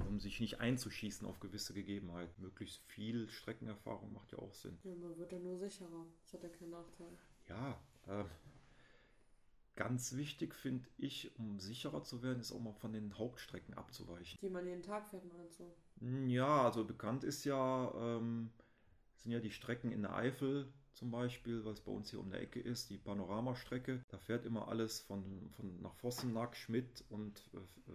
Um 0.09 0.21
sich 0.21 0.41
nicht 0.41 0.61
einzuschießen 0.61 1.27
auf 1.27 1.41
gewisse 1.41 1.75
Gegebenheiten. 1.75 2.43
Möglichst 2.43 2.83
viel 2.85 3.29
Streckenerfahrung 3.29 4.13
macht 4.13 4.33
ja 4.33 4.39
auch 4.39 4.55
Sinn. 4.55 4.79
Ja, 4.85 4.95
man 4.95 5.17
wird 5.17 5.33
ja 5.33 5.39
nur 5.39 5.57
sicherer. 5.59 6.07
Das 6.23 6.35
hat 6.35 6.43
ja 6.43 6.49
keinen 6.49 6.71
Nachteil. 6.71 7.19
Ja, 7.49 7.81
äh, 8.07 8.25
ganz 9.77 10.15
wichtig 10.17 10.55
finde 10.55 10.89
ich, 10.99 11.37
um 11.39 11.61
sicherer 11.61 12.03
zu 12.03 12.23
werden, 12.23 12.41
ist 12.41 12.53
auch 12.53 12.61
mal 12.61 12.73
von 12.73 12.93
den 12.93 13.17
Hauptstrecken 13.17 13.75
abzuweichen. 13.75 14.39
Die 14.41 14.51
man 14.51 14.67
jeden 14.67 14.83
Tag 14.83 15.09
fährt, 15.09 15.25
meinst 15.33 15.61
du? 15.61 16.29
Ja, 16.29 16.65
also 16.65 16.85
bekannt 16.85 17.25
ist 17.25 17.45
ja, 17.45 17.93
ähm, 17.97 18.51
sind 19.17 19.33
ja 19.33 19.41
die 19.41 19.51
Strecken 19.51 19.93
in 19.93 20.03
der 20.03 20.15
Eifel 20.15 20.73
zum 20.93 21.11
Beispiel, 21.11 21.65
was 21.65 21.83
bei 21.83 21.93
uns 21.93 22.11
hier 22.11 22.21
um 22.21 22.31
der 22.31 22.41
Ecke 22.41 22.59
ist, 22.59 22.89
die 22.89 22.97
Panoramastrecke. 22.97 24.03
Da 24.09 24.19
fährt 24.19 24.47
immer 24.47 24.69
alles 24.69 25.01
von, 25.01 25.51
von 25.51 25.81
nach 25.83 25.95
Vossenack, 25.95 26.57
Schmidt 26.57 27.05
und 27.11 27.51
äh, 27.53 27.93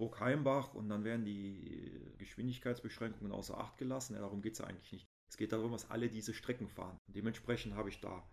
äh, 0.00 0.04
Burg 0.04 0.20
Heimbach 0.20 0.74
und 0.74 0.88
dann 0.88 1.04
werden 1.04 1.24
die 1.24 2.14
Geschwindigkeitsbeschränkungen 2.18 3.32
außer 3.32 3.58
Acht 3.58 3.78
gelassen. 3.78 4.14
Ja, 4.14 4.20
darum 4.20 4.42
geht 4.42 4.54
es 4.54 4.58
ja 4.60 4.66
eigentlich 4.66 4.92
nicht. 4.92 5.08
Es 5.28 5.36
geht 5.36 5.52
darum, 5.52 5.72
dass 5.72 5.90
alle 5.90 6.08
diese 6.08 6.34
Strecken 6.34 6.68
fahren. 6.68 6.98
Und 7.06 7.16
dementsprechend 7.16 7.74
habe 7.74 7.88
ich 7.88 8.00
da 8.00 8.28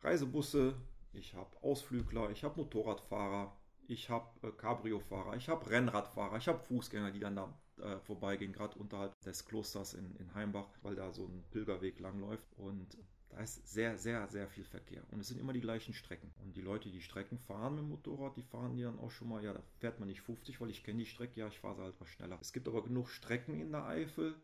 Reisebusse, 0.00 0.74
ich 1.12 1.34
habe 1.34 1.62
Ausflügler, 1.62 2.30
ich 2.30 2.42
habe 2.42 2.60
Motorradfahrer, 2.60 3.56
ich 3.86 4.10
habe 4.10 4.48
äh, 4.48 4.50
Cabrio-Fahrer, 4.50 5.36
ich 5.36 5.48
habe 5.48 5.68
Rennradfahrer, 5.70 6.38
ich 6.38 6.48
habe 6.48 6.58
Fußgänger, 6.58 7.12
die 7.12 7.20
dann 7.20 7.36
da 7.36 7.60
äh, 7.76 7.98
vorbeigehen, 8.00 8.52
gerade 8.52 8.78
unterhalb 8.78 9.18
des 9.20 9.44
Klosters 9.44 9.94
in, 9.94 10.16
in 10.16 10.34
Heimbach, 10.34 10.68
weil 10.82 10.96
da 10.96 11.12
so 11.12 11.26
ein 11.26 11.44
Pilgerweg 11.50 12.00
langläuft. 12.00 12.46
Und 12.56 12.98
da 13.32 13.40
ist 13.40 13.66
sehr, 13.66 13.96
sehr, 13.96 14.28
sehr 14.28 14.46
viel 14.46 14.64
Verkehr. 14.64 15.02
Und 15.10 15.20
es 15.20 15.28
sind 15.28 15.40
immer 15.40 15.54
die 15.54 15.60
gleichen 15.60 15.94
Strecken. 15.94 16.32
Und 16.44 16.54
die 16.54 16.60
Leute, 16.60 16.90
die 16.90 17.00
Strecken 17.00 17.38
fahren 17.38 17.74
mit 17.74 17.84
dem 17.84 17.88
Motorrad, 17.88 18.36
die 18.36 18.42
fahren 18.42 18.76
die 18.76 18.82
dann 18.82 18.98
auch 18.98 19.10
schon 19.10 19.28
mal, 19.28 19.42
ja, 19.42 19.54
da 19.54 19.62
fährt 19.78 19.98
man 19.98 20.08
nicht 20.08 20.20
50, 20.20 20.60
weil 20.60 20.70
ich 20.70 20.84
kenne 20.84 20.98
die 20.98 21.06
Strecke, 21.06 21.40
ja, 21.40 21.48
ich 21.48 21.58
fahre 21.58 21.76
sie 21.76 21.82
halt 21.82 21.94
was 21.98 22.08
schneller. 22.08 22.38
Es 22.40 22.52
gibt 22.52 22.68
aber 22.68 22.84
genug 22.84 23.08
Strecken 23.08 23.58
in 23.58 23.72
der 23.72 23.86
Eifel, 23.86 24.34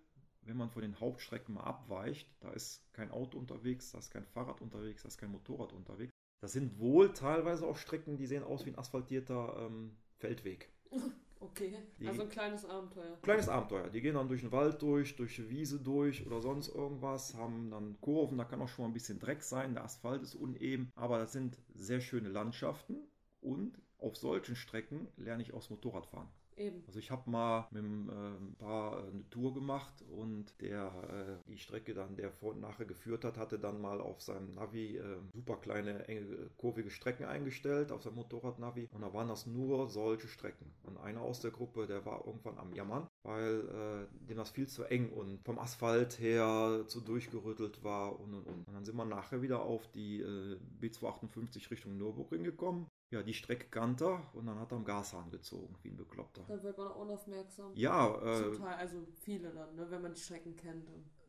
wenn 0.42 0.56
man 0.56 0.70
von 0.70 0.80
den 0.80 0.98
Hauptstrecken 0.98 1.54
mal 1.54 1.64
abweicht, 1.64 2.34
da 2.40 2.50
ist 2.52 2.82
kein 2.94 3.10
Auto 3.10 3.38
unterwegs, 3.38 3.92
da 3.92 3.98
ist 3.98 4.10
kein 4.10 4.24
Fahrrad 4.24 4.62
unterwegs, 4.62 5.02
da 5.02 5.08
ist 5.08 5.18
kein 5.18 5.32
Motorrad 5.32 5.74
unterwegs. 5.74 6.12
Das 6.40 6.52
sind 6.52 6.78
wohl 6.78 7.12
teilweise 7.12 7.66
auch 7.66 7.76
Strecken, 7.76 8.16
die 8.16 8.26
sehen 8.26 8.42
aus 8.42 8.64
wie 8.64 8.70
ein 8.70 8.78
asphaltierter 8.78 9.66
ähm, 9.66 9.96
Feldweg. 10.16 10.72
Okay, 11.40 11.76
Die- 12.00 12.08
also 12.08 12.22
ein 12.22 12.28
kleines 12.28 12.64
Abenteuer. 12.64 13.16
Kleines 13.22 13.48
Abenteuer. 13.48 13.88
Die 13.90 14.00
gehen 14.00 14.14
dann 14.14 14.28
durch 14.28 14.40
den 14.40 14.50
Wald 14.52 14.82
durch, 14.82 15.14
durch 15.16 15.36
die 15.36 15.48
Wiese 15.48 15.78
durch 15.80 16.26
oder 16.26 16.40
sonst 16.40 16.68
irgendwas, 16.68 17.34
haben 17.34 17.70
dann 17.70 17.96
Kurven, 18.00 18.38
da 18.38 18.44
kann 18.44 18.60
auch 18.60 18.68
schon 18.68 18.84
mal 18.84 18.90
ein 18.90 18.94
bisschen 18.94 19.18
Dreck 19.20 19.42
sein, 19.42 19.74
der 19.74 19.84
Asphalt 19.84 20.22
ist 20.22 20.34
uneben, 20.34 20.90
aber 20.96 21.18
das 21.18 21.32
sind 21.32 21.56
sehr 21.74 22.00
schöne 22.00 22.28
Landschaften 22.28 22.96
und 23.40 23.80
auf 23.98 24.16
solchen 24.16 24.56
Strecken 24.56 25.06
lerne 25.16 25.42
ich 25.42 25.52
aufs 25.54 25.70
Motorradfahren. 25.70 26.28
Eben. 26.58 26.82
Also 26.86 26.98
ich 26.98 27.10
habe 27.10 27.30
mal 27.30 27.66
mit 27.70 27.84
einem, 27.84 28.08
äh, 28.08 28.12
ein 28.12 28.54
paar 28.58 28.98
äh, 28.98 29.10
eine 29.10 29.28
Tour 29.30 29.54
gemacht 29.54 30.04
und 30.10 30.60
der 30.60 31.38
äh, 31.46 31.50
die 31.50 31.58
Strecke 31.58 31.94
dann, 31.94 32.16
der 32.16 32.32
vor 32.32 32.52
und 32.52 32.60
nachher 32.60 32.84
geführt 32.84 33.24
hat, 33.24 33.38
hatte 33.38 33.58
dann 33.58 33.80
mal 33.80 34.00
auf 34.00 34.20
seinem 34.20 34.54
Navi 34.54 35.00
super 35.32 35.56
kleine, 35.56 36.08
enge, 36.08 36.50
kurvige 36.56 36.90
Strecken 36.90 37.24
eingestellt, 37.24 37.92
auf 37.92 38.02
seinem 38.02 38.16
Motorradnavi. 38.16 38.88
Und 38.92 39.02
da 39.02 39.12
waren 39.12 39.28
das 39.28 39.46
nur 39.46 39.88
solche 39.88 40.28
Strecken. 40.28 40.72
Und 40.82 40.98
einer 40.98 41.22
aus 41.22 41.40
der 41.40 41.50
Gruppe, 41.50 41.86
der 41.86 42.04
war 42.04 42.26
irgendwann 42.26 42.58
am 42.58 42.72
Jammern, 42.72 43.06
weil 43.22 44.08
äh, 44.10 44.26
dem 44.26 44.36
das 44.36 44.50
viel 44.50 44.68
zu 44.68 44.84
eng 44.84 45.10
und 45.10 45.44
vom 45.44 45.58
Asphalt 45.58 46.18
her 46.18 46.84
zu 46.86 47.00
durchgerüttelt 47.00 47.84
war 47.84 48.18
und 48.18 48.34
und 48.34 48.46
und. 48.46 48.66
Und 48.66 48.74
dann 48.74 48.84
sind 48.84 48.96
wir 48.96 49.04
nachher 49.04 49.42
wieder 49.42 49.62
auf 49.62 49.86
die 49.92 50.20
äh, 50.20 50.56
B258 50.80 51.70
Richtung 51.70 51.96
Nürburgring 51.96 52.44
gekommen. 52.44 52.88
Ja, 53.10 53.22
die 53.22 53.32
Strecke 53.32 53.68
kannte 53.70 54.04
er 54.04 54.34
und 54.34 54.46
dann 54.46 54.58
hat 54.58 54.70
er 54.70 54.76
am 54.76 54.84
Gashahn 54.84 55.30
gezogen, 55.30 55.74
wie 55.82 55.88
ein 55.88 55.96
Bekloppter. 55.96 56.44
Dann 56.46 56.62
wird 56.62 56.76
man 56.76 56.88
auch 56.88 56.96
unaufmerksam. 56.96 57.72
Ja, 57.74 58.14
Zum 58.20 58.52
äh, 58.52 58.56
Teil, 58.56 58.74
also 58.74 59.06
viele 59.22 59.50
dann, 59.50 59.74
ne, 59.76 59.90
wenn 59.90 60.02
man 60.02 60.12
die 60.12 60.20
Strecken 60.20 60.56
kennt. 60.56 60.86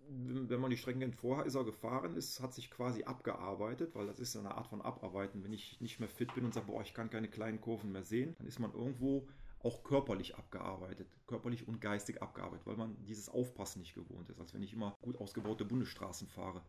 Wenn 0.10 0.60
man 0.60 0.72
die 0.72 0.78
Strecken 0.78 1.00
kennt, 1.00 1.16
vorher 1.16 1.46
ist 1.46 1.56
er 1.56 1.64
gefahren, 1.64 2.16
ist, 2.16 2.42
hat 2.42 2.54
sich 2.54 2.72
quasi 2.72 3.04
abgearbeitet, 3.04 3.96
weil 3.96 4.08
das 4.08 4.20
ist 4.20 4.36
eine 4.36 4.56
Art 4.56 4.68
von 4.68 4.82
Abarbeiten. 4.82 5.44
Wenn 5.44 5.54
ich 5.54 5.80
nicht 5.80 6.00
mehr 6.00 6.10
fit 6.10 6.34
bin 6.34 6.46
und 6.46 6.54
sage, 6.54 6.66
boah, 6.66 6.82
ich 6.82 6.94
kann 6.94 7.10
keine 7.10 7.30
kleinen 7.30 7.62
Kurven 7.62 7.92
mehr 7.92 8.04
sehen, 8.04 8.36
dann 8.40 8.48
ist 8.48 8.60
man 8.60 8.74
irgendwo 8.74 9.28
auch 9.62 9.84
körperlich 9.84 10.36
abgearbeitet, 10.36 11.08
körperlich 11.28 11.68
und 11.68 11.80
geistig 11.80 12.22
abgearbeitet, 12.22 12.66
weil 12.66 12.78
man 12.78 12.96
dieses 13.06 13.30
Aufpassen 13.30 13.80
nicht 13.80 13.94
gewohnt 13.94 14.30
ist, 14.30 14.40
als 14.40 14.54
wenn 14.54 14.64
ich 14.64 14.74
immer 14.74 14.96
gut 15.02 15.20
ausgebaute 15.20 15.66
Bundesstraßen 15.66 16.28
fahre. 16.28 16.64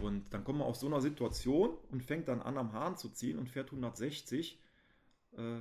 Und 0.00 0.32
dann 0.32 0.44
kommt 0.44 0.58
man 0.58 0.68
auf 0.68 0.76
so 0.76 0.86
einer 0.86 1.00
Situation 1.00 1.76
und 1.90 2.02
fängt 2.02 2.28
dann 2.28 2.40
an, 2.40 2.56
am 2.58 2.72
Hahn 2.72 2.96
zu 2.96 3.08
ziehen 3.10 3.38
und 3.38 3.48
fährt 3.48 3.66
160. 3.70 4.60
Äh, 5.36 5.58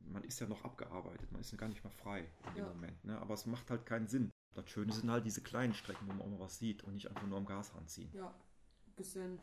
man 0.00 0.24
ist 0.24 0.40
ja 0.40 0.46
noch 0.48 0.64
abgearbeitet, 0.64 1.30
man 1.30 1.40
ist 1.40 1.56
gar 1.58 1.68
nicht 1.68 1.84
mehr 1.84 1.90
frei 1.92 2.20
in 2.48 2.54
dem 2.54 2.64
Ja. 2.64 2.68
Moment. 2.68 3.04
Ne? 3.04 3.18
Aber 3.20 3.34
es 3.34 3.46
macht 3.46 3.70
halt 3.70 3.86
keinen 3.86 4.08
Sinn. 4.08 4.30
Das 4.54 4.68
Schöne 4.68 4.92
sind 4.92 5.10
halt 5.10 5.24
diese 5.24 5.42
kleinen 5.42 5.74
Strecken, 5.74 6.06
wo 6.08 6.12
man 6.12 6.22
auch 6.22 6.26
mal 6.26 6.40
was 6.40 6.58
sieht 6.58 6.82
und 6.84 6.94
nicht 6.94 7.08
einfach 7.08 7.26
nur 7.26 7.38
am 7.38 7.46
Gashahn 7.46 7.86
ziehen. 7.86 8.10
Ja, 8.12 8.28
ein 8.28 8.92
bisschen 8.96 9.38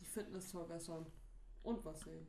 die 0.00 0.04
Fitness 0.04 0.50
verbessern. 0.50 1.06
Und 1.62 1.84
was 1.84 2.00
sehen. 2.00 2.26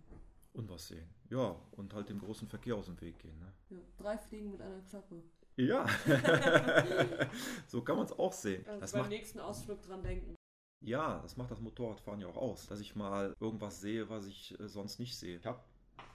Und 0.54 0.70
was 0.70 0.88
sehen. 0.88 1.10
Ja, 1.30 1.56
und 1.72 1.94
halt 1.94 2.10
dem 2.10 2.20
großen 2.20 2.48
Verkehr 2.48 2.76
aus 2.76 2.86
dem 2.86 3.02
Weg 3.02 3.18
gehen. 3.20 3.38
Ne? 3.40 3.52
Ja, 3.72 3.78
drei 3.98 4.18
Fliegen 4.18 4.52
mit 4.52 4.62
einer 4.62 4.82
Klappe. 4.82 5.24
Ja, 5.56 5.86
so 7.68 7.82
kann 7.84 7.98
man 7.98 8.06
es 8.06 8.12
auch 8.14 8.34
sehen. 8.34 8.66
Also 8.68 8.80
Das 8.80 8.92
beim 8.92 9.02
macht, 9.02 9.10
nächsten 9.10 9.40
Ausflug 9.40 9.82
dran 9.82 10.02
denken. 10.04 10.36
Ja, 10.84 11.20
das 11.22 11.38
macht 11.38 11.52
das 11.52 11.62
Motorradfahren 11.62 12.22
ja 12.22 12.28
auch 12.28 12.38
aus, 12.38 12.68
dass 12.68 12.80
ich 12.80 12.96
mal 12.96 13.36
irgendwas 13.40 13.82
sehe, 13.82 14.10
was 14.10 14.26
ich 14.28 14.60
äh, 14.60 14.68
sonst 14.68 15.00
nicht 15.00 15.18
sehe. 15.18 15.38
Ich 15.38 15.46
habe 15.46 15.62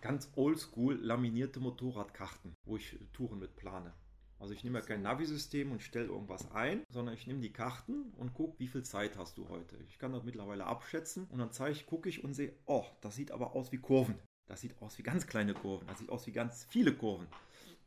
ganz 0.00 0.30
oldschool 0.36 0.94
laminierte 0.94 1.60
Motorradkarten, 1.60 2.54
wo 2.64 2.76
ich 2.76 2.98
Touren 3.12 3.38
mit 3.38 3.56
plane. 3.56 3.92
Also 4.38 4.54
ich 4.54 4.62
nehme 4.62 4.78
ja 4.78 4.84
kein 4.84 5.02
Navi-System 5.02 5.72
und 5.72 5.82
stelle 5.82 6.06
irgendwas 6.06 6.52
ein, 6.52 6.84
sondern 6.90 7.14
ich 7.14 7.26
nehme 7.26 7.40
die 7.40 7.52
Karten 7.52 8.12
und 8.16 8.34
gucke, 8.34 8.58
wie 8.60 8.68
viel 8.68 8.84
Zeit 8.84 9.16
hast 9.16 9.36
du 9.36 9.48
heute. 9.48 9.76
Ich 9.88 9.98
kann 9.98 10.12
das 10.12 10.22
mittlerweile 10.22 10.66
abschätzen 10.66 11.26
und 11.30 11.38
dann 11.38 11.50
zeige 11.50 11.72
ich, 11.72 11.86
gucke 11.86 12.08
ich 12.08 12.22
und 12.22 12.34
sehe, 12.34 12.52
oh, 12.66 12.84
das 13.00 13.16
sieht 13.16 13.32
aber 13.32 13.56
aus 13.56 13.72
wie 13.72 13.78
Kurven. 13.78 14.16
Das 14.46 14.60
sieht 14.60 14.80
aus 14.80 14.96
wie 14.96 15.02
ganz 15.02 15.26
kleine 15.26 15.54
Kurven. 15.54 15.88
Das 15.88 15.98
sieht 15.98 16.10
aus 16.10 16.26
wie 16.26 16.32
ganz 16.32 16.64
viele 16.64 16.94
Kurven. 16.94 17.26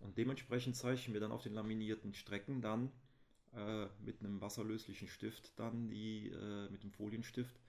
Und 0.01 0.17
dementsprechend 0.17 0.75
zeige 0.75 0.95
ich 0.95 1.07
mir 1.07 1.19
dann 1.19 1.31
auf 1.31 1.43
den 1.43 1.53
laminierten 1.53 2.13
Strecken 2.13 2.61
dann 2.61 2.91
äh, 3.55 3.87
mit 4.03 4.19
einem 4.19 4.41
wasserlöslichen 4.41 5.07
Stift 5.07 5.57
dann 5.59 5.89
die, 5.89 6.29
äh, 6.29 6.69
mit 6.69 6.83
dem 6.83 6.91
Folienstift, 6.91 7.59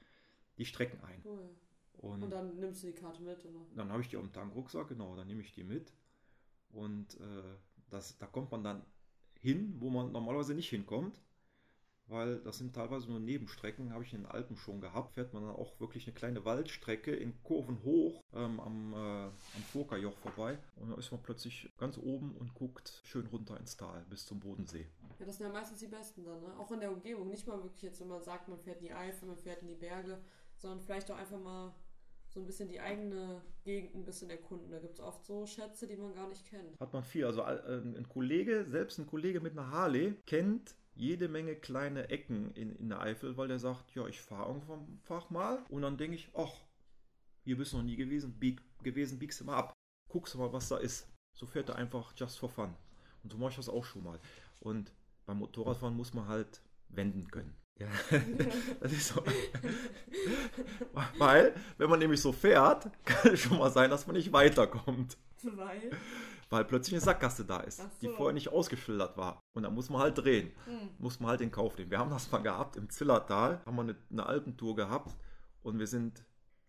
die 0.58 0.64
Strecken 0.64 1.00
ein. 1.04 1.20
Cool. 1.24 1.48
Und, 1.94 2.22
Und 2.22 2.30
dann 2.30 2.58
nimmst 2.58 2.82
du 2.82 2.86
die 2.88 2.94
Karte 2.94 3.22
mit, 3.22 3.44
oder? 3.44 3.60
dann 3.76 3.90
habe 3.90 4.02
ich 4.02 4.08
die 4.08 4.16
auf 4.16 4.22
dem 4.22 4.32
Tankrucksack, 4.32 4.88
genau, 4.88 5.14
dann 5.14 5.26
nehme 5.26 5.42
ich 5.42 5.52
die 5.52 5.64
mit. 5.64 5.92
Und 6.70 7.20
äh, 7.20 7.56
das, 7.90 8.18
da 8.18 8.26
kommt 8.26 8.50
man 8.50 8.64
dann 8.64 8.84
hin, 9.40 9.76
wo 9.78 9.90
man 9.90 10.10
normalerweise 10.10 10.54
nicht 10.54 10.70
hinkommt, 10.70 11.20
weil 12.06 12.38
das 12.40 12.58
sind 12.58 12.74
teilweise 12.74 13.08
nur 13.08 13.20
Nebenstrecken, 13.20 13.92
habe 13.92 14.04
ich 14.04 14.12
in 14.12 14.22
den 14.22 14.30
Alpen 14.30 14.56
schon 14.56 14.80
gehabt. 14.80 15.14
Fährt 15.14 15.32
man 15.32 15.44
dann 15.44 15.54
auch 15.54 15.78
wirklich 15.80 16.06
eine 16.06 16.14
kleine 16.14 16.44
Waldstrecke 16.44 17.14
in 17.14 17.40
Kurven 17.42 17.82
hoch 17.84 18.22
ähm, 18.34 18.60
am, 18.60 18.92
äh, 18.92 18.96
am 18.96 19.62
Furka-Joch 19.72 20.16
vorbei. 20.18 20.58
Und 20.76 20.90
dann 20.90 20.98
ist 20.98 21.10
man 21.10 21.22
plötzlich 21.22 21.70
ganz 21.78 21.98
oben 21.98 22.36
und 22.36 22.54
guckt 22.54 23.00
schön 23.04 23.26
runter 23.26 23.58
ins 23.58 23.76
Tal 23.76 24.04
bis 24.10 24.26
zum 24.26 24.40
Bodensee. 24.40 24.86
Ja, 25.18 25.26
das 25.26 25.38
sind 25.38 25.46
ja 25.46 25.52
meistens 25.52 25.78
die 25.78 25.86
besten 25.86 26.24
dann, 26.24 26.40
ne? 26.40 26.58
Auch 26.58 26.70
in 26.72 26.80
der 26.80 26.92
Umgebung. 26.92 27.28
Nicht 27.28 27.46
mal 27.46 27.62
wirklich 27.62 27.82
jetzt, 27.82 28.00
wenn 28.00 28.08
man 28.08 28.22
sagt, 28.22 28.48
man 28.48 28.58
fährt 28.58 28.80
in 28.80 28.86
die 28.86 28.92
Eifel, 28.92 29.28
man 29.28 29.38
fährt 29.38 29.62
in 29.62 29.68
die 29.68 29.74
Berge, 29.74 30.18
sondern 30.56 30.80
vielleicht 30.80 31.10
auch 31.10 31.16
einfach 31.16 31.40
mal 31.40 31.74
so 32.32 32.40
ein 32.40 32.46
bisschen 32.46 32.68
die 32.68 32.80
eigene 32.80 33.42
Gegend 33.62 33.94
ein 33.94 34.04
bisschen 34.04 34.30
erkunden. 34.30 34.70
Da 34.70 34.78
gibt 34.78 34.94
es 34.94 35.00
oft 35.00 35.24
so 35.24 35.46
Schätze, 35.46 35.86
die 35.86 35.96
man 35.96 36.14
gar 36.14 36.28
nicht 36.28 36.46
kennt. 36.46 36.80
Hat 36.80 36.92
man 36.92 37.04
viel. 37.04 37.26
Also 37.26 37.42
äh, 37.42 37.78
ein 37.78 38.08
Kollege, 38.08 38.66
selbst 38.68 38.98
ein 38.98 39.06
Kollege 39.06 39.40
mit 39.40 39.52
einer 39.52 39.70
Harley, 39.70 40.14
kennt 40.26 40.74
jede 40.94 41.28
Menge 41.28 41.56
kleine 41.56 42.08
Ecken 42.10 42.52
in, 42.54 42.76
in 42.76 42.88
der 42.88 43.00
Eifel, 43.00 43.36
weil 43.36 43.48
der 43.48 43.58
sagt, 43.58 43.94
ja, 43.94 44.06
ich 44.06 44.20
fahre 44.20 44.48
irgendwann 44.48 44.98
Fach 45.02 45.30
mal 45.30 45.64
und 45.68 45.82
dann 45.82 45.96
denke 45.96 46.16
ich, 46.16 46.30
ach, 46.34 46.54
hier 47.44 47.56
bist 47.56 47.72
du 47.72 47.78
noch 47.78 47.84
nie 47.84 47.96
gewesen, 47.96 48.38
bieg, 48.38 48.60
gewesen, 48.82 49.18
biegst 49.18 49.40
du 49.40 49.44
mal 49.44 49.56
ab. 49.56 49.72
Guckst 50.08 50.34
du 50.34 50.38
mal, 50.38 50.52
was 50.52 50.68
da 50.68 50.76
ist. 50.76 51.08
So 51.34 51.46
fährt 51.46 51.70
er 51.70 51.76
einfach 51.76 52.12
just 52.16 52.38
for 52.38 52.48
fun. 52.48 52.74
Und 53.22 53.32
so 53.32 53.38
mache 53.38 53.50
ich 53.50 53.56
das 53.56 53.68
auch 53.68 53.84
schon 53.84 54.04
mal. 54.04 54.20
Und 54.60 54.92
beim 55.26 55.38
Motorradfahren 55.38 55.96
muss 55.96 56.14
man 56.14 56.28
halt 56.28 56.60
wenden 56.88 57.30
können. 57.30 57.54
Ja, 57.78 57.88
das 58.80 58.92
ist 58.92 59.08
so. 59.08 59.22
Weil, 61.18 61.54
wenn 61.78 61.90
man 61.90 61.98
nämlich 61.98 62.20
so 62.20 62.32
fährt, 62.32 62.88
kann 63.04 63.32
es 63.32 63.40
schon 63.40 63.58
mal 63.58 63.70
sein, 63.70 63.90
dass 63.90 64.06
man 64.06 64.16
nicht 64.16 64.32
weiterkommt 64.32 65.16
Weil. 65.42 65.90
weil 66.50 66.64
plötzlich 66.64 66.94
eine 66.94 67.00
Sackgasse 67.00 67.44
da 67.44 67.60
ist, 67.60 67.80
Ach 67.84 67.88
die 68.00 68.06
so. 68.06 68.12
vorher 68.14 68.34
nicht 68.34 68.50
ausgeschildert 68.50 69.16
war. 69.16 69.40
Und 69.54 69.62
dann 69.64 69.74
muss 69.74 69.90
man 69.90 70.00
halt 70.02 70.18
drehen, 70.18 70.52
Hm. 70.66 70.90
muss 70.98 71.18
man 71.18 71.30
halt 71.30 71.40
in 71.40 71.50
Kauf 71.50 71.76
nehmen. 71.78 71.90
Wir 71.90 71.98
haben 71.98 72.10
das 72.10 72.30
mal 72.30 72.38
gehabt 72.42 72.76
im 72.76 72.88
Zillertal, 72.90 73.60
haben 73.66 73.76
wir 73.76 73.82
eine, 73.82 73.96
eine 74.10 74.26
Alpentour 74.26 74.76
gehabt 74.76 75.16
und 75.62 75.78
wir 75.78 75.86
sind 75.86 76.24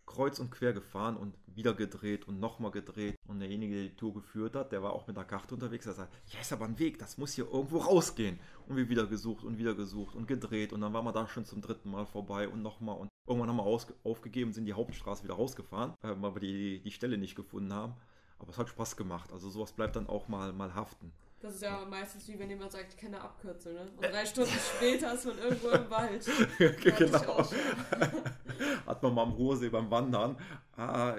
kreuz 0.06 0.38
und 0.38 0.50
quer 0.50 0.72
gefahren 0.72 1.16
und 1.16 1.34
wieder 1.46 1.74
gedreht 1.74 2.26
und 2.28 2.40
nochmal 2.40 2.70
gedreht. 2.70 3.16
Und 3.26 3.40
derjenige, 3.40 3.74
der 3.74 3.84
die 3.84 3.96
Tour 3.96 4.14
geführt 4.14 4.56
hat, 4.56 4.72
der 4.72 4.82
war 4.82 4.92
auch 4.92 5.06
mit 5.06 5.16
der 5.16 5.24
Karte 5.24 5.54
unterwegs, 5.54 5.84
der 5.84 5.94
sagt, 5.94 6.14
ja, 6.32 6.40
ist 6.40 6.52
aber 6.52 6.66
ein 6.66 6.78
Weg, 6.78 6.98
das 6.98 7.18
muss 7.18 7.32
hier 7.32 7.46
irgendwo 7.50 7.78
rausgehen. 7.78 8.38
Und 8.66 8.76
wir 8.76 8.88
wieder 8.88 9.06
gesucht 9.06 9.44
und 9.44 9.58
wieder 9.58 9.74
gesucht 9.74 10.14
und 10.14 10.26
gedreht 10.26 10.72
und 10.72 10.80
dann 10.80 10.92
waren 10.92 11.04
wir 11.04 11.12
da 11.12 11.26
schon 11.26 11.44
zum 11.44 11.60
dritten 11.60 11.90
Mal 11.90 12.06
vorbei 12.06 12.48
und 12.48 12.62
nochmal 12.62 12.96
und 12.96 13.08
irgendwann 13.26 13.48
haben 13.48 13.56
wir 13.56 13.80
aufgegeben, 14.04 14.52
sind 14.52 14.66
die 14.66 14.72
Hauptstraße 14.72 15.24
wieder 15.24 15.34
rausgefahren, 15.34 15.92
äh, 16.02 16.14
weil 16.16 16.34
wir 16.34 16.40
die, 16.40 16.80
die 16.82 16.90
Stelle 16.90 17.18
nicht 17.18 17.34
gefunden 17.34 17.72
haben. 17.72 17.94
Aber 18.38 18.50
es 18.50 18.58
hat 18.58 18.68
Spaß 18.68 18.96
gemacht. 18.96 19.32
Also 19.32 19.48
sowas 19.48 19.72
bleibt 19.72 19.96
dann 19.96 20.08
auch 20.08 20.28
mal, 20.28 20.52
mal 20.52 20.74
haften. 20.74 21.12
Das 21.44 21.56
ist 21.56 21.62
ja 21.62 21.84
meistens 21.84 22.26
wie 22.26 22.38
wenn 22.38 22.48
jemand 22.48 22.72
sagt, 22.72 22.86
ich 22.88 22.96
kenne 22.96 23.16
eine 23.16 23.24
Abkürzung, 23.26 23.74
ne? 23.74 23.82
Und 23.96 24.02
drei 24.02 24.24
Stunden 24.24 24.50
später 24.76 25.12
ist 25.12 25.26
man 25.26 25.36
irgendwo 25.38 25.68
im 25.68 25.90
Wald. 25.90 26.26
Genau. 26.58 27.46
Hat 28.86 29.02
man 29.02 29.14
mal 29.14 29.22
am 29.24 29.32
Ruhrsee 29.32 29.68
beim 29.68 29.90
Wandern 29.90 30.38
ah, 30.78 31.16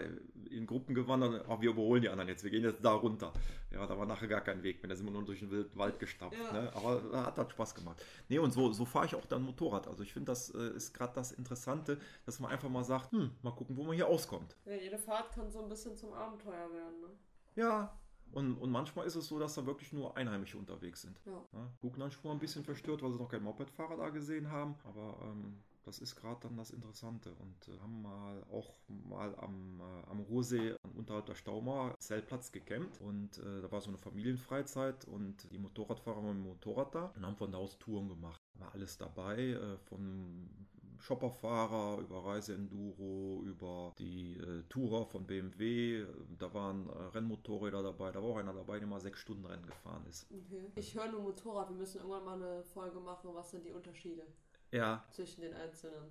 in 0.49 0.65
Gruppen 0.65 0.95
gewandert. 0.95 1.45
Ah, 1.47 1.61
wir 1.61 1.69
überholen 1.69 2.01
die 2.01 2.09
anderen 2.09 2.29
jetzt. 2.29 2.43
Wir 2.43 2.49
gehen 2.49 2.63
jetzt 2.63 2.83
da 2.83 2.93
runter. 2.93 3.33
Ja, 3.71 3.85
da 3.85 3.95
war 3.99 4.07
nachher 4.07 4.27
gar 4.27 4.41
kein 4.41 4.63
Weg 4.63 4.81
mehr. 4.81 4.89
Da 4.89 4.95
sind 4.95 5.05
wir 5.05 5.11
nur 5.11 5.25
durch 5.25 5.41
den 5.41 5.69
Wald 5.75 5.99
gestapft. 5.99 6.35
Ja. 6.41 6.53
Ne? 6.53 6.71
Aber 6.73 7.03
äh, 7.13 7.17
hat 7.17 7.38
halt 7.38 7.51
Spaß 7.51 7.75
gemacht. 7.75 8.03
Nee, 8.27 8.39
und 8.39 8.51
so, 8.51 8.71
so 8.71 8.83
fahre 8.83 9.05
ich 9.05 9.13
auch 9.13 9.25
dann 9.27 9.43
Motorrad. 9.43 9.88
Also 9.88 10.01
ich 10.01 10.11
finde, 10.11 10.31
das 10.31 10.49
äh, 10.55 10.75
ist 10.75 10.91
gerade 10.91 11.13
das 11.13 11.33
Interessante, 11.33 11.99
dass 12.25 12.39
man 12.39 12.49
einfach 12.49 12.69
mal 12.69 12.83
sagt, 12.83 13.11
hm, 13.11 13.29
mal 13.43 13.51
gucken, 13.51 13.77
wo 13.77 13.83
man 13.83 13.95
hier 13.95 14.07
auskommt. 14.07 14.55
Ja, 14.65 14.73
jede 14.73 14.97
Fahrt 14.97 15.31
kann 15.33 15.51
so 15.51 15.61
ein 15.61 15.69
bisschen 15.69 15.95
zum 15.95 16.13
Abenteuer 16.13 16.71
werden, 16.73 17.01
ne? 17.01 17.61
Ja. 17.61 17.95
Und, 18.36 18.58
und 18.58 18.69
manchmal 18.69 19.06
ist 19.06 19.15
es 19.15 19.28
so, 19.28 19.39
dass 19.39 19.56
da 19.56 19.65
wirklich 19.65 19.93
nur 19.93 20.17
Einheimische 20.17 20.58
unterwegs 20.58 21.04
sind. 21.04 21.17
Ja. 21.26 21.41
Ja, 21.54 21.71
gucken 21.80 22.02
dann 22.02 22.12
schon 22.12 22.24
mal 22.26 22.34
ein 22.34 22.39
bisschen 22.39 22.65
verstört, 22.65 23.02
weil 23.02 23.12
sie 23.13 23.17
noch 23.17 23.30
keinen 23.30 23.45
Mopedfahrer 23.45 23.95
da 23.95 24.10
gesehen 24.10 24.52
haben. 24.52 24.76
Aber 24.84 25.17
ähm, 25.24 25.63
das 25.86 26.00
ist 26.00 26.17
gerade 26.17 26.41
dann 26.41 26.58
das 26.58 26.71
Interessante. 26.71 27.34
Und 27.36 27.74
äh, 27.74 27.80
haben 27.80 28.02
mal 28.02 28.43
auch 28.52 28.74
mal 29.10 29.34
am, 29.38 29.80
äh, 29.80 30.10
am 30.12 30.19
Ruhrsee 30.19 30.76
unterhalb 30.98 31.28
der 31.28 31.36
Staumauer 31.36 31.95
Zeltplatz 31.98 32.52
gecampt. 32.52 33.00
Und 33.00 33.38
äh, 33.38 33.62
da 33.62 33.71
war 33.71 33.80
so 33.80 33.88
eine 33.88 33.98
Familienfreizeit 33.98 35.06
und 35.06 35.50
die 35.54 35.58
Motorradfahrer 35.58 36.17
waren 36.17 36.36
mit 36.36 36.43
dem 36.43 36.50
Motorrad 36.50 36.93
da 36.93 37.13
und 37.15 37.26
haben 37.26 37.38
von 37.38 37.54
da 37.54 37.58
aus 37.58 37.78
Touren 37.78 38.10
gemacht. 38.10 38.41
War 38.56 38.74
alles 38.74 38.98
dabei, 38.98 39.52
äh, 39.52 39.78
von 39.78 40.50
Shopperfahrer 40.99 41.99
über 42.01 42.25
Reiseenduro, 42.25 43.41
über 43.43 43.93
die 43.99 44.38
äh, 44.38 44.63
Tourer 44.69 45.05
von 45.05 45.25
BMW. 45.25 46.05
Da 46.38 46.53
waren 46.53 46.89
äh, 46.89 46.91
Rennmotorräder 47.13 47.84
dabei. 47.84 48.12
Da 48.12 48.21
war 48.21 48.29
auch 48.29 48.38
einer 48.38 48.53
dabei, 48.53 48.79
der 48.79 48.88
mal 48.88 48.99
sechs 49.01 49.19
Stunden 49.19 49.45
Rennen 49.45 49.65
gefahren 49.65 50.05
ist. 50.08 50.27
Okay. 50.31 50.71
Ich 50.75 50.95
höre 50.95 51.08
nur 51.12 51.21
Motorrad, 51.21 51.69
wir 51.69 51.75
müssen 51.77 51.97
irgendwann 51.97 52.25
mal 52.25 52.41
eine 52.41 52.63
Folge 52.63 52.99
machen, 52.99 53.29
was 53.34 53.51
sind 53.51 53.65
die 53.65 53.71
Unterschiede 53.71 54.23
Ja, 54.71 55.03
zwischen 55.12 55.41
den 55.41 55.53
einzelnen. 55.53 56.03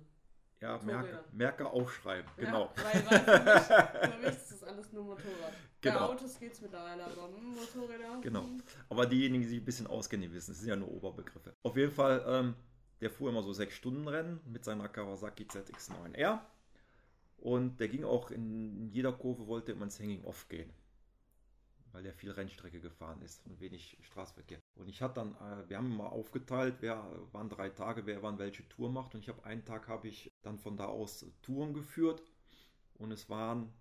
Ja, 0.61 0.73
Motorräder. 0.77 1.01
Merker, 1.03 1.23
Merker 1.33 1.73
aufschreiben, 1.73 2.31
genau. 2.37 2.71
Ja, 2.77 2.83
weil, 2.83 3.05
weil 3.05 3.19
für, 3.19 3.43
mich, 3.43 4.13
für 4.13 4.17
mich 4.19 4.35
ist 4.37 4.51
das 4.53 4.63
alles 4.63 4.91
nur 4.93 5.03
Motorrad. 5.03 5.51
Bei 5.51 5.91
Genau. 5.91 5.99
Autos 6.11 6.39
geht's 6.39 6.61
mittlerweile, 6.61 7.03
aber 7.03 7.27
Motorräder. 7.29 8.19
Genau. 8.21 8.45
Aber 8.89 9.05
diejenigen, 9.05 9.43
die 9.43 9.49
sich 9.49 9.59
ein 9.61 9.65
bisschen 9.65 9.85
auskennen, 9.85 10.27
die 10.29 10.33
wissen, 10.33 10.51
es 10.51 10.59
sind 10.59 10.69
ja 10.69 10.75
nur 10.75 10.89
Oberbegriffe. 10.91 11.53
Auf 11.61 11.75
jeden 11.77 11.91
Fall, 11.91 12.23
ähm, 12.27 12.55
der 13.01 13.09
fuhr 13.09 13.29
immer 13.29 13.43
so 13.43 13.53
sechs 13.53 13.75
Stunden 13.75 14.07
Rennen 14.07 14.39
mit 14.45 14.63
seiner 14.63 14.89
Kawasaki 14.89 15.43
ZX9R. 15.45 16.39
Und 17.37 17.79
der 17.79 17.89
ging 17.89 18.03
auch 18.03 18.31
in 18.31 18.89
jeder 18.89 19.11
Kurve, 19.11 19.47
wollte 19.47 19.71
immer 19.71 19.83
ins 19.83 19.99
Hanging 19.99 20.23
Off 20.23 20.47
gehen. 20.47 20.71
Weil 21.91 22.03
der 22.03 22.13
viel 22.13 22.31
Rennstrecke 22.31 22.79
gefahren 22.79 23.21
ist 23.21 23.45
und 23.45 23.59
wenig 23.59 23.97
Straßenverkehr. 24.01 24.59
Und 24.75 24.89
ich 24.89 25.01
hatte 25.01 25.15
dann, 25.15 25.35
äh, 25.35 25.69
wir 25.69 25.77
haben 25.77 25.95
mal 25.95 26.07
aufgeteilt, 26.07 26.77
wer 26.79 27.05
waren 27.31 27.49
drei 27.49 27.69
Tage, 27.69 28.05
wer 28.05 28.23
wann 28.23 28.39
welche 28.39 28.67
Tour 28.67 28.89
macht. 28.89 29.13
Und 29.13 29.21
ich 29.21 29.29
habe 29.29 29.43
einen 29.45 29.63
Tag 29.63 29.87
habe 29.87 30.07
ich 30.07 30.31
dann 30.41 30.57
von 30.57 30.77
da 30.77 30.85
aus 30.85 31.25
Touren 31.41 31.73
geführt. 31.73 32.23
Und 32.95 33.11
es 33.11 33.29
waren 33.29 33.71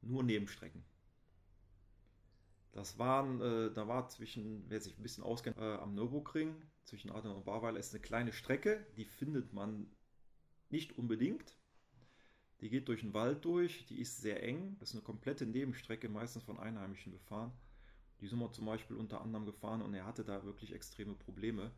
nur 0.00 0.22
Nebenstrecken. 0.22 0.84
Das 2.72 2.98
waren, 2.98 3.40
äh, 3.40 3.72
da 3.72 3.88
war 3.88 4.08
zwischen, 4.08 4.64
wer 4.68 4.80
sich 4.80 4.98
ein 4.98 5.02
bisschen 5.02 5.24
auskennt, 5.24 5.56
äh, 5.58 5.76
am 5.76 5.94
Nürburgring, 5.94 6.54
zwischen 6.86 7.10
Aden 7.10 7.32
und 7.32 7.44
Barweiler 7.44 7.78
ist 7.78 7.92
eine 7.92 8.02
kleine 8.02 8.32
Strecke, 8.32 8.86
die 8.96 9.04
findet 9.04 9.52
man 9.52 9.90
nicht 10.70 10.96
unbedingt. 10.98 11.56
Die 12.60 12.70
geht 12.70 12.88
durch 12.88 13.02
den 13.02 13.12
Wald 13.12 13.44
durch, 13.44 13.84
die 13.86 14.00
ist 14.00 14.20
sehr 14.22 14.42
eng, 14.42 14.76
das 14.78 14.90
ist 14.90 14.94
eine 14.94 15.04
komplette 15.04 15.44
Nebenstrecke, 15.44 16.08
meistens 16.08 16.44
von 16.44 16.58
Einheimischen 16.58 17.12
befahren. 17.12 17.52
Die 18.20 18.28
sind 18.28 18.38
wir 18.38 18.50
zum 18.50 18.64
Beispiel 18.64 18.96
unter 18.96 19.20
anderem 19.20 19.44
gefahren 19.44 19.82
und 19.82 19.92
er 19.92 20.06
hatte 20.06 20.24
da 20.24 20.42
wirklich 20.44 20.72
extreme 20.72 21.14
Probleme 21.14 21.70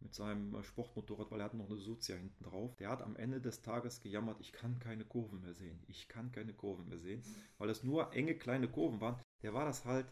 mit 0.00 0.12
seinem 0.14 0.62
Sportmotorrad, 0.62 1.30
weil 1.30 1.40
er 1.40 1.46
hat 1.46 1.54
noch 1.54 1.70
eine 1.70 1.78
Suzia 1.78 2.16
hinten 2.16 2.44
drauf. 2.44 2.76
Der 2.76 2.90
hat 2.90 3.00
am 3.00 3.16
Ende 3.16 3.40
des 3.40 3.62
Tages 3.62 4.00
gejammert, 4.00 4.40
ich 4.40 4.52
kann 4.52 4.78
keine 4.80 5.04
Kurven 5.04 5.40
mehr 5.40 5.54
sehen. 5.54 5.82
Ich 5.86 6.08
kann 6.08 6.30
keine 6.30 6.52
Kurven 6.52 6.88
mehr 6.88 6.98
sehen, 6.98 7.22
weil 7.56 7.70
es 7.70 7.84
nur 7.84 8.12
enge 8.12 8.34
kleine 8.34 8.68
Kurven 8.68 9.00
waren. 9.00 9.18
Der 9.42 9.54
war 9.54 9.64
das 9.64 9.84
halt 9.86 10.06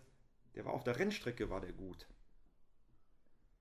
der 0.54 0.64
war 0.64 0.72
auf 0.72 0.84
der 0.84 0.98
Rennstrecke 0.98 1.50
war 1.50 1.60
der 1.60 1.72
gut. 1.72 2.06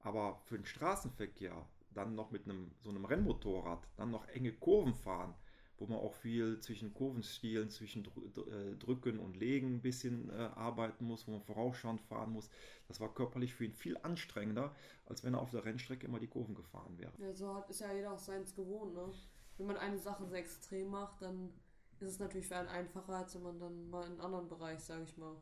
Aber 0.01 0.39
für 0.45 0.57
den 0.57 0.65
Straßenverkehr, 0.65 1.65
dann 1.93 2.15
noch 2.15 2.31
mit 2.31 2.45
einem 2.45 2.71
so 2.81 2.89
einem 2.89 3.05
Rennmotorrad, 3.05 3.87
dann 3.97 4.11
noch 4.11 4.27
enge 4.29 4.53
Kurven 4.53 4.93
fahren, 4.93 5.33
wo 5.77 5.87
man 5.87 5.97
auch 5.97 6.13
viel 6.13 6.59
zwischen 6.59 6.93
Kurvenstilen, 6.93 7.69
zwischen 7.69 8.05
äh, 8.05 8.75
Drücken 8.77 9.19
und 9.19 9.37
Legen 9.37 9.75
ein 9.75 9.81
bisschen 9.81 10.29
äh, 10.29 10.33
arbeiten 10.55 11.05
muss, 11.05 11.27
wo 11.27 11.31
man 11.31 11.41
vorausschauend 11.41 12.01
fahren 12.01 12.31
muss. 12.31 12.49
Das 12.87 12.99
war 12.99 13.13
körperlich 13.13 13.53
für 13.53 13.65
ihn 13.65 13.73
viel 13.73 13.97
anstrengender, 13.97 14.75
als 15.05 15.23
wenn 15.23 15.33
er 15.33 15.41
auf 15.41 15.51
der 15.51 15.65
Rennstrecke 15.65 16.05
immer 16.05 16.19
die 16.19 16.27
Kurven 16.27 16.55
gefahren 16.55 16.97
wäre. 16.97 17.11
Ja, 17.17 17.33
so 17.33 17.53
hat, 17.55 17.69
ist 17.69 17.81
ja 17.81 17.91
jeder 17.93 18.13
auch 18.13 18.19
seins 18.19 18.55
gewohnt, 18.55 18.93
ne? 18.93 19.11
Wenn 19.57 19.67
man 19.67 19.77
eine 19.77 19.99
Sache 19.99 20.25
sehr 20.25 20.39
extrem 20.39 20.89
macht, 20.89 21.21
dann 21.21 21.51
ist 21.99 22.11
es 22.11 22.19
natürlich 22.19 22.47
für 22.47 22.55
einen 22.55 22.69
einfacher, 22.69 23.17
als 23.17 23.35
wenn 23.35 23.43
man 23.43 23.59
dann 23.59 23.89
mal 23.89 24.05
in 24.05 24.13
einen 24.13 24.21
anderen 24.21 24.47
Bereich, 24.47 24.79
sage 24.79 25.03
ich 25.03 25.17
mal, 25.17 25.35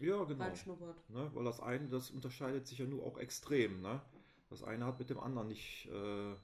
ja, 0.00 0.24
genau. 0.24 0.44
reinschnuppert. 0.44 1.08
Ne? 1.10 1.30
Weil 1.34 1.44
das 1.44 1.60
eine, 1.60 1.88
das 1.88 2.10
unterscheidet 2.10 2.66
sich 2.66 2.78
ja 2.78 2.86
nur 2.86 3.04
auch 3.04 3.18
extrem. 3.18 3.80
Ne? 3.80 4.00
Das 4.48 4.62
eine 4.62 4.84
hat 4.84 4.98
mit 4.98 5.10
dem 5.10 5.20
anderen 5.20 5.48
nicht 5.48 5.86
äh, 5.86 6.34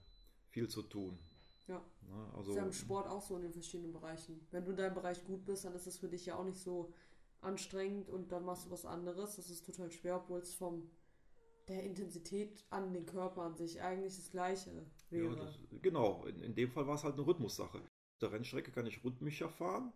viel 0.48 0.68
zu 0.68 0.82
tun. 0.82 1.18
Ja. 1.66 1.82
Ne? 2.02 2.32
Also, 2.36 2.52
ist 2.52 2.56
ja 2.56 2.64
im 2.64 2.72
Sport 2.72 3.08
auch 3.08 3.22
so 3.22 3.36
in 3.36 3.42
den 3.42 3.52
verschiedenen 3.52 3.92
Bereichen. 3.92 4.46
Wenn 4.50 4.64
du 4.64 4.70
in 4.70 4.76
deinem 4.76 4.94
Bereich 4.94 5.24
gut 5.24 5.44
bist, 5.44 5.64
dann 5.64 5.74
ist 5.74 5.86
es 5.86 5.98
für 5.98 6.08
dich 6.08 6.26
ja 6.26 6.36
auch 6.36 6.44
nicht 6.44 6.60
so 6.60 6.92
anstrengend 7.40 8.08
und 8.08 8.32
dann 8.32 8.44
machst 8.44 8.66
du 8.66 8.70
was 8.70 8.84
anderes. 8.84 9.36
Das 9.36 9.50
ist 9.50 9.64
total 9.66 9.90
schwer, 9.90 10.16
obwohl 10.16 10.40
es 10.40 10.54
vom 10.54 10.90
der 11.68 11.82
Intensität 11.82 12.64
an 12.70 12.92
den 12.92 13.06
Körper 13.06 13.42
an 13.42 13.56
sich 13.56 13.82
eigentlich 13.82 14.14
das 14.14 14.30
gleiche 14.30 14.86
wäre. 15.10 15.34
Ja, 15.34 15.34
das, 15.34 15.58
genau, 15.82 16.24
in, 16.26 16.40
in 16.40 16.54
dem 16.54 16.70
Fall 16.70 16.86
war 16.86 16.94
es 16.94 17.02
halt 17.02 17.14
eine 17.14 17.26
Rhythmussache. 17.26 17.78
Auf 17.78 18.18
der 18.20 18.32
Rennstrecke 18.32 18.70
kann 18.70 18.86
ich 18.86 19.02
rhythmischer 19.04 19.48
fahren 19.48 19.92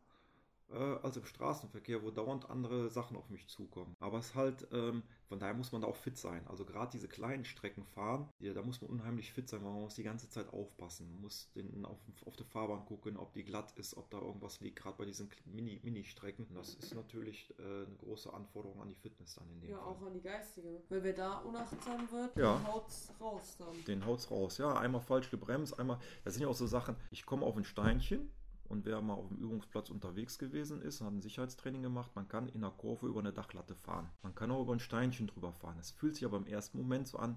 äh, 0.73 0.77
als 1.03 1.17
im 1.17 1.25
Straßenverkehr, 1.25 2.03
wo 2.03 2.11
dauernd 2.11 2.49
andere 2.51 2.89
Sachen 2.91 3.17
auf 3.17 3.29
mich 3.31 3.47
zukommen. 3.49 3.97
Aber 4.01 4.19
es 4.19 4.29
ist 4.29 4.35
halt, 4.35 4.67
ähm, 4.73 5.03
von 5.29 5.39
daher 5.39 5.55
muss 5.55 5.73
man 5.73 5.83
da 5.83 5.89
auch 5.89 5.97
fit 5.97 6.17
sein. 6.19 6.47
Also 6.49 6.65
gerade 6.65 6.91
diese 6.93 7.09
kleinen 7.09 7.45
Strecken 7.45 7.85
fahren, 7.85 8.29
ja, 8.41 8.53
da 8.53 8.63
muss 8.63 8.81
man 8.81 8.91
unheimlich 8.91 9.33
fit 9.33 9.49
sein, 9.49 9.63
weil 9.65 9.71
man 9.73 9.83
muss 9.83 9.95
die 9.95 10.03
ganze 10.03 10.29
Zeit 10.29 10.53
aufpassen. 10.53 11.11
Man 11.13 11.23
muss 11.23 11.51
den, 11.55 11.85
auf, 11.85 11.99
auf 12.27 12.37
der 12.37 12.47
Fahrbahn 12.47 12.85
gucken, 12.87 13.17
ob 13.17 13.33
die 13.33 13.45
glatt 13.45 13.73
ist, 13.79 13.97
ob 13.97 14.11
da 14.11 14.19
irgendwas 14.21 14.61
liegt, 14.61 14.77
gerade 14.81 14.97
bei 14.99 15.05
diesen 15.05 15.29
Mini-Strecken. 15.47 16.47
Mini 16.49 16.59
das 16.59 16.75
ist 16.75 16.95
natürlich 16.95 17.55
äh, 17.59 17.63
eine 17.63 17.97
große 17.99 18.33
Anforderung 18.33 18.81
an 18.81 18.89
die 18.89 18.95
Fitness 18.97 19.35
dann 19.37 19.49
in 19.51 19.61
dem 19.61 19.71
Ja, 19.71 19.79
Fall. 19.79 19.87
auch 19.87 20.03
an 20.03 20.13
die 20.15 20.21
geistige. 20.23 20.83
Weil 20.89 21.03
wer 21.03 21.13
da 21.13 21.39
unachtsam 21.39 22.11
wird, 22.11 22.37
Ja. 22.37 22.57
den 22.57 22.67
haut's 22.67 23.13
raus 23.21 23.57
dann. 23.59 23.85
Den 23.87 24.05
haut's 24.07 24.31
raus. 24.31 24.59
Ja, 24.59 24.73
einmal 24.79 25.01
falsch 25.01 25.31
gebremst, 25.31 25.79
einmal. 25.79 25.99
Das 26.25 26.35
sind 26.35 26.43
ja 26.43 26.49
auch 26.49 26.55
so 26.55 26.67
Sachen. 26.67 26.97
Ich 27.11 27.25
komme 27.27 27.45
auf 27.47 27.57
ein 27.57 27.65
Steinchen 27.65 28.31
und 28.71 28.85
wer 28.85 29.03
mal 29.03 29.15
auf 29.15 29.29
dem 29.29 29.39
Übungsplatz 29.39 29.91
unterwegs 29.91 30.39
gewesen 30.39 30.81
ist 30.81 31.01
und 31.01 31.09
hat 31.09 31.15
ein 31.15 31.21
Sicherheitstraining 31.21 31.83
gemacht, 31.83 32.13
man 32.15 32.29
kann 32.29 32.49
in 32.49 32.61
der 32.61 32.71
Kurve 32.71 33.09
über 33.09 33.19
eine 33.19 33.33
Dachlatte 33.33 33.75
fahren. 33.75 34.09
Man 34.23 34.35
kann 34.37 34.53
auch 34.53 34.63
über 34.63 34.73
ein 34.73 34.81
Steinchen 34.81 35.27
drüber 35.27 35.53
fahren. 35.53 35.77
Es 35.81 35.91
fühlt 35.91 36.15
sich 36.15 36.25
aber 36.25 36.37
im 36.37 36.47
ersten 36.47 36.79
Moment 36.79 37.09
so 37.09 37.19
an, 37.19 37.37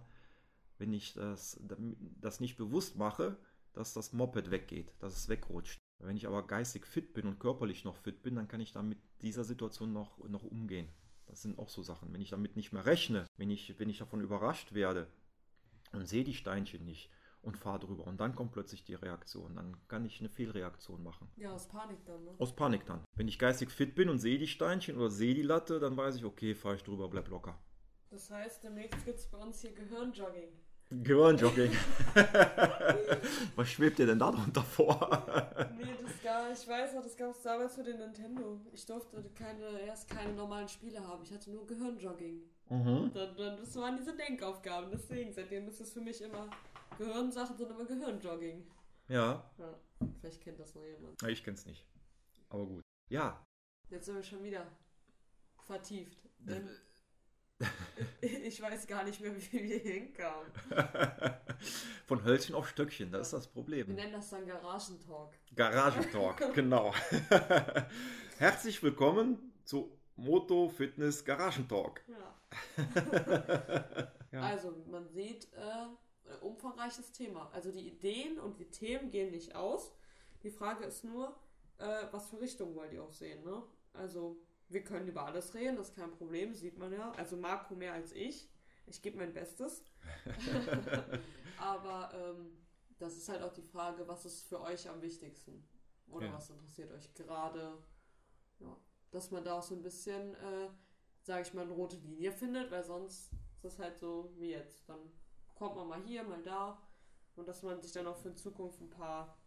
wenn 0.78 0.94
ich 0.94 1.16
das, 1.16 1.60
das 2.22 2.40
nicht 2.40 2.56
bewusst 2.56 2.98
mache, 2.98 3.36
dass 3.74 3.94
das 3.94 4.14
Moped 4.14 4.52
weggeht, 4.52 4.94
dass 5.00 5.18
es 5.18 5.28
wegrutscht. 5.28 5.80
Wenn 5.98 6.18
ich 6.18 6.28
aber 6.28 6.46
geistig 6.46 6.86
fit 6.86 7.14
bin 7.14 7.26
und 7.26 7.40
körperlich 7.40 7.84
noch 7.84 7.98
fit 7.98 8.22
bin, 8.22 8.36
dann 8.36 8.48
kann 8.48 8.62
ich 8.62 8.72
dann 8.72 8.88
mit 8.88 9.00
dieser 9.24 9.44
Situation 9.44 9.92
noch, 9.92 10.20
noch 10.30 10.44
umgehen. 10.44 10.88
Das 11.26 11.42
sind 11.42 11.58
auch 11.58 11.70
so 11.70 11.82
Sachen. 11.82 12.14
Wenn 12.14 12.22
ich 12.22 12.30
damit 12.30 12.56
nicht 12.56 12.74
mehr 12.74 12.86
rechne, 12.86 13.26
wenn 13.38 13.50
ich, 13.50 13.80
wenn 13.80 13.90
ich 13.90 13.98
davon 13.98 14.22
überrascht 14.22 14.74
werde 14.74 15.08
und 15.94 16.08
sehe 16.08 16.24
die 16.24 16.36
Steinchen 16.36 16.86
nicht 16.86 17.10
und 17.44 17.58
fahre 17.58 17.80
drüber 17.80 18.08
und 18.08 18.20
dann 18.20 18.36
kommt 18.36 18.54
plötzlich 18.54 18.84
die 18.84 18.96
Reaktion, 18.96 19.56
dann 19.56 19.78
kann 19.88 20.06
ich 20.06 20.20
eine 20.20 20.30
Fehlreaktion 20.30 21.04
machen. 21.04 21.30
Ja, 21.36 21.52
aus 21.52 21.68
Panik 21.68 22.04
dann, 22.06 22.24
ne? 22.24 22.32
Aus 22.40 22.56
Panik 22.56 22.86
dann. 22.86 23.04
Wenn 23.16 23.28
ich 23.28 23.38
geistig 23.38 23.70
fit 23.70 23.96
bin 23.96 24.10
und 24.10 24.20
sehe 24.20 24.40
die 24.40 24.48
Steinchen 24.48 24.98
oder 24.98 25.10
sehe 25.10 25.36
die 25.36 25.42
Latte, 25.42 25.80
dann 25.80 25.96
weiß 25.96 26.16
ich, 26.16 26.26
okay, 26.26 26.56
fahre 26.56 26.76
ich 26.76 26.84
drüber, 26.84 27.10
bleib 27.10 27.28
locker. 27.28 27.60
Das 28.10 28.30
heißt, 28.30 28.64
demnächst 28.64 29.06
gibt 29.06 29.20
es 29.20 29.28
bei 29.28 29.38
uns 29.38 29.60
hier 29.60 29.74
Gehirnjogging. 29.74 30.50
Gehirnjogging. 31.02 31.72
Was 33.56 33.70
schwebt 33.70 33.98
dir 33.98 34.06
denn 34.06 34.20
da 34.20 34.32
drunter 34.32 34.62
vor? 34.62 35.26
Nee, 35.76 35.96
das 36.02 36.22
gar, 36.22 36.52
ich 36.52 36.68
weiß 36.68 36.94
noch, 36.94 37.04
das 37.04 37.18
gab 37.18 37.32
es 37.32 37.42
damals 37.42 37.76
für 37.76 37.84
den 37.84 37.98
Nintendo. 37.98 38.62
Ich 38.72 38.86
durfte 38.86 39.24
keine, 39.36 39.80
erst 39.82 40.10
keine 40.10 40.34
normalen 40.34 40.68
Spiele 40.68 41.06
haben. 41.06 41.24
Ich 41.24 41.34
hatte 41.34 41.52
nur 41.52 41.66
Gehirnjogging. 41.66 42.42
Mhm. 42.70 43.12
Dann, 43.14 43.36
dann, 43.36 43.58
das 43.60 43.76
waren 43.76 43.98
diese 43.98 44.16
Denkaufgaben. 44.16 44.92
Deswegen, 44.92 45.34
seitdem 45.34 45.68
ist 45.68 45.82
es 45.82 45.92
für 45.92 46.02
mich 46.02 46.22
immer 46.22 46.50
Gehirnsachen, 46.98 47.58
sind 47.58 47.70
immer 47.72 47.86
Gehirnjogging. 47.86 48.66
Ja, 49.08 49.50
Ja, 49.58 49.80
vielleicht 50.20 50.42
kennt 50.42 50.60
das 50.60 50.74
noch 50.76 50.84
jemand. 50.86 51.22
Ich 51.24 51.44
kenn's 51.44 51.66
nicht. 51.66 51.86
Aber 52.50 52.66
gut. 52.66 52.82
Ja, 53.10 53.46
Jetzt 53.90 54.06
sind 54.06 54.16
wir 54.16 54.24
schon 54.24 54.44
wieder 54.44 54.66
vertieft. 55.68 56.18
Denn 56.40 56.68
ich 58.22 58.60
weiß 58.62 58.88
gar 58.88 59.04
nicht 59.04 59.22
mehr, 59.22 59.36
wie 59.36 59.64
wir 59.64 59.78
hinkamen. 59.80 60.52
von 62.08 62.24
Hölzchen 62.24 62.56
auf 62.56 62.68
Stöckchen, 62.68 63.12
das 63.12 63.28
ist 63.28 63.34
das 63.34 63.46
Wir 63.48 63.52
Problem. 63.54 63.94
nennen 63.94 64.14
das 64.14 64.30
dann 64.32 64.46
Garagentalk. 64.48 65.34
Garagentalk, 65.56 66.54
genau. 66.56 66.94
Herzlich 68.38 68.82
willkommen 68.82 69.54
zu 69.64 69.96
Moto 70.16 70.70
Fitness 70.70 71.24
Garagentalk. 71.24 72.04
Ja. 72.08 72.36
Ja. 74.32 74.42
Also, 74.42 74.72
man 74.90 75.08
sieht, 75.10 75.46
äh, 75.54 75.86
umfangreiches 76.42 77.12
Thema. 77.12 77.50
Also 77.54 77.72
die 77.72 77.88
Ideen 77.88 78.40
und 78.40 78.60
die 78.60 78.70
Themen 78.70 79.10
gehen 79.12 79.32
nicht 79.32 79.56
aus. 79.56 79.92
Die 80.44 80.50
Frage 80.52 80.86
ist 80.86 81.04
nur, 81.04 81.36
äh, 81.78 82.06
was 82.12 82.30
für 82.30 82.40
Richtung 82.42 82.76
wollt 82.76 82.92
ihr 82.94 83.04
auch 83.04 83.12
sehen, 83.14 83.44
ne? 83.44 83.64
Also, 83.94 84.38
wir 84.70 84.84
können 84.84 85.08
über 85.08 85.26
alles 85.26 85.54
reden, 85.54 85.76
das 85.78 85.90
ist 85.90 85.96
kein 85.96 86.12
Problem, 86.12 86.54
sieht 86.56 86.78
man 86.78 86.92
ja. 86.92 87.12
Also 87.14 87.38
Marco 87.38 87.76
mehr 87.76 87.94
als 87.94 88.12
ich. 88.12 88.50
Ich 88.88 89.02
gebe 89.02 89.18
mein 89.18 89.34
Bestes. 89.34 89.84
Aber 91.58 92.12
ähm, 92.14 92.58
das 93.00 93.16
ist 93.18 93.30
halt 93.30 93.42
auch 93.42 93.54
die 93.54 93.62
Frage, 93.62 94.08
was 94.08 94.26
ist 94.26 94.48
für 94.48 94.60
euch 94.62 94.90
am 94.90 95.02
wichtigsten? 95.02 95.66
Oder 96.08 96.28
Ja. 96.28 96.34
was 96.34 96.50
interessiert 96.50 96.92
euch 96.92 97.14
gerade? 97.14 97.78
Ja, 98.60 98.76
dass 99.12 99.32
man 99.32 99.44
da 99.44 99.58
auch 99.60 99.64
so 99.64 99.76
ein 99.76 99.82
bisschen, 99.82 100.34
äh, 100.36 100.70
sage 101.22 101.44
ich 101.44 101.54
mal, 101.54 101.62
eine 101.64 101.72
rote 101.74 101.98
Linie 101.98 102.32
findet, 102.32 102.72
weil 102.72 102.84
sonst 102.84 103.32
ist 103.56 103.64
das 103.64 103.80
halt 103.80 103.98
so 103.98 104.34
wie 104.38 104.50
jetzt. 104.52 104.88
Dann 104.90 105.00
kommt 105.56 105.76
man 105.76 105.88
mal 105.88 106.02
hier, 106.06 106.24
mal 106.24 106.42
da. 106.44 106.78
Und 107.36 107.48
dass 107.48 107.64
man 107.64 107.82
sich 107.82 107.92
dann 107.92 108.08
auch 108.08 108.18
für 108.18 108.30
in 108.30 108.36
Zukunft 108.36 108.80
ein 108.82 108.90
paar 108.90 109.38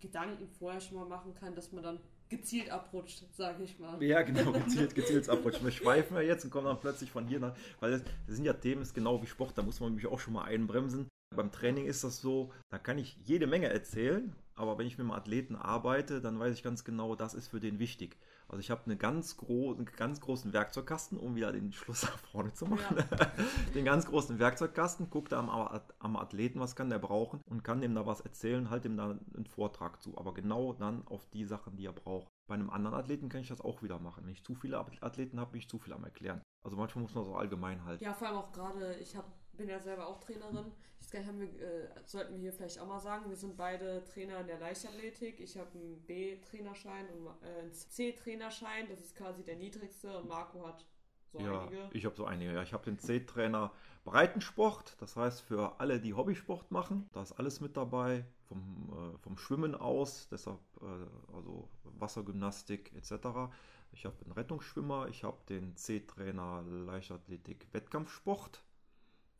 Gedanken 0.00 0.48
vorher 0.48 0.80
schon 0.80 0.96
mal 0.98 1.06
machen 1.06 1.34
kann, 1.34 1.54
dass 1.54 1.72
man 1.72 1.82
dann 1.82 2.00
gezielt 2.28 2.70
abrutscht, 2.70 3.24
sage 3.32 3.62
ich 3.64 3.78
mal. 3.78 4.02
Ja, 4.02 4.22
genau, 4.22 4.52
gezielt, 4.64 4.94
gezielt 4.94 5.28
abrutschen. 5.28 5.64
Wir 5.64 5.72
schweifen 5.72 6.16
ja 6.16 6.22
jetzt 6.22 6.44
und 6.44 6.50
kommen 6.50 6.66
dann 6.66 6.80
plötzlich 6.80 7.10
von 7.10 7.26
hier 7.26 7.40
nach, 7.40 7.54
weil 7.80 7.92
das, 7.92 8.02
das 8.26 8.36
sind 8.36 8.44
ja 8.44 8.54
Themen, 8.54 8.80
das 8.80 8.88
ist 8.88 8.94
genau 8.94 9.22
wie 9.22 9.26
Sport, 9.26 9.56
da 9.56 9.62
muss 9.62 9.80
man 9.80 9.94
mich 9.94 10.06
auch 10.06 10.18
schon 10.20 10.34
mal 10.34 10.44
einbremsen. 10.44 11.08
Beim 11.34 11.50
Training 11.50 11.86
ist 11.86 12.04
das 12.04 12.20
so, 12.20 12.52
da 12.70 12.78
kann 12.78 12.98
ich 12.98 13.16
jede 13.24 13.46
Menge 13.46 13.68
erzählen, 13.68 14.34
aber 14.54 14.78
wenn 14.78 14.86
ich 14.86 14.98
mit 14.98 15.04
einem 15.04 15.12
Athleten 15.12 15.56
arbeite, 15.56 16.20
dann 16.20 16.38
weiß 16.38 16.54
ich 16.54 16.62
ganz 16.62 16.84
genau, 16.84 17.14
das 17.14 17.34
ist 17.34 17.48
für 17.48 17.60
den 17.60 17.78
wichtig. 17.78 18.16
Also 18.48 18.60
ich 18.60 18.70
habe 18.70 18.82
eine 18.84 18.96
ganz 18.96 19.36
gro 19.36 19.72
einen 19.72 19.86
ganz 19.86 20.20
großen 20.20 20.52
Werkzeugkasten, 20.52 21.18
um 21.18 21.34
wieder 21.34 21.52
den 21.52 21.72
Schluss 21.72 22.02
nach 22.02 22.18
vorne 22.18 22.52
zu 22.52 22.66
machen. 22.66 22.96
den 23.74 23.84
ganz 23.84 24.06
großen 24.06 24.38
Werkzeugkasten, 24.38 25.10
guckt 25.10 25.32
da 25.32 25.40
am, 25.40 25.80
am 25.98 26.16
Athleten, 26.16 26.60
was 26.60 26.76
kann 26.76 26.90
der 26.90 26.98
brauchen 26.98 27.40
und 27.46 27.64
kann 27.64 27.80
dem 27.80 27.94
da 27.94 28.06
was 28.06 28.20
erzählen, 28.20 28.70
halt 28.70 28.84
dem 28.84 28.96
da 28.96 29.10
einen 29.10 29.46
Vortrag 29.46 30.02
zu. 30.02 30.16
Aber 30.18 30.34
genau 30.34 30.72
dann 30.72 31.06
auf 31.06 31.26
die 31.30 31.44
Sachen, 31.44 31.76
die 31.76 31.86
er 31.86 31.92
braucht. 31.92 32.28
Bei 32.46 32.54
einem 32.54 32.70
anderen 32.70 32.96
Athleten 32.96 33.28
kann 33.28 33.40
ich 33.40 33.48
das 33.48 33.60
auch 33.60 33.82
wieder 33.82 33.98
machen. 33.98 34.24
Wenn 34.24 34.32
ich 34.32 34.44
zu 34.44 34.54
viele 34.54 34.78
Athleten 34.78 35.40
habe, 35.40 35.52
bin 35.52 35.60
ich 35.60 35.68
zu 35.68 35.78
viel 35.78 35.92
am 35.92 36.04
Erklären. 36.04 36.42
Also 36.62 36.76
manchmal 36.76 37.02
muss 37.02 37.14
man 37.14 37.24
so 37.24 37.34
allgemein 37.34 37.84
halten. 37.84 38.04
Ja, 38.04 38.12
vor 38.12 38.28
allem 38.28 38.36
auch 38.36 38.52
gerade, 38.52 38.94
ich 38.96 39.16
hab, 39.16 39.24
bin 39.52 39.68
ja 39.68 39.80
selber 39.80 40.06
auch 40.06 40.18
Trainerin. 40.18 40.72
Nicht, 41.14 41.26
haben 41.28 41.40
wir, 41.40 41.48
äh, 41.48 41.88
sollten 42.04 42.34
wir 42.34 42.40
hier 42.40 42.52
vielleicht 42.52 42.80
auch 42.80 42.86
mal 42.86 43.00
sagen, 43.00 43.28
wir 43.28 43.36
sind 43.36 43.56
beide 43.56 44.04
Trainer 44.04 44.40
in 44.40 44.46
der 44.46 44.58
Leichtathletik. 44.58 45.40
Ich 45.40 45.56
habe 45.56 45.70
einen 45.74 46.02
B-Trainerschein 46.06 47.08
und 47.10 47.26
äh, 47.42 47.60
einen 47.60 47.72
C-Trainerschein, 47.72 48.88
das 48.88 49.00
ist 49.00 49.16
quasi 49.16 49.44
der 49.44 49.56
niedrigste 49.56 50.18
und 50.18 50.28
Marco 50.28 50.66
hat 50.66 50.84
so 51.32 51.40
ja, 51.40 51.62
einige. 51.62 51.88
ich 51.92 52.04
habe 52.04 52.16
so 52.16 52.24
einige. 52.24 52.52
Ja, 52.52 52.62
ich 52.62 52.72
habe 52.72 52.84
den 52.84 52.98
C-Trainer 52.98 53.72
Breitensport, 54.04 55.00
das 55.00 55.16
heißt 55.16 55.40
für 55.40 55.80
alle, 55.80 56.00
die 56.00 56.14
Hobbysport 56.14 56.70
machen, 56.70 57.08
da 57.12 57.22
ist 57.22 57.32
alles 57.32 57.60
mit 57.60 57.76
dabei, 57.76 58.24
vom, 58.48 59.14
äh, 59.14 59.18
vom 59.18 59.36
Schwimmen 59.38 59.74
aus, 59.74 60.28
deshalb 60.28 60.60
äh, 60.82 61.34
also 61.34 61.68
Wassergymnastik 61.84 62.92
etc. 62.94 63.52
Ich 63.92 64.04
habe 64.04 64.16
einen 64.24 64.32
Rettungsschwimmer, 64.32 65.08
ich 65.08 65.24
habe 65.24 65.38
den 65.48 65.76
C-Trainer 65.76 66.62
Leichtathletik 66.62 67.66
Wettkampfsport, 67.72 68.62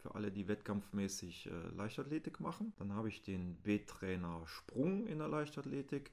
für 0.05 0.15
alle, 0.15 0.31
die 0.31 0.49
wettkampfmäßig 0.49 1.47
äh, 1.47 1.69
Leichtathletik 1.75 2.39
machen. 2.39 2.75
Dann 2.77 2.93
habe 2.93 3.09
ich 3.09 3.23
den 3.23 3.57
B-Trainer 3.63 4.43
Sprung 4.47 5.07
in 5.07 5.19
der 5.19 5.29
Leichtathletik, 5.29 6.13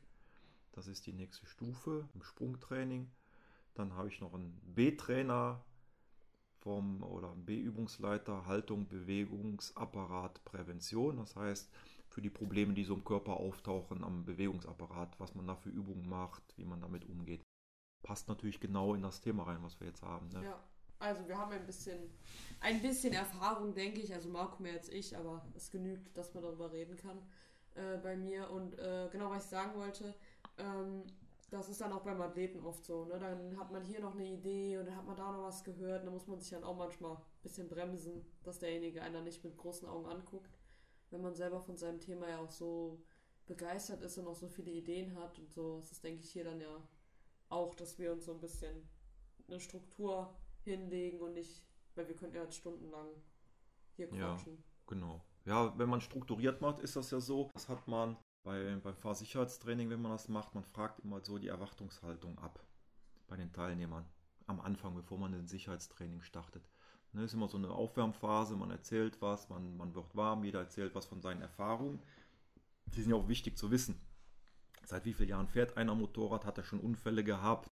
das 0.72 0.88
ist 0.88 1.06
die 1.06 1.12
nächste 1.12 1.46
Stufe 1.46 2.08
im 2.16 2.24
Sprungtraining. 2.24 3.12
Dann 3.74 3.94
habe 3.96 4.08
ich 4.08 4.22
noch 4.22 4.34
einen 4.34 4.58
B-Trainer 4.64 5.62
vom 6.60 7.04
oder 7.04 7.36
B-Übungsleiter 7.36 8.46
Haltung, 8.46 8.88
Bewegungsapparat, 8.88 10.46
Prävention. 10.46 11.18
Das 11.18 11.36
heißt, 11.36 11.70
für 12.08 12.22
die 12.22 12.30
Probleme, 12.30 12.74
die 12.74 12.86
so 12.86 12.94
im 12.94 13.04
Körper 13.04 13.34
auftauchen 13.34 14.06
am 14.06 14.24
Bewegungsapparat, 14.24 15.20
was 15.20 15.36
man 15.36 15.48
da 15.48 15.58
für 15.58 15.70
Übungen 15.70 16.08
macht, 16.08 16.44
wie 16.56 16.64
man 16.64 16.80
damit 16.80 17.04
umgeht. 17.10 17.42
Passt 18.04 18.30
natürlich 18.30 18.62
genau 18.62 18.94
in 18.94 19.02
das 19.02 19.20
Thema 19.20 19.44
rein, 19.44 19.62
was 19.64 19.82
wir 19.82 19.88
jetzt 19.88 20.02
haben. 20.02 20.30
Ne? 20.30 20.46
Ja. 20.46 20.64
Also 21.02 21.28
wir 21.28 21.38
haben 21.38 21.52
ein 21.52 21.66
bisschen, 21.66 22.00
ein 22.60 22.82
bisschen 22.82 23.14
Erfahrung, 23.14 23.74
denke 23.74 24.02
ich. 24.02 24.14
Also 24.14 24.30
Marco 24.30 24.62
mehr 24.62 24.74
als 24.74 24.90
ich, 24.90 25.18
aber 25.18 25.44
es 25.56 25.72
genügt, 25.72 26.16
dass 26.16 26.34
man 26.34 26.44
darüber 26.44 26.72
reden 26.72 26.96
kann 26.96 27.18
äh, 27.76 27.98
bei 27.98 28.16
mir. 28.16 28.50
Und 28.52 28.78
äh, 28.78 29.10
genau, 29.12 29.32
was 29.32 29.46
ich 29.46 29.50
sagen 29.50 29.80
wollte, 29.80 30.14
ähm, 30.58 31.04
das 31.50 31.68
ist 31.70 31.82
dann 31.82 31.92
auch 31.92 32.04
beim 32.04 32.22
Athleten 32.22 32.64
oft 32.64 32.86
so. 32.86 33.06
Ne? 33.06 33.20
Dann 33.20 33.58
hat 33.58 33.72
man 33.72 33.84
hier 33.84 34.00
noch 34.00 34.14
eine 34.14 34.26
Idee 34.26 34.78
und 34.78 34.86
dann 34.86 34.96
hat 34.96 35.06
man 35.06 35.18
da 35.18 35.32
noch 35.32 35.44
was 35.44 35.64
gehört. 35.64 36.06
dann 36.06 36.14
muss 36.14 36.28
man 36.28 36.40
sich 36.40 36.52
dann 36.52 36.64
auch 36.64 36.78
manchmal 36.78 37.16
ein 37.16 37.42
bisschen 37.42 37.68
bremsen, 37.68 38.26
dass 38.44 38.60
derjenige 38.60 39.02
einer 39.02 39.22
nicht 39.22 39.44
mit 39.44 39.58
großen 39.58 39.88
Augen 39.88 40.06
anguckt. 40.06 40.60
Wenn 41.10 41.22
man 41.22 41.36
selber 41.36 41.60
von 41.60 41.76
seinem 41.76 42.00
Thema 42.00 42.30
ja 42.30 42.40
auch 42.40 42.52
so 42.52 43.04
begeistert 43.48 44.02
ist 44.02 44.18
und 44.18 44.28
auch 44.28 44.36
so 44.36 44.48
viele 44.48 44.72
Ideen 44.72 45.16
hat 45.16 45.40
und 45.40 45.52
so, 45.52 45.80
ist 45.80 45.92
das, 45.92 46.00
denke 46.00 46.22
ich, 46.24 46.32
hier 46.32 46.46
dann 46.46 46.62
ja 46.62 46.82
auch, 47.50 47.76
dass 47.76 48.00
wir 48.00 48.14
uns 48.14 48.26
so 48.26 48.34
ein 48.34 48.40
bisschen 48.40 48.88
eine 49.50 49.60
Struktur 49.60 50.34
hinlegen 50.64 51.20
und 51.20 51.34
nicht, 51.34 51.64
weil 51.96 52.08
wir 52.08 52.16
könnten 52.16 52.36
ja 52.36 52.44
jetzt 52.44 52.58
stundenlang 52.58 53.08
hier 53.96 54.08
quatschen. 54.08 54.58
Ja, 54.58 54.64
genau. 54.88 55.22
Ja, 55.46 55.78
wenn 55.78 55.90
man 55.90 56.02
strukturiert 56.02 56.62
macht, 56.62 56.80
ist 56.80 56.96
das 56.96 57.12
ja 57.12 57.20
so, 57.20 57.50
das 57.54 57.68
hat 57.68 57.88
man 57.88 58.18
bei, 58.44 58.76
beim 58.76 58.96
Fahrsicherheitstraining, 58.96 59.90
wenn 59.90 60.02
man 60.02 60.12
das 60.12 60.28
macht, 60.28 60.54
man 60.54 60.64
fragt 60.64 61.00
immer 61.00 61.24
so 61.24 61.38
die 61.38 61.48
Erwartungshaltung 61.48 62.38
ab 62.40 62.64
bei 63.28 63.38
den 63.38 63.52
Teilnehmern 63.52 64.06
am 64.48 64.60
Anfang, 64.60 64.94
bevor 64.94 65.18
man 65.18 65.32
den 65.32 65.48
Sicherheitstraining 65.48 66.22
startet. 66.22 66.70
Ne, 67.14 67.24
ist 67.24 67.34
immer 67.34 67.50
so 67.50 67.58
eine 67.58 67.70
Aufwärmphase, 67.70 68.56
man 68.56 68.72
erzählt 68.72 69.22
was, 69.22 69.50
man, 69.50 69.76
man 69.78 69.94
wird 69.96 70.16
warm, 70.16 70.44
jeder 70.44 70.60
erzählt 70.60 70.96
was 70.96 71.06
von 71.06 71.22
seinen 71.22 71.42
Erfahrungen. 71.42 72.00
Die 72.86 73.02
sind 73.02 73.12
ja 73.12 73.18
auch 73.18 73.28
wichtig 73.28 73.58
zu 73.58 73.72
wissen. 73.72 74.00
Seit 74.86 75.06
wie 75.06 75.14
vielen 75.14 75.30
Jahren 75.30 75.48
fährt 75.48 75.78
einer 75.78 75.96
Motorrad? 75.96 76.46
Hat 76.46 76.58
er 76.58 76.64
schon 76.64 76.80
Unfälle 76.80 77.24
gehabt? 77.24 77.68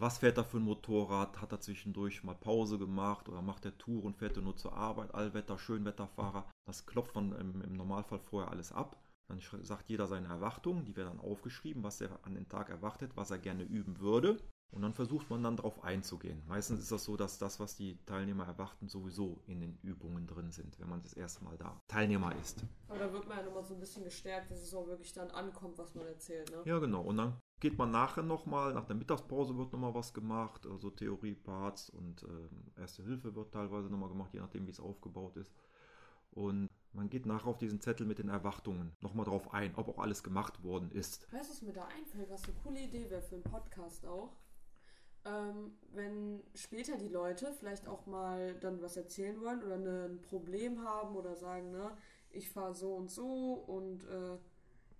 Was 0.00 0.18
fährt 0.18 0.38
er 0.38 0.44
für 0.44 0.58
ein 0.58 0.64
Motorrad? 0.64 1.40
Hat 1.40 1.52
er 1.52 1.60
zwischendurch 1.60 2.24
mal 2.24 2.34
Pause 2.34 2.78
gemacht 2.78 3.28
oder 3.28 3.42
macht 3.42 3.64
er 3.64 3.76
Tour 3.78 4.04
und 4.04 4.16
fährt 4.16 4.36
er 4.36 4.42
nur 4.42 4.56
zur 4.56 4.74
Arbeit? 4.74 5.14
Allwetter, 5.14 5.58
Schönwetterfahrer. 5.58 6.50
Das 6.66 6.86
klopft 6.86 7.14
man 7.14 7.32
im, 7.32 7.62
im 7.62 7.72
Normalfall 7.74 8.18
vorher 8.18 8.50
alles 8.50 8.72
ab. 8.72 9.00
Dann 9.28 9.40
sagt 9.62 9.88
jeder 9.88 10.06
seine 10.06 10.28
Erwartungen, 10.28 10.84
die 10.84 10.96
werden 10.96 11.16
dann 11.16 11.20
aufgeschrieben, 11.20 11.82
was 11.82 12.00
er 12.00 12.18
an 12.24 12.34
den 12.34 12.48
Tag 12.48 12.68
erwartet, 12.68 13.12
was 13.14 13.30
er 13.30 13.38
gerne 13.38 13.62
üben 13.62 13.98
würde. 14.00 14.38
Und 14.74 14.82
dann 14.82 14.92
versucht 14.92 15.30
man 15.30 15.42
dann 15.42 15.56
darauf 15.56 15.84
einzugehen. 15.84 16.42
Meistens 16.48 16.80
ist 16.80 16.90
das 16.90 17.04
so, 17.04 17.16
dass 17.16 17.38
das, 17.38 17.60
was 17.60 17.76
die 17.76 17.96
Teilnehmer 18.06 18.44
erwarten, 18.44 18.88
sowieso 18.88 19.40
in 19.46 19.60
den 19.60 19.78
Übungen 19.82 20.26
drin 20.26 20.50
sind, 20.50 20.78
wenn 20.80 20.88
man 20.88 21.00
das 21.00 21.14
erste 21.14 21.44
Mal 21.44 21.56
da 21.56 21.80
Teilnehmer 21.86 22.34
ist. 22.40 22.64
Aber 22.88 22.98
da 22.98 23.12
wird 23.12 23.28
man 23.28 23.38
ja 23.38 23.44
nochmal 23.44 23.64
so 23.64 23.74
ein 23.74 23.80
bisschen 23.80 24.02
gestärkt, 24.02 24.50
dass 24.50 24.60
es 24.60 24.74
auch 24.74 24.88
wirklich 24.88 25.12
dann 25.12 25.30
ankommt, 25.30 25.78
was 25.78 25.94
man 25.94 26.06
erzählt. 26.06 26.50
Ne? 26.50 26.62
Ja, 26.64 26.80
genau. 26.80 27.02
Und 27.02 27.18
dann 27.18 27.40
geht 27.64 27.78
man 27.78 27.90
nachher 27.90 28.22
nochmal, 28.22 28.74
nach 28.74 28.84
der 28.84 28.94
Mittagspause 28.94 29.56
wird 29.56 29.72
nochmal 29.72 29.94
was 29.94 30.12
gemacht, 30.12 30.66
also 30.66 30.90
Theorie-Parts 30.90 31.88
und 31.88 32.22
äh, 32.22 32.78
Erste 32.78 33.02
Hilfe 33.02 33.34
wird 33.34 33.54
teilweise 33.54 33.88
nochmal 33.88 34.10
gemacht, 34.10 34.34
je 34.34 34.40
nachdem, 34.40 34.66
wie 34.66 34.70
es 34.70 34.80
aufgebaut 34.80 35.34
ist. 35.38 35.50
Und 36.32 36.68
man 36.92 37.08
geht 37.08 37.24
nachher 37.24 37.46
auf 37.46 37.56
diesen 37.56 37.80
Zettel 37.80 38.06
mit 38.06 38.18
den 38.18 38.28
Erwartungen 38.28 38.92
nochmal 39.00 39.24
drauf 39.24 39.54
ein, 39.54 39.74
ob 39.76 39.88
auch 39.88 39.98
alles 39.98 40.22
gemacht 40.22 40.62
worden 40.62 40.90
ist. 40.90 41.26
Weißt 41.32 41.48
du, 41.48 41.54
was 41.54 41.62
mir 41.62 41.72
da 41.72 41.86
einfällt, 41.86 42.28
was 42.28 42.44
eine 42.44 42.52
coole 42.62 42.80
Idee 42.80 43.08
wäre 43.08 43.22
für 43.22 43.36
einen 43.36 43.44
Podcast 43.44 44.04
auch? 44.04 44.36
Ähm, 45.24 45.78
wenn 45.94 46.42
später 46.54 46.98
die 46.98 47.08
Leute 47.08 47.50
vielleicht 47.58 47.88
auch 47.88 48.04
mal 48.04 48.56
dann 48.60 48.82
was 48.82 48.98
erzählen 48.98 49.40
wollen 49.40 49.62
oder 49.62 49.78
ne, 49.78 50.10
ein 50.10 50.20
Problem 50.20 50.84
haben 50.84 51.16
oder 51.16 51.34
sagen, 51.34 51.70
ne, 51.70 51.96
ich 52.28 52.50
fahre 52.50 52.74
so 52.74 52.94
und 52.94 53.10
so 53.10 53.54
und 53.54 54.04
äh, 54.04 54.36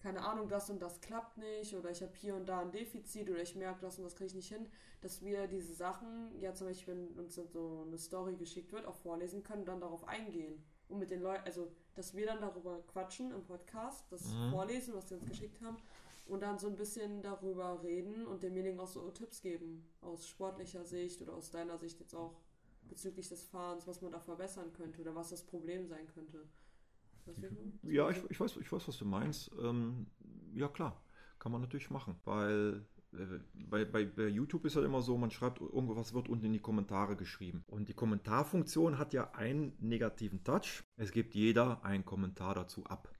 keine 0.05 0.21
Ahnung, 0.21 0.49
das 0.51 0.69
und 0.69 0.83
das 0.83 1.01
klappt 1.01 1.39
nicht 1.39 1.75
oder 1.75 1.91
ich 1.91 2.03
habe 2.03 2.13
hier 2.15 2.37
und 2.37 2.47
da 2.47 2.61
ein 2.61 2.71
Defizit 2.71 3.31
oder 3.31 3.41
ich 3.41 3.57
merke, 3.57 3.81
das 3.81 3.97
und 3.97 4.05
das 4.05 4.15
kriege 4.15 4.27
ich 4.27 4.35
nicht 4.35 4.49
hin, 4.49 4.69
dass 5.01 5.23
wir 5.23 5.47
diese 5.47 5.73
Sachen, 5.73 6.39
ja 6.39 6.53
zum 6.53 6.67
Beispiel, 6.67 6.95
wenn 6.95 7.25
uns 7.25 7.37
so 7.37 7.85
eine 7.87 7.97
Story 7.97 8.37
geschickt 8.37 8.71
wird, 8.73 8.85
auch 8.85 8.97
vorlesen 8.97 9.43
können 9.43 9.61
und 9.61 9.69
dann 9.69 9.81
darauf 9.81 10.07
eingehen 10.07 10.63
und 10.91 10.99
mit 10.99 11.11
den 11.11 11.23
Leuten, 11.23 11.45
also 11.47 11.73
dass 11.95 12.15
wir 12.15 12.27
dann 12.27 12.43
darüber 12.43 12.83
quatschen 12.93 13.33
im 13.33 13.45
Podcast, 13.45 14.05
das 14.11 14.27
mhm. 14.27 14.51
vorlesen, 14.51 14.93
was 14.93 15.09
sie 15.09 15.15
uns 15.15 15.25
geschickt 15.25 15.59
haben 15.63 15.79
und 16.27 16.43
dann 16.43 16.59
so 16.59 16.67
ein 16.67 16.77
bisschen 16.77 17.23
darüber 17.23 17.83
reden 17.83 18.27
und 18.27 18.43
demjenigen 18.43 18.79
auch 18.81 18.89
so 18.89 19.11
Tipps 19.11 19.41
geben 19.41 19.89
aus 20.03 20.29
sportlicher 20.29 20.85
Sicht 20.85 21.23
oder 21.23 21.33
aus 21.33 21.51
deiner 21.51 21.79
Sicht 21.79 21.99
jetzt 22.01 22.15
auch 22.15 22.43
bezüglich 22.91 23.31
des 23.31 23.43
Fahrens, 23.43 23.87
was 23.87 24.03
man 24.03 24.13
da 24.13 24.21
verbessern 24.21 24.71
könnte 24.75 25.01
oder 25.01 25.15
was 25.15 25.31
das 25.31 25.45
Problem 25.45 25.87
sein 25.87 26.07
könnte. 26.09 26.47
Ja, 27.83 28.11
ich, 28.11 28.18
ich, 28.29 28.41
weiß, 28.41 28.57
ich 28.59 28.70
weiß, 28.70 28.89
was 28.89 28.99
du 28.99 29.05
meinst. 29.05 29.51
Ähm, 29.61 30.07
ja, 30.55 30.68
klar, 30.68 31.03
kann 31.39 31.53
man 31.53 31.61
natürlich 31.61 31.91
machen, 31.91 32.16
weil 32.25 32.87
äh, 33.12 33.41
bei, 33.55 33.85
bei, 33.85 34.05
bei, 34.05 34.29
YouTube 34.29 34.64
ist 34.64 34.77
ja 34.77 34.85
immer 34.85 35.03
so, 35.03 35.16
man 35.16 35.31
schreibt 35.31 35.61
irgendwas 35.61 36.14
wird 36.14 36.29
unten 36.29 36.47
in 36.47 36.53
die 36.53 36.61
Kommentare 36.61 37.16
geschrieben. 37.16 37.64
Und 37.66 37.89
die 37.89 37.95
Kommentarfunktion 37.95 38.99
hat 38.99 39.12
ja 39.12 39.31
einen 39.33 39.77
negativen 39.81 40.45
Touch. 40.45 40.85
Es 40.97 41.12
gibt 41.12 41.35
jeder 41.35 41.85
einen 41.85 42.05
Kommentar 42.05 42.55
dazu 42.55 42.85
ab. 42.85 43.11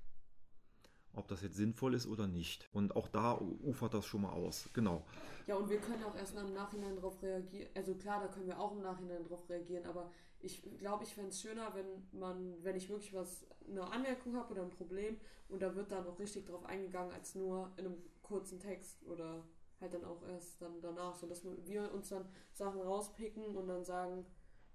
Ob 1.17 1.29
das 1.29 1.43
jetzt 1.43 1.57
sinnvoll 1.57 1.95
ist 1.95 2.09
oder 2.09 2.27
nicht. 2.27 2.69
Und 2.73 2.97
auch 2.97 3.09
da 3.09 3.39
ufert 3.39 3.95
das 3.95 4.05
schon 4.05 4.23
mal 4.23 4.33
aus. 4.33 4.69
Genau. 4.73 5.07
Ja, 5.47 5.55
und 5.57 5.69
wir 5.69 5.79
können 5.79 6.03
auch 6.03 6.17
erst 6.17 6.37
im 6.37 6.53
Nachhinein 6.55 6.97
darauf 6.97 7.23
reagieren. 7.23 7.69
Also 7.75 7.95
klar, 7.95 8.21
da 8.21 8.29
können 8.29 8.47
wir 8.47 8.59
auch 8.59 8.73
im 8.73 8.83
Nachhinein 8.83 9.23
darauf 9.23 9.49
reagieren, 9.49 9.87
aber 9.87 10.11
ich 10.45 10.63
glaube, 10.79 11.05
ich 11.05 11.15
fände 11.15 11.31
es 11.31 11.41
schöner, 11.41 11.75
wenn 11.75 12.19
man, 12.19 12.63
wenn 12.63 12.77
ich 12.77 12.89
wirklich 12.89 13.15
was, 13.15 13.47
eine 13.69 13.91
Anmerkung 13.91 14.37
habe 14.37 14.53
oder 14.53 14.63
ein 14.63 14.71
Problem 14.71 15.17
und 15.49 15.63
da 15.63 15.75
wird 15.75 15.91
dann 15.91 16.07
auch 16.07 16.19
richtig 16.19 16.47
drauf 16.47 16.65
eingegangen, 16.67 17.13
als 17.13 17.35
nur 17.35 17.73
in 17.77 17.87
einem 17.87 17.97
kurzen 18.23 18.61
Text 18.61 19.05
oder 19.07 19.45
halt 19.81 19.95
dann 19.95 20.05
auch 20.05 20.23
erst 20.29 20.61
dann 20.61 20.81
danach, 20.81 21.15
so 21.17 21.27
dass 21.27 21.45
wir 21.45 21.93
uns 21.93 22.09
dann 22.09 22.27
Sachen 22.53 22.81
rauspicken 22.81 23.57
und 23.57 23.67
dann 23.69 23.85
sagen, 23.85 24.25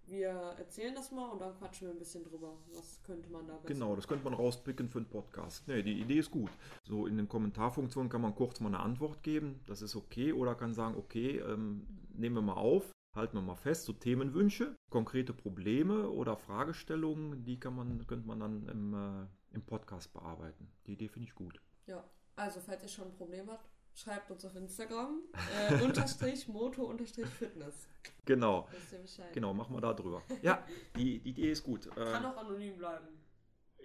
wir 0.06 0.30
erzählen 0.58 0.96
das 0.96 1.12
mal 1.12 1.30
und 1.30 1.40
dann 1.40 1.56
quatschen 1.56 1.88
wir 1.88 1.94
ein 1.94 2.00
bisschen 2.00 2.24
drüber. 2.24 2.58
Was 2.74 3.02
könnte 3.04 3.30
man 3.30 3.46
da 3.48 3.54
besser 3.54 3.74
Genau, 3.74 3.96
das 3.96 4.08
könnte 4.08 4.24
man 4.24 4.34
rauspicken 4.34 4.90
für 4.90 5.00
einen 5.00 5.10
Podcast. 5.10 5.68
Nee, 5.68 5.84
die 5.84 6.00
Idee 6.00 6.20
ist 6.20 6.32
gut. 6.32 6.50
So 6.84 7.06
in 7.06 7.16
den 7.18 7.28
Kommentarfunktionen 7.28 8.10
kann 8.10 8.22
man 8.22 8.34
kurz 8.34 8.60
mal 8.60 8.70
eine 8.70 8.80
Antwort 8.80 9.22
geben, 9.22 9.60
das 9.68 9.84
ist 9.84 9.96
okay, 9.96 10.34
oder 10.34 10.56
kann 10.56 10.74
sagen, 10.74 10.98
okay, 10.98 11.38
ähm, 11.38 11.86
nehmen 12.14 12.36
wir 12.36 12.42
mal 12.42 12.54
auf, 12.54 12.92
halten 13.14 13.38
wir 13.38 13.42
mal 13.42 13.56
fest, 13.56 13.86
so 13.86 13.94
Themenwünsche, 13.94 14.76
konkrete 14.90 15.34
Probleme 15.34 16.10
oder 16.10 16.38
Fragestellungen, 16.38 17.44
die 17.44 17.60
kann 17.60 17.76
man, 17.76 18.06
könnte 18.08 18.28
man 18.28 18.40
dann 18.40 18.68
im, 18.68 18.94
äh, 18.94 19.56
im 19.56 19.64
Podcast 19.64 20.14
bearbeiten. 20.14 20.72
Die 20.86 20.94
Idee 20.94 21.08
finde 21.08 21.28
ich 21.28 21.36
gut. 21.36 21.62
Ja, 21.88 22.04
also 22.36 22.60
falls 22.60 22.84
ihr 22.84 22.90
schon 22.90 23.08
ein 23.08 23.16
Problem 23.16 23.50
habt, 23.50 23.70
schreibt 23.94 24.32
uns 24.32 24.46
auf 24.46 24.56
Instagram 24.56 25.22
äh, 25.70 25.84
unterstrich 25.84 26.48
Moto 26.48 26.84
unterstrich 26.84 27.28
Fitness. 27.28 27.88
Genau. 28.26 28.68
Genau, 29.34 29.54
machen 29.54 29.76
wir 29.76 29.82
da 29.82 29.94
drüber. 29.94 30.24
Ja, 30.42 30.64
die, 30.96 31.20
die 31.20 31.30
Idee 31.30 31.52
ist 31.52 31.64
gut. 31.64 31.90
Kann 31.96 32.26
auch 32.26 32.38
anonym 32.38 32.78
bleiben. 32.78 33.08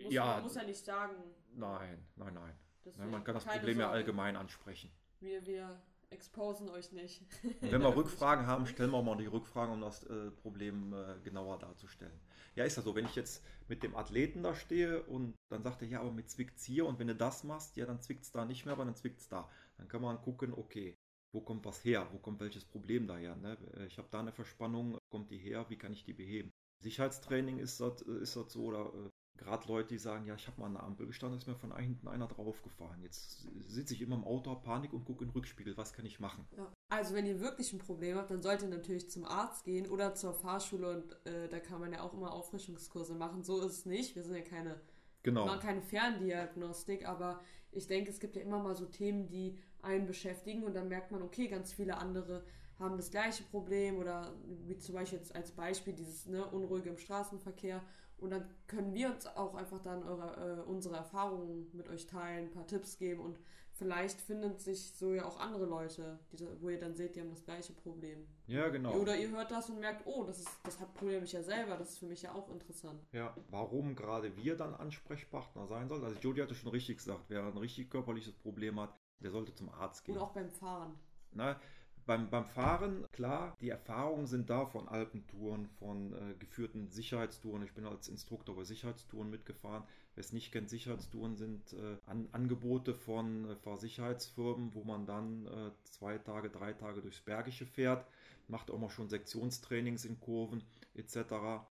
Muss, 0.03 0.13
ja. 0.13 0.27
Man 0.27 0.43
muss 0.43 0.55
ja 0.55 0.65
nicht 0.65 0.85
sagen. 0.85 1.15
Nein, 1.55 2.07
nein, 2.17 2.35
nein. 2.35 2.59
nein 2.97 3.11
man 3.11 3.25
kann 3.25 3.35
das 3.35 3.45
Problem 3.45 3.79
ja 3.79 3.91
allgemein 3.91 4.37
ansprechen. 4.37 4.91
Wir, 5.21 5.47
wir 5.47 5.81
exposen 6.15 6.71
euch 6.71 6.93
nicht. 6.93 7.23
Und 7.61 7.73
wenn 7.73 7.83
wir 7.83 7.95
Rückfragen 7.97 8.47
haben, 8.47 8.67
stellen 8.67 8.91
wir 8.91 9.03
mal 9.03 9.17
die 9.17 9.27
Rückfragen, 9.27 9.75
um 9.75 9.81
das 9.81 10.05
äh, 10.05 10.31
Problem 10.31 10.95
äh, 10.95 11.21
genauer 11.23 11.59
darzustellen. 11.59 12.19
Ja, 12.55 12.65
ist 12.65 12.77
ja 12.77 12.83
so, 12.83 12.95
wenn 12.95 13.05
ich 13.05 13.17
jetzt 13.17 13.45
mit 13.69 13.83
dem 13.83 13.97
Athleten 13.97 14.43
da 14.43 14.55
stehe 14.55 15.03
und 15.03 15.35
dann 15.51 15.63
sagt 15.63 15.83
er, 15.83 15.89
ja, 15.89 16.01
aber 16.01 16.13
mit 16.13 16.31
zwickt 16.31 16.61
hier 16.61 16.87
und 16.87 16.99
wenn 16.99 17.09
du 17.09 17.15
das 17.15 17.45
machst, 17.45 17.77
ja, 17.77 17.85
dann 17.85 18.01
zwickt 18.01 18.23
es 18.23 18.31
da 18.31 18.45
nicht 18.45 18.65
mehr, 18.65 18.73
aber 18.73 18.85
dann 18.85 18.95
zwickt 18.95 19.21
es 19.21 19.29
da. 19.29 19.51
Dann 19.77 19.89
kann 19.89 20.01
man 20.03 20.21
gucken, 20.23 20.55
okay, 20.55 20.97
wo 21.33 21.41
kommt 21.41 21.65
was 21.65 21.85
her? 21.85 22.09
Wo 22.13 22.19
kommt 22.19 22.41
welches 22.41 22.65
Problem 22.65 23.07
daher? 23.07 23.35
Ne? 23.37 23.59
Äh, 23.77 23.87
ich 23.87 23.99
habe 23.99 24.09
da 24.11 24.21
eine 24.21 24.33
Verspannung, 24.33 24.99
kommt 25.11 25.31
die 25.31 25.39
her? 25.39 25.67
Wie 25.69 25.77
kann 25.77 25.93
ich 25.93 26.05
die 26.05 26.13
beheben? 26.13 26.53
Sicherheitstraining 26.79 27.59
ist 27.59 27.81
das, 27.81 28.03
äh, 28.03 28.19
ist 28.19 28.37
das 28.37 28.53
so, 28.53 28.65
oder 28.65 28.93
äh, 28.95 29.11
gerade 29.37 29.67
Leute, 29.69 29.89
die 29.89 29.99
sagen, 29.99 30.27
ja, 30.27 30.35
ich 30.35 30.47
habe 30.47 30.61
mal 30.61 30.67
an 30.67 30.75
der 30.75 30.83
Ampel 30.85 31.07
gestanden, 31.07 31.39
ist 31.39 31.47
mir 31.47 31.57
von 31.57 31.77
hinten 31.77 32.09
einer 32.09 32.29
draufgefahren. 32.29 33.03
Jetzt 33.03 33.47
sitze 33.67 33.95
ich 33.95 34.03
immer 34.03 34.17
im 34.17 34.25
Auto, 34.25 34.51
habe 34.51 34.63
Panik 34.63 34.93
und 34.93 35.05
gucke 35.05 35.25
in 35.25 35.31
den 35.31 35.35
Rückspiegel, 35.35 35.77
was 35.77 35.93
kann 35.93 36.07
ich 36.07 36.21
machen? 36.21 36.47
Ja. 36.57 36.73
Also 36.89 37.15
wenn 37.15 37.27
ihr 37.27 37.41
wirklich 37.41 37.73
ein 37.73 37.79
Problem 37.79 38.17
habt, 38.17 38.31
dann 38.31 38.43
solltet 38.43 38.71
ihr 38.71 38.77
natürlich 38.77 39.11
zum 39.11 39.25
Arzt 39.25 39.65
gehen 39.65 39.89
oder 39.89 40.15
zur 40.15 40.35
Fahrschule 40.35 40.91
und 40.91 41.27
äh, 41.27 41.49
da 41.49 41.59
kann 41.59 41.81
man 41.81 41.93
ja 41.93 42.03
auch 42.03 42.15
immer 42.15 42.33
Auffrischungskurse 42.33 43.15
machen. 43.15 43.43
So 43.43 43.61
ist 43.61 43.73
es 43.73 43.87
nicht. 43.87 44.15
Wir 44.15 44.23
sind 44.23 44.37
ja 44.37 44.43
keine, 44.43 44.81
genau. 45.23 45.47
machen 45.47 45.61
keine 45.61 45.83
Ferndiagnostik, 45.83 47.07
aber 47.07 47.41
ich 47.73 47.87
denke, 47.89 48.11
es 48.11 48.21
gibt 48.21 48.37
ja 48.37 48.43
immer 48.43 48.63
mal 48.63 48.77
so 48.77 48.87
Themen, 48.87 49.27
die 49.27 49.59
einen 49.83 50.07
beschäftigen 50.07 50.63
und 50.63 50.75
dann 50.75 50.89
merkt 50.89 51.11
man, 51.11 51.23
okay, 51.23 51.49
ganz 51.49 51.73
viele 51.73 51.97
andere 51.97 52.45
haben 52.79 52.97
das 52.97 53.11
gleiche 53.11 53.45
Problem 53.45 53.99
oder 53.99 54.35
wie 54.67 54.79
zum 54.79 54.95
Beispiel 54.95 55.19
jetzt 55.19 55.35
als 55.35 55.53
Beispiel 55.53 55.93
dieses 55.93 56.27
ne, 56.27 56.45
Unruhige 56.47 56.91
im 56.91 56.99
Straßenverkehr 56.99 57.83
und 58.19 58.31
dann 58.31 58.49
können 58.67 58.95
wir 58.95 59.11
uns 59.11 59.27
auch 59.27 59.55
einfach 59.55 59.81
dann 59.83 60.03
eure, 60.03 60.63
äh, 60.63 60.69
unsere 60.69 60.97
Erfahrungen 60.97 61.69
mit 61.73 61.89
euch 61.89 62.07
teilen, 62.07 62.47
ein 62.47 62.51
paar 62.51 62.67
Tipps 62.67 62.97
geben 62.97 63.21
und 63.21 63.39
vielleicht 63.73 64.21
finden 64.21 64.57
sich 64.59 64.93
so 64.95 65.15
ja 65.15 65.25
auch 65.25 65.39
andere 65.39 65.67
Leute, 65.67 66.19
die, 66.33 66.47
wo 66.61 66.69
ihr 66.69 66.79
dann 66.79 66.95
seht, 66.95 67.17
die 67.17 67.21
haben 67.21 67.31
das 67.31 67.45
gleiche 67.45 67.73
Problem. 67.73 68.27
Ja, 68.47 68.69
genau. 68.69 68.95
Oder 68.95 69.17
ihr 69.17 69.31
hört 69.31 69.51
das 69.51 69.69
und 69.69 69.81
merkt, 69.81 70.07
oh, 70.07 70.25
das, 70.25 70.39
ist, 70.39 70.49
das 70.63 70.81
hat 70.81 70.95
Problem 70.95 71.25
ich 71.25 71.33
ja 71.33 71.43
selber, 71.43 71.77
das 71.77 71.91
ist 71.91 71.99
für 71.99 72.07
mich 72.07 72.23
ja 72.23 72.33
auch 72.35 72.49
interessant. 72.51 73.05
Ja, 73.13 73.37
warum 73.51 73.95
gerade 73.97 74.37
wir 74.37 74.57
dann 74.57 74.75
Ansprechpartner 74.75 75.67
sein 75.67 75.89
sollen? 75.89 76.05
Also 76.05 76.19
Jodie 76.21 76.43
hatte 76.43 76.55
schon 76.55 76.71
richtig 76.71 76.99
gesagt, 76.99 77.25
wer 77.29 77.45
ein 77.45 77.59
richtig 77.59 77.91
körperliches 77.91 78.35
Problem 78.35 78.79
hat, 78.81 78.95
der 79.21 79.31
sollte 79.31 79.55
zum 79.55 79.69
Arzt 79.69 80.05
gehen. 80.05 80.17
Oder 80.17 80.25
auch 80.25 80.33
beim 80.33 80.51
Fahren. 80.51 80.95
Na, 81.33 81.61
beim, 82.07 82.29
beim 82.31 82.47
Fahren, 82.47 83.07
klar, 83.13 83.57
die 83.61 83.71
Erfahrungen 83.71 84.27
sind 84.27 84.51
da 84.51 84.67
von 84.67 84.89
Alpentouren, 84.89 85.69
von 85.79 86.13
äh, 86.13 86.35
geführten 86.39 86.89
Sicherheitstouren. 86.89 87.63
Ich 87.63 87.73
bin 87.73 87.87
als 87.87 88.09
Instruktor 88.09 88.57
bei 88.57 88.65
Sicherheitstouren 88.65 89.31
mitgefahren. 89.31 89.85
Wer 90.15 90.25
es 90.25 90.33
nicht 90.33 90.53
kennt, 90.53 90.69
Sicherheitstouren 90.69 91.37
sind 91.37 91.73
äh, 91.73 91.97
An 92.07 92.29
Angebote 92.33 92.95
von 92.95 93.51
äh, 93.51 93.57
Fahrsicherheitsfirmen, 93.57 94.75
wo 94.75 94.85
man 94.85 95.07
dann 95.07 95.47
äh, 95.47 95.71
zwei 95.85 96.19
Tage, 96.19 96.51
drei 96.51 96.73
Tage 96.73 97.01
durchs 97.01 97.21
Bergische 97.21 97.67
fährt, 97.67 98.07
macht 98.49 98.71
auch 98.71 98.79
mal 98.79 98.91
schon 98.91 99.09
Sektionstrainings 99.09 100.05
in 100.05 100.21
Kurven 100.21 100.63
etc. 100.95 101.17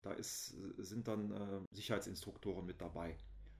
Da 0.01 0.13
ist, 0.17 0.55
sind 0.77 1.07
dann 1.07 1.31
äh, 1.31 1.75
Sicherheitsinstruktoren 1.75 2.65
mit 2.65 2.81
dabei. 2.81 3.15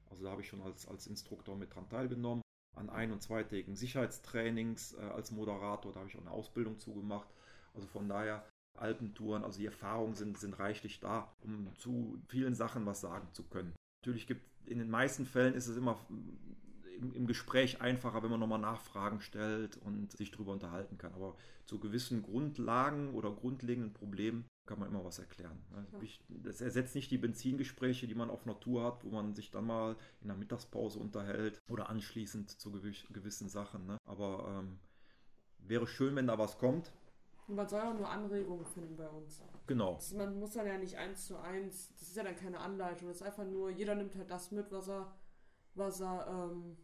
Also 0.10 0.24
da 0.24 0.32
habe 0.32 0.42
ich 0.42 0.48
schon 0.48 0.62
als, 0.62 0.88
als 0.88 1.08
Instruktor 1.08 1.56
mit 1.56 1.74
dran 1.74 1.90
teilgenommen 1.90 2.42
an 2.78 2.90
ein- 2.90 3.12
und 3.12 3.22
zweitägigen 3.22 3.76
Sicherheitstrainings 3.76 4.94
äh, 4.94 5.02
als 5.02 5.32
Moderator. 5.32 5.94
Da 5.94 6.00
habe 6.00 6.10
ich 6.10 6.16
auch 6.16 6.22
eine 6.22 6.32
Ausbildung 6.32 6.80
zugemacht. 6.80 7.28
Also 7.74 7.88
von 7.88 8.08
daher 8.08 8.46
Alpentouren, 8.76 9.44
also 9.44 9.60
die 9.60 9.66
Erfahrungen 9.66 10.16
sind, 10.16 10.38
sind 10.38 10.60
reichlich 10.60 11.00
da, 11.00 11.32
um 11.42 11.76
zu 11.78 12.20
vielen 12.28 12.56
Sachen 12.56 12.86
was 12.86 13.02
sagen 13.02 13.28
zu 13.34 13.44
können. 13.44 13.74
Natürlich 14.04 14.28
gibt 14.28 14.42
in 14.66 14.80
den 14.80 14.90
meisten 14.90 15.26
Fällen 15.26 15.54
ist 15.54 15.68
es 15.68 15.78
immer 15.78 15.98
im, 16.98 17.14
im 17.14 17.28
Gespräch 17.28 17.82
einfacher, 17.82 18.24
wenn 18.24 18.32
man 18.32 18.40
nochmal 18.40 18.60
Nachfragen 18.60 19.22
stellt 19.22 19.78
und 19.78 20.12
sich 20.12 20.32
darüber 20.32 20.54
unterhalten 20.54 20.98
kann. 20.98 21.14
Aber 21.14 21.36
zu 21.66 21.80
gewissen 21.80 22.22
Grundlagen 22.24 23.14
oder 23.14 23.32
grundlegenden 23.32 23.94
Problemen 23.94 24.46
kann 24.66 24.80
man 24.80 24.90
immer 24.90 25.04
was 25.04 25.20
erklären. 25.20 25.58
Das 26.28 26.62
ersetzt 26.62 26.94
nicht 26.94 27.10
die 27.10 27.18
Benzingespräche, 27.18 28.08
die 28.08 28.16
man 28.16 28.30
auf 28.30 28.46
Natur 28.46 28.84
hat, 28.84 29.04
wo 29.04 29.10
man 29.10 29.34
sich 29.34 29.50
dann 29.50 29.66
mal 29.66 29.96
in 30.22 30.28
der 30.28 30.38
Mittagspause 30.38 31.00
unterhält 31.00 31.62
oder 31.70 31.90
anschließend 31.90 32.50
zu 32.60 32.72
gewissen 32.72 33.50
Sachen. 33.50 33.86
Ne? 33.86 33.98
Aber 34.06 34.60
ähm, 34.60 34.80
wäre 35.60 35.88
schön, 35.88 36.16
wenn 36.16 36.28
da 36.28 36.38
was 36.38 36.58
kommt. 36.58 36.92
Man 37.48 37.68
soll 37.68 37.80
auch 37.80 37.94
nur 37.94 38.10
Anregungen 38.10 38.66
finden 38.66 38.98
bei 38.98 39.08
uns. 39.08 39.42
Genau. 39.68 39.96
Das, 39.96 40.14
man 40.14 40.38
muss 40.38 40.54
dann 40.54 40.68
ja 40.68 40.78
nicht 40.78 40.98
eins 40.98 41.28
zu 41.28 41.38
eins, 41.38 41.94
das 41.98 42.10
ist 42.10 42.18
ja 42.18 42.24
dann 42.24 42.36
keine 42.36 42.60
Anleitung, 42.60 43.08
das 43.08 43.18
ist 43.18 43.24
einfach 43.24 43.46
nur, 43.46 43.70
jeder 43.70 43.96
nimmt 43.96 44.16
halt 44.16 44.30
das 44.30 44.52
mit, 44.52 44.70
was 44.72 44.90
er, 44.90 45.14
was 45.76 46.02
er 46.02 46.28
ähm, 46.28 46.78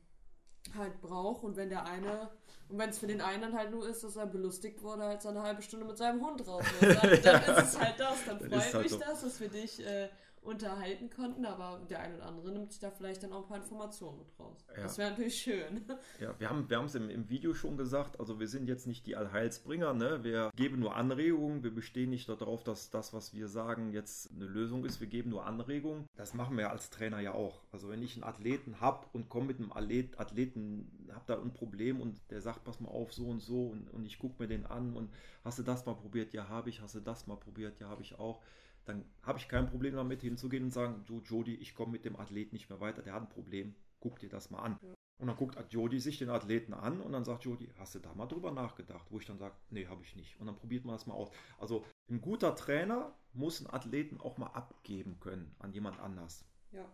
halt 0.78 1.02
braucht. 1.02 1.44
Und 1.44 1.56
wenn 1.56 1.70
der 1.70 1.86
eine, 1.86 2.30
und 2.70 2.78
wenn 2.78 2.90
es 2.90 3.00
für 3.00 3.08
den 3.08 3.22
einen 3.22 3.42
dann 3.42 3.58
halt 3.58 3.72
nur 3.72 3.88
ist, 3.88 4.04
dass 4.04 4.16
er 4.16 4.26
belustigt 4.26 4.82
wurde, 4.82 5.04
halt 5.04 5.22
so 5.22 5.30
eine 5.30 5.42
halbe 5.42 5.62
Stunde 5.62 5.86
mit 5.86 5.98
seinem 5.98 6.26
Hund 6.26 6.46
raus 6.48 6.64
ist, 6.82 7.04
dann, 7.04 7.22
dann 7.22 7.58
ist 7.58 7.74
es 7.74 7.80
halt 7.80 8.00
das. 8.00 8.26
Dann, 8.26 8.40
dann 8.40 8.50
freut 8.50 8.74
halt 8.74 8.84
mich 8.84 8.92
so. 8.92 9.00
das, 9.00 9.22
dass 9.22 9.40
wir 9.40 9.50
dich 9.50 9.86
äh, 9.86 10.10
unterhalten 10.44 11.10
konnten, 11.10 11.46
aber 11.46 11.86
der 11.90 12.02
eine 12.02 12.16
oder 12.16 12.26
andere 12.26 12.52
nimmt 12.52 12.72
sich 12.72 12.80
da 12.80 12.92
vielleicht 12.92 13.24
dann 13.24 13.32
auch 13.32 13.44
ein 13.44 13.48
paar 13.48 13.58
Informationen 13.58 14.20
mit 14.20 14.40
raus. 14.40 14.66
Ja. 14.76 14.84
Das 14.84 14.98
wäre 14.98 15.12
natürlich 15.12 15.36
schön. 15.36 15.86
Ja, 16.20 16.40
wir 16.40 16.50
haben 16.50 16.70
wir 16.70 16.82
es 16.82 16.96
im, 16.96 17.10
im 17.10 17.30
Video 17.30 17.54
schon 17.54 17.78
gesagt, 17.78 18.20
also 18.20 18.40
wir 18.40 18.48
sind 18.48 18.68
jetzt 18.68 18.88
nicht 18.88 19.06
die 19.06 19.16
Allheilsbringer, 19.16 19.94
ne? 19.94 20.24
wir 20.24 20.52
geben 20.56 20.80
nur 20.80 20.96
Anregungen, 20.96 21.64
wir 21.64 21.74
bestehen 21.74 22.10
nicht 22.10 22.30
darauf, 22.30 22.64
dass 22.64 22.90
das, 22.90 23.14
was 23.14 23.34
wir 23.34 23.48
sagen, 23.48 23.92
jetzt 23.92 24.32
eine 24.32 24.46
Lösung 24.46 24.86
ist, 24.86 25.02
wir 25.02 25.08
geben 25.08 25.30
nur 25.30 25.46
Anregungen. 25.46 26.06
Das 26.16 26.34
machen 26.34 26.58
wir 26.58 26.72
als 26.72 26.90
Trainer 26.90 27.20
ja 27.20 27.34
auch. 27.34 27.64
Also 27.72 27.90
wenn 27.90 28.02
ich 28.02 28.16
einen 28.16 28.24
Athleten 28.24 28.80
habe 28.80 29.08
und 29.14 29.30
komme 29.30 29.48
mit 29.48 29.60
einem 29.60 29.72
Athlet, 29.72 30.20
Athleten, 30.20 31.08
habe 31.12 31.24
da 31.28 31.42
ein 31.42 31.54
Problem 31.54 32.00
und 32.00 32.20
der 32.30 32.42
sagt, 32.42 32.64
pass 32.64 32.80
mal 32.80 32.90
auf, 32.90 33.14
so 33.14 33.26
und 33.28 33.40
so 33.40 33.68
und, 33.68 33.90
und 33.92 34.06
ich 34.06 34.20
gucke 34.20 34.42
mir 34.42 34.48
den 34.48 34.66
an 34.66 34.94
und 34.94 35.12
hast 35.44 35.60
du 35.60 35.64
das 35.64 35.86
mal 35.86 35.96
probiert? 35.96 36.34
Ja, 36.34 36.50
habe 36.50 36.70
ich. 36.70 36.82
Hast 36.82 36.96
du 36.96 37.00
das 37.00 37.28
mal 37.28 37.38
probiert? 37.38 37.80
Ja, 37.80 37.90
habe 37.90 38.02
ich 38.02 38.18
auch 38.20 38.42
dann 38.86 39.06
habe 39.22 39.40
ich 39.40 39.48
kein 39.48 39.68
Problem 39.68 39.96
damit 39.96 40.22
hinzugehen 40.22 40.66
und 40.66 40.72
sagen, 40.72 41.04
du 41.06 41.22
Jody, 41.22 41.56
ich 41.56 41.76
komme 41.76 41.94
mit 41.94 42.06
dem 42.06 42.16
Athlet 42.16 42.54
nicht 42.54 42.70
mehr 42.70 42.80
weiter, 42.80 43.02
der 43.02 43.14
hat 43.14 43.24
ein 43.24 43.30
Problem, 43.30 43.76
guck 44.00 44.20
dir 44.20 44.30
das 44.30 44.50
mal 44.50 44.60
an. 44.60 44.80
Ja. 44.82 44.94
Und 45.20 45.28
dann 45.28 45.38
guckt 45.38 45.58
Jody 45.72 46.00
sich 46.00 46.18
den 46.18 46.30
Athleten 46.30 46.74
an 46.74 47.00
und 47.00 47.14
dann 47.14 47.24
sagt 47.24 47.46
Jody, 47.46 47.70
hast 47.78 47.96
du 47.96 48.00
da 48.00 48.14
mal 48.14 48.26
drüber 48.26 48.52
nachgedacht? 48.52 49.08
Wo 49.10 49.20
ich 49.20 49.26
dann 49.26 49.38
sage, 49.38 49.56
nee, 49.70 49.88
habe 49.88 50.04
ich 50.04 50.16
nicht. 50.16 50.40
Und 50.40 50.48
dann 50.48 50.56
probiert 50.56 50.86
man 50.86 50.96
das 50.96 51.06
mal 51.06 51.14
aus. 51.14 51.30
Also 51.60 51.86
ein 52.10 52.20
guter 52.20 52.56
Trainer 52.56 53.16
muss 53.32 53.60
einen 53.60 53.74
Athleten 53.74 54.20
auch 54.20 54.38
mal 54.38 54.48
abgeben 54.48 55.20
können 55.20 55.56
an 55.60 55.72
jemand 55.72 56.00
anders. 56.00 56.46
Ja, 56.72 56.92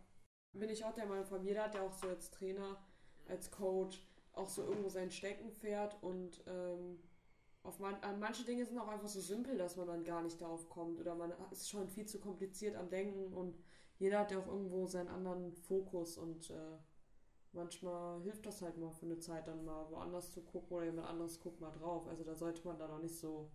bin 0.54 0.70
ich 0.70 0.84
auch 0.84 0.94
der 0.94 1.06
Meinung 1.06 1.26
von 1.26 1.44
jeder 1.44 1.64
hat 1.64 1.76
ja 1.76 1.82
auch 1.82 1.94
so 1.94 2.08
als 2.08 2.30
Trainer, 2.30 2.78
als 3.28 3.50
Coach 3.50 4.06
auch 4.34 4.50
so 4.50 4.64
irgendwo 4.64 4.90
sein 4.90 5.12
Steckenpferd 5.12 6.02
und 6.04 6.44
ähm, 6.48 7.00
auf 7.70 7.80
man, 7.80 7.96
an 8.02 8.20
manche 8.20 8.44
Dinge 8.44 8.66
sind 8.66 8.80
auch 8.80 8.88
einfach 8.88 9.08
so 9.08 9.22
simpel, 9.22 9.58
dass 9.58 9.78
man 9.78 9.88
dann 9.88 10.04
gar 10.04 10.24
nicht 10.24 10.42
darauf 10.42 10.68
kommt 10.70 11.00
oder 11.00 11.14
man 11.14 11.32
ist 11.52 11.70
schon 11.70 11.88
viel 11.88 12.06
zu 12.08 12.20
kompliziert 12.20 12.76
am 12.76 12.90
Denken 12.90 13.32
und 13.32 13.56
jeder 14.00 14.20
hat 14.20 14.32
ja 14.32 14.40
auch 14.40 14.48
irgendwo 14.48 14.88
seinen 14.88 15.10
anderen 15.10 15.54
Fokus 15.54 16.18
und 16.18 16.50
äh, 16.50 16.78
manchmal 17.52 18.22
hilft 18.24 18.46
das 18.48 18.64
halt 18.64 18.78
mal 18.78 18.90
für 18.90 19.06
eine 19.06 19.20
Zeit 19.20 19.48
dann 19.48 19.66
mal 19.66 19.88
woanders 19.92 20.32
zu 20.32 20.42
gucken 20.42 20.78
oder 20.78 20.86
jemand 20.86 21.08
anderes 21.08 21.40
guckt 21.40 21.62
mal 21.62 21.72
drauf. 21.72 22.08
Also 22.08 22.24
da 22.24 22.34
sollte 22.34 22.66
man 22.66 22.80
dann 22.80 22.90
auch 22.90 23.02
nicht 23.02 23.18
so 23.18 23.52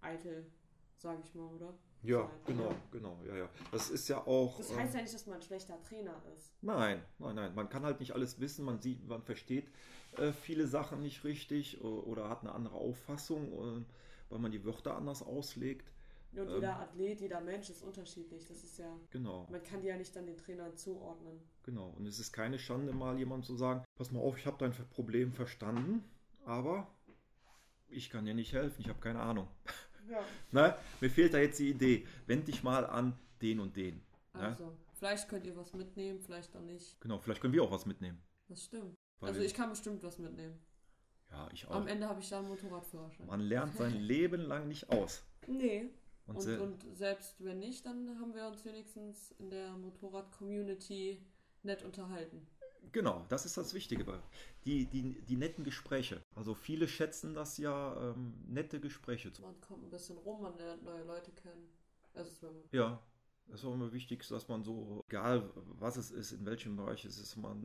eitel, 0.00 0.50
sage 0.96 1.20
ich 1.22 1.34
mal, 1.34 1.46
oder? 1.46 1.74
Ja, 2.02 2.28
genau, 2.46 2.70
ja. 2.70 2.76
genau, 2.90 3.18
ja, 3.26 3.36
ja. 3.36 3.48
Das 3.70 3.90
ist 3.90 4.08
ja 4.08 4.26
auch. 4.26 4.58
Das 4.58 4.74
heißt 4.74 4.90
ähm, 4.90 4.96
ja 4.96 5.02
nicht, 5.02 5.14
dass 5.14 5.26
man 5.26 5.36
ein 5.36 5.42
schlechter 5.42 5.80
Trainer 5.82 6.20
ist. 6.36 6.52
Nein, 6.60 7.02
nein, 7.18 7.34
nein. 7.36 7.54
Man 7.54 7.68
kann 7.68 7.84
halt 7.84 8.00
nicht 8.00 8.12
alles 8.12 8.40
wissen, 8.40 8.64
man 8.64 8.80
sieht, 8.80 9.06
man 9.06 9.22
versteht 9.22 9.68
äh, 10.16 10.32
viele 10.32 10.66
Sachen 10.66 11.00
nicht 11.00 11.24
richtig 11.24 11.80
oder 11.82 12.28
hat 12.28 12.42
eine 12.42 12.52
andere 12.52 12.74
Auffassung, 12.74 13.52
äh, 13.52 13.84
weil 14.30 14.38
man 14.38 14.50
die 14.50 14.64
Wörter 14.64 14.96
anders 14.96 15.22
auslegt. 15.22 15.92
Und 16.32 16.48
ähm, 16.48 16.54
jeder 16.54 16.80
Athlet, 16.80 17.20
jeder 17.20 17.40
Mensch 17.40 17.70
ist 17.70 17.82
unterschiedlich. 17.82 18.46
Das 18.46 18.64
ist 18.64 18.78
ja. 18.78 18.98
Genau. 19.10 19.46
Man 19.50 19.62
kann 19.62 19.80
die 19.82 19.88
ja 19.88 19.96
nicht 19.96 20.14
dann 20.16 20.26
den 20.26 20.36
Trainern 20.36 20.76
zuordnen. 20.76 21.40
Genau. 21.62 21.94
Und 21.96 22.06
es 22.06 22.18
ist 22.18 22.32
keine 22.32 22.58
Schande, 22.58 22.92
mal 22.92 23.18
jemandem 23.18 23.46
zu 23.46 23.54
sagen: 23.54 23.84
Pass 23.96 24.10
mal 24.10 24.20
auf, 24.20 24.38
ich 24.38 24.46
habe 24.46 24.56
dein 24.58 24.72
Problem 24.72 25.32
verstanden, 25.32 26.02
aber 26.44 26.90
ich 27.88 28.08
kann 28.10 28.24
dir 28.24 28.34
nicht 28.34 28.52
helfen, 28.54 28.80
ich 28.80 28.88
habe 28.88 29.00
keine 29.00 29.20
Ahnung. 29.20 29.48
Ja. 30.08 30.24
ne? 30.50 30.76
Mir 31.00 31.10
fehlt 31.10 31.34
da 31.34 31.38
jetzt 31.38 31.58
die 31.58 31.70
Idee. 31.70 32.06
Wend 32.26 32.48
dich 32.48 32.62
mal 32.62 32.84
an 32.86 33.18
den 33.40 33.60
und 33.60 33.76
den. 33.76 33.96
Ne? 34.34 34.40
Also, 34.40 34.76
vielleicht 34.94 35.28
könnt 35.28 35.46
ihr 35.46 35.56
was 35.56 35.72
mitnehmen, 35.74 36.20
vielleicht 36.20 36.54
auch 36.56 36.62
nicht. 36.62 37.00
Genau, 37.00 37.18
vielleicht 37.18 37.40
können 37.40 37.52
wir 37.52 37.62
auch 37.62 37.70
was 37.70 37.86
mitnehmen. 37.86 38.22
Das 38.48 38.64
stimmt. 38.64 38.94
Weil 39.20 39.30
also 39.30 39.40
ich 39.40 39.54
kann 39.54 39.70
bestimmt 39.70 40.02
was 40.02 40.18
mitnehmen. 40.18 40.58
Ja, 41.30 41.48
ich 41.52 41.66
auch. 41.66 41.76
Am 41.76 41.86
Ende 41.86 42.08
habe 42.08 42.20
ich 42.20 42.28
da 42.28 42.38
einen 42.38 42.48
Motorradführerschein. 42.48 43.26
Man 43.26 43.40
lernt 43.40 43.76
sein 43.76 43.94
Leben 44.00 44.42
lang 44.42 44.68
nicht 44.68 44.90
aus. 44.90 45.22
Nee. 45.46 45.90
Und, 46.26 46.36
und, 46.36 46.60
und, 46.60 46.96
selbst 46.96 47.42
wenn 47.44 47.58
nicht, 47.58 47.84
dann 47.84 48.18
haben 48.20 48.34
wir 48.34 48.46
uns 48.46 48.64
wenigstens 48.64 49.32
in 49.32 49.50
der 49.50 49.72
Motorrad-Community 49.72 51.24
nett 51.62 51.82
unterhalten. 51.82 52.46
Genau, 52.90 53.24
das 53.28 53.46
ist 53.46 53.56
das 53.56 53.74
Wichtige. 53.74 54.04
Die, 54.64 54.86
die, 54.86 55.20
die 55.22 55.36
netten 55.36 55.64
Gespräche. 55.64 56.22
Also 56.34 56.54
viele 56.54 56.88
schätzen 56.88 57.34
das 57.34 57.58
ja, 57.58 58.10
ähm, 58.10 58.34
nette 58.48 58.80
Gespräche. 58.80 59.32
Man 59.40 59.60
kommt 59.60 59.84
ein 59.84 59.90
bisschen 59.90 60.18
rum, 60.18 60.42
man 60.42 60.56
lernt 60.58 60.82
neue 60.82 61.04
Leute 61.04 61.30
kennen. 61.32 61.68
ja, 62.72 63.00
das 63.46 63.60
ist 63.60 63.66
auch 63.66 63.74
immer 63.74 63.92
wichtig, 63.92 64.26
dass 64.28 64.48
man 64.48 64.62
so, 64.62 65.04
egal 65.08 65.50
was 65.78 65.96
es 65.96 66.10
ist, 66.10 66.32
in 66.32 66.44
welchem 66.44 66.76
Bereich 66.76 67.04
es 67.04 67.18
ist, 67.18 67.36
man 67.36 67.64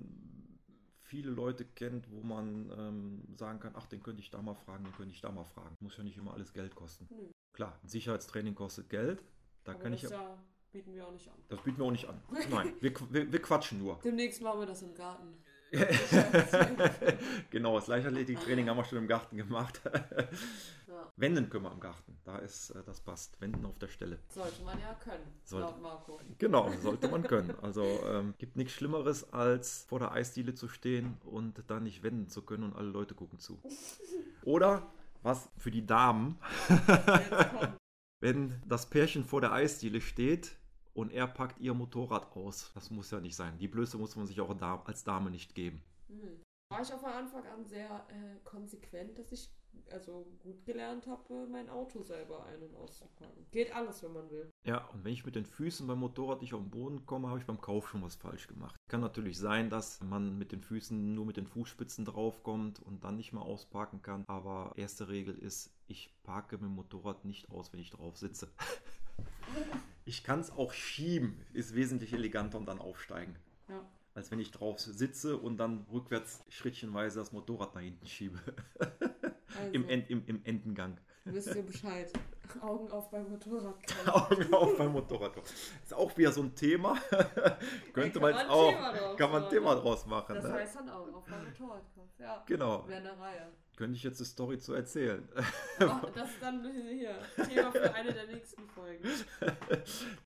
viele 1.08 1.32
Leute 1.32 1.66
kennt, 1.66 2.12
wo 2.12 2.22
man 2.22 2.70
ähm, 2.78 3.36
sagen 3.38 3.60
kann, 3.60 3.74
ach, 3.76 3.88
den 3.88 4.04
könnte 4.04 4.22
ich 4.22 4.30
da 4.30 4.42
mal 4.42 4.56
fragen, 4.56 4.84
den 4.84 4.94
könnte 4.94 5.14
ich 5.14 5.22
da 5.22 5.32
mal 5.32 5.46
fragen. 5.46 5.76
Muss 5.80 5.98
ja 5.98 6.04
nicht 6.04 6.18
immer 6.18 6.34
alles 6.34 6.54
Geld 6.54 6.76
kosten. 6.76 7.08
Hm. 7.10 7.32
Klar, 7.54 7.80
ein 7.82 7.88
Sicherheitstraining 7.88 8.56
kostet 8.56 8.90
Geld. 8.90 9.24
Da 9.64 9.72
Aber 9.72 9.82
kann 9.82 9.94
ich 9.94 10.04
ja, 10.04 10.38
bieten 10.72 10.94
wir 10.94 11.08
auch 11.08 11.12
nicht 11.12 11.28
an. 11.28 11.36
Das 11.50 11.62
bieten 11.62 11.78
wir 11.78 11.86
auch 11.86 11.92
nicht 11.92 12.08
an. 12.08 12.22
Nein, 12.50 12.74
wir, 12.80 12.94
wir, 13.10 13.32
wir 13.32 13.42
quatschen 13.42 13.80
nur. 13.80 14.00
Demnächst 14.04 14.42
machen 14.42 14.60
wir 14.60 14.68
das 14.68 14.82
im 14.82 14.94
Garten. 14.94 15.38
genau, 17.50 17.76
das 17.76 17.88
Leichtathletiktraining 17.88 18.70
haben 18.70 18.78
wir 18.78 18.86
schon 18.86 19.00
im 19.00 19.08
Garten 19.08 19.36
gemacht. 19.36 19.82
ja. 20.88 21.12
Wenden 21.18 21.50
können 21.50 21.66
wir 21.66 21.72
im 21.72 21.80
Garten. 21.80 22.18
Da 22.24 22.38
ist, 22.38 22.70
äh, 22.70 22.84
das 22.86 23.02
passt. 23.02 23.40
Wenden 23.42 23.66
auf 23.66 23.78
der 23.78 23.90
Stelle. 23.90 24.20
Sollte 24.30 24.64
man 24.64 24.80
ja 24.80 24.94
können, 24.94 25.26
sollte, 25.44 25.68
laut 25.68 25.82
Marco. 25.82 26.20
Genau, 26.38 26.72
sollte 26.82 27.10
man 27.10 27.24
können. 27.24 27.54
Also 27.62 27.84
ähm, 28.06 28.34
gibt 28.38 28.56
nichts 28.56 28.74
Schlimmeres, 28.74 29.34
als 29.34 29.86
vor 29.90 30.00
der 30.00 30.12
Eisdiele 30.14 30.56
zu 30.56 30.70
stehen 30.70 31.18
und 31.26 31.62
dann 31.68 31.84
nicht 31.84 32.02
wenden 32.04 32.30
zu 32.30 32.44
können 32.44 32.64
und 32.64 32.76
alle 32.76 32.90
Leute 32.90 33.14
gucken 33.14 33.40
zu. 33.40 33.60
Oder 34.44 34.88
was 35.24 35.50
für 35.58 35.72
die 35.72 35.86
Damen, 35.86 36.38
wenn 38.20 38.62
das 38.66 38.90
Pärchen 38.90 39.24
vor 39.24 39.42
der 39.42 39.52
Eisdiele 39.52 40.02
steht 40.02 40.56
und 40.94 41.12
er 41.12 41.28
packt 41.28 41.60
ihr 41.60 41.74
Motorrad 41.74 42.36
aus. 42.36 42.72
Das 42.74 42.90
muss 42.90 43.12
ja 43.12 43.20
nicht 43.20 43.36
sein. 43.36 43.58
Die 43.60 43.68
Blöße 43.68 43.98
muss 43.98 44.16
man 44.16 44.26
sich 44.26 44.42
auch 44.42 44.50
als 44.86 45.04
Dame 45.04 45.30
nicht 45.30 45.54
geben. 45.56 45.84
Mhm. 46.08 46.42
War 46.70 46.82
ich 46.82 46.92
auch 46.92 47.00
von 47.00 47.12
Anfang 47.12 47.46
an 47.46 47.66
sehr 47.66 48.06
äh, 48.10 48.40
konsequent, 48.44 49.18
dass 49.18 49.32
ich 49.32 49.50
also 49.92 50.26
gut 50.40 50.66
gelernt 50.66 51.08
habe, 51.08 51.48
mein 51.50 51.70
Auto 51.70 52.02
selber 52.02 52.46
ein- 52.46 52.62
und 52.62 52.76
auszupacken. 52.76 53.46
Geht 53.52 53.74
alles, 53.74 54.04
wenn 54.04 54.14
man 54.14 54.30
will. 54.30 54.52
Ja, 54.66 54.86
und 54.90 55.04
wenn 55.04 55.14
ich 55.14 55.26
mit 55.26 55.36
den 55.36 55.46
Füßen 55.46 55.88
beim 55.88 56.00
Motorrad 56.00 56.42
nicht 56.42 56.54
auf 56.54 56.62
den 56.62 56.70
Boden 56.70 57.06
komme, 57.06 57.30
habe 57.30 57.40
ich 57.40 57.46
beim 57.46 57.62
Kauf 57.62 57.90
schon 57.90 58.02
was 58.02 58.16
falsch 58.16 58.48
gemacht. 58.48 58.76
Kann 58.90 59.02
natürlich 59.02 59.38
sein, 59.38 59.70
dass 59.70 60.02
man 60.02 60.38
mit 60.38 60.52
den 60.52 60.62
Füßen 60.62 61.16
nur 61.16 61.26
mit 61.26 61.38
den 61.38 61.48
Fußspitzen 61.48 62.06
draufkommt 62.06 62.82
und 62.82 63.04
dann 63.04 63.16
nicht 63.16 63.34
mehr 63.34 63.44
ausparken 63.44 64.02
kann. 64.02 64.24
Aber 64.28 64.74
erste 64.76 65.08
Regel 65.10 65.38
ist, 65.38 65.74
ich 65.88 66.14
parke 66.24 66.58
mit 66.58 66.66
dem 66.66 66.76
Motorrad 66.76 67.26
nicht 67.26 67.50
aus, 67.50 67.72
wenn 67.74 67.80
ich 67.80 67.92
drauf 67.92 68.18
sitze. 68.18 68.50
Ich 70.06 70.24
kann 70.24 70.40
es 70.40 70.52
auch 70.52 70.72
schieben, 70.72 71.38
ist 71.52 71.76
wesentlich 71.76 72.14
eleganter 72.14 72.58
und 72.58 72.66
dann 72.66 72.80
aufsteigen. 72.80 73.36
Ja. 73.68 73.86
Als 74.14 74.32
wenn 74.32 74.40
ich 74.40 74.52
drauf 74.52 74.80
sitze 74.80 75.38
und 75.38 75.58
dann 75.58 75.86
rückwärts 75.92 76.46
schrittchenweise 76.48 77.20
das 77.20 77.34
Motorrad 77.34 77.76
nach 77.76 77.82
hinten 77.82 78.06
schiebe. 78.06 78.40
Also, 79.56 79.74
im, 79.74 79.90
End, 79.90 80.10
im, 80.10 80.24
im 80.26 80.44
Endengang. 80.44 80.98
wisst 81.26 81.56
ihr 81.56 81.64
Bescheid. 81.64 82.12
Augen 82.62 82.90
auf 82.92 83.10
beim 83.12 83.30
Motorrad. 83.30 83.76
Augen 84.08 84.54
auf 84.54 84.78
beim 84.78 84.92
Motorrad. 84.92 85.34
Ist 85.84 85.94
auch 85.94 86.18
wieder 86.18 86.32
so 86.32 86.42
ein 86.42 86.56
Thema. 86.56 86.98
Könnte 87.94 88.20
man 88.20 88.34
jetzt 88.34 88.50
auch, 88.50 88.74
kann 89.18 89.32
man 89.32 89.44
ein 89.44 89.50
Thema 89.50 89.76
draus 89.76 90.06
machen. 90.06 90.36
Das 90.36 90.46
ne? 90.46 90.54
heißt 90.54 90.76
dann 90.78 90.90
Augen 90.90 91.14
auf 91.14 91.26
beim 91.26 91.46
Motorradkauf. 91.46 92.08
Ja. 92.20 92.44
Genau. 92.48 92.88
Wäre 92.88 93.00
eine 93.00 93.20
Reihe. 93.20 93.48
Könnte 93.78 93.96
ich 93.96 94.02
jetzt 94.02 94.20
eine 94.20 94.26
Story 94.26 94.58
zu 94.58 94.74
erzählen. 94.74 95.30
Ach, 95.80 96.04
das 96.16 96.32
ist 96.32 96.42
dann 96.42 96.68
hier 96.90 97.16
Thema 97.48 97.72
für 97.72 97.94
eine 97.94 98.12
der 98.12 98.26
nächsten 98.26 98.68
Folgen. 98.68 99.08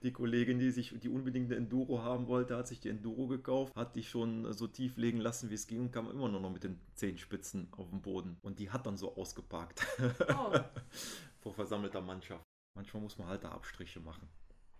Die 0.03 0.13
Kollegin, 0.13 0.57
die 0.57 0.71
sich 0.71 0.97
die 0.97 1.09
unbedingt 1.09 1.47
eine 1.51 1.57
Enduro 1.57 2.01
haben 2.01 2.27
wollte, 2.27 2.55
hat 2.55 2.69
sich 2.69 2.79
die 2.79 2.87
Enduro 2.87 3.27
gekauft, 3.27 3.75
hat 3.75 3.97
die 3.97 4.03
schon 4.03 4.53
so 4.53 4.67
tief 4.67 4.95
legen 4.95 5.19
lassen, 5.19 5.49
wie 5.49 5.55
es 5.55 5.67
ging, 5.67 5.81
und 5.81 5.91
kam 5.91 6.09
immer 6.09 6.29
nur 6.29 6.39
noch 6.39 6.49
mit 6.49 6.63
den 6.63 6.79
Zehenspitzen 6.95 7.67
auf 7.73 7.89
den 7.89 8.01
Boden. 8.01 8.37
Und 8.41 8.57
die 8.59 8.69
hat 8.69 8.85
dann 8.85 8.95
so 8.95 9.17
ausgeparkt 9.17 9.85
Oh, 10.29 10.57
vor 11.41 11.53
versammelter 11.53 11.99
Mannschaft. 11.99 12.45
Manchmal 12.73 13.03
muss 13.03 13.17
man 13.17 13.27
halt 13.27 13.43
da 13.43 13.49
Abstriche 13.49 13.99
machen. 13.99 14.29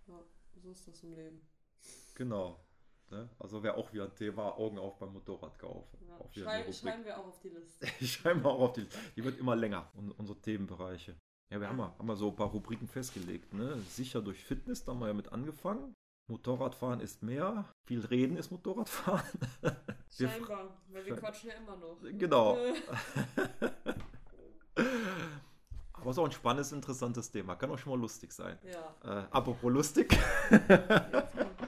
ja, 0.07 0.17
so 0.63 0.71
ist 0.71 0.87
das 0.87 1.03
im 1.03 1.11
Leben. 1.13 1.41
Genau. 2.15 2.63
Ne? 3.11 3.29
Also 3.39 3.61
wäre 3.61 3.75
auch 3.75 3.91
wieder 3.93 4.05
ein 4.05 4.15
Thema, 4.15 4.57
Augen 4.57 4.79
auf 4.79 4.97
beim 4.97 5.11
Motorradkauf. 5.13 5.85
Ja. 6.07 6.17
Schrei 6.43 6.71
schreiben 6.71 7.03
wir 7.05 7.17
auch 7.19 7.27
auf 7.27 7.39
die 7.41 7.49
Liste. 7.49 7.85
Schreiben 8.05 8.41
wir 8.43 8.49
auch 8.49 8.59
auf 8.61 8.73
die. 8.73 8.87
Die 9.15 9.23
wird 9.23 9.37
immer 9.39 9.55
länger, 9.55 9.89
un- 9.97 10.11
unsere 10.11 10.39
Themenbereiche. 10.39 11.15
Ja, 11.51 11.59
wir 11.59 11.67
haben, 11.67 11.79
ja, 11.79 11.93
haben 11.99 12.07
ja 12.07 12.15
so 12.15 12.29
ein 12.29 12.35
paar 12.35 12.47
Rubriken 12.47 12.87
festgelegt. 12.87 13.53
Ne? 13.53 13.77
Sicher 13.89 14.21
durch 14.21 14.41
Fitness, 14.43 14.85
da 14.85 14.93
haben 14.93 14.99
wir 14.99 15.07
ja 15.07 15.13
mit 15.13 15.31
angefangen. 15.33 15.93
Motorradfahren 16.29 17.01
ist 17.01 17.21
mehr. 17.23 17.65
Viel 17.87 18.05
reden 18.05 18.37
ist 18.37 18.51
Motorradfahren. 18.51 19.25
Wir 20.17 20.27
Scheinbar, 20.29 20.77
weil 20.89 21.05
wir 21.05 21.15
quatschen 21.15 21.49
ja 21.49 21.55
immer 21.55 21.75
noch. 21.77 21.97
Genau. 22.17 22.57
Aber 25.93 26.09
es 26.09 26.15
ist 26.15 26.19
auch 26.19 26.25
ein 26.25 26.31
spannendes, 26.31 26.71
interessantes 26.71 27.31
Thema. 27.31 27.55
Kann 27.55 27.71
auch 27.71 27.77
schon 27.77 27.91
mal 27.93 27.99
lustig 27.99 28.31
sein. 28.31 28.57
Ja. 28.63 28.95
Äh, 29.21 29.25
apropos 29.31 29.71
lustig. 29.71 30.11
Jetzt 30.49 30.67
kommt. 31.37 31.60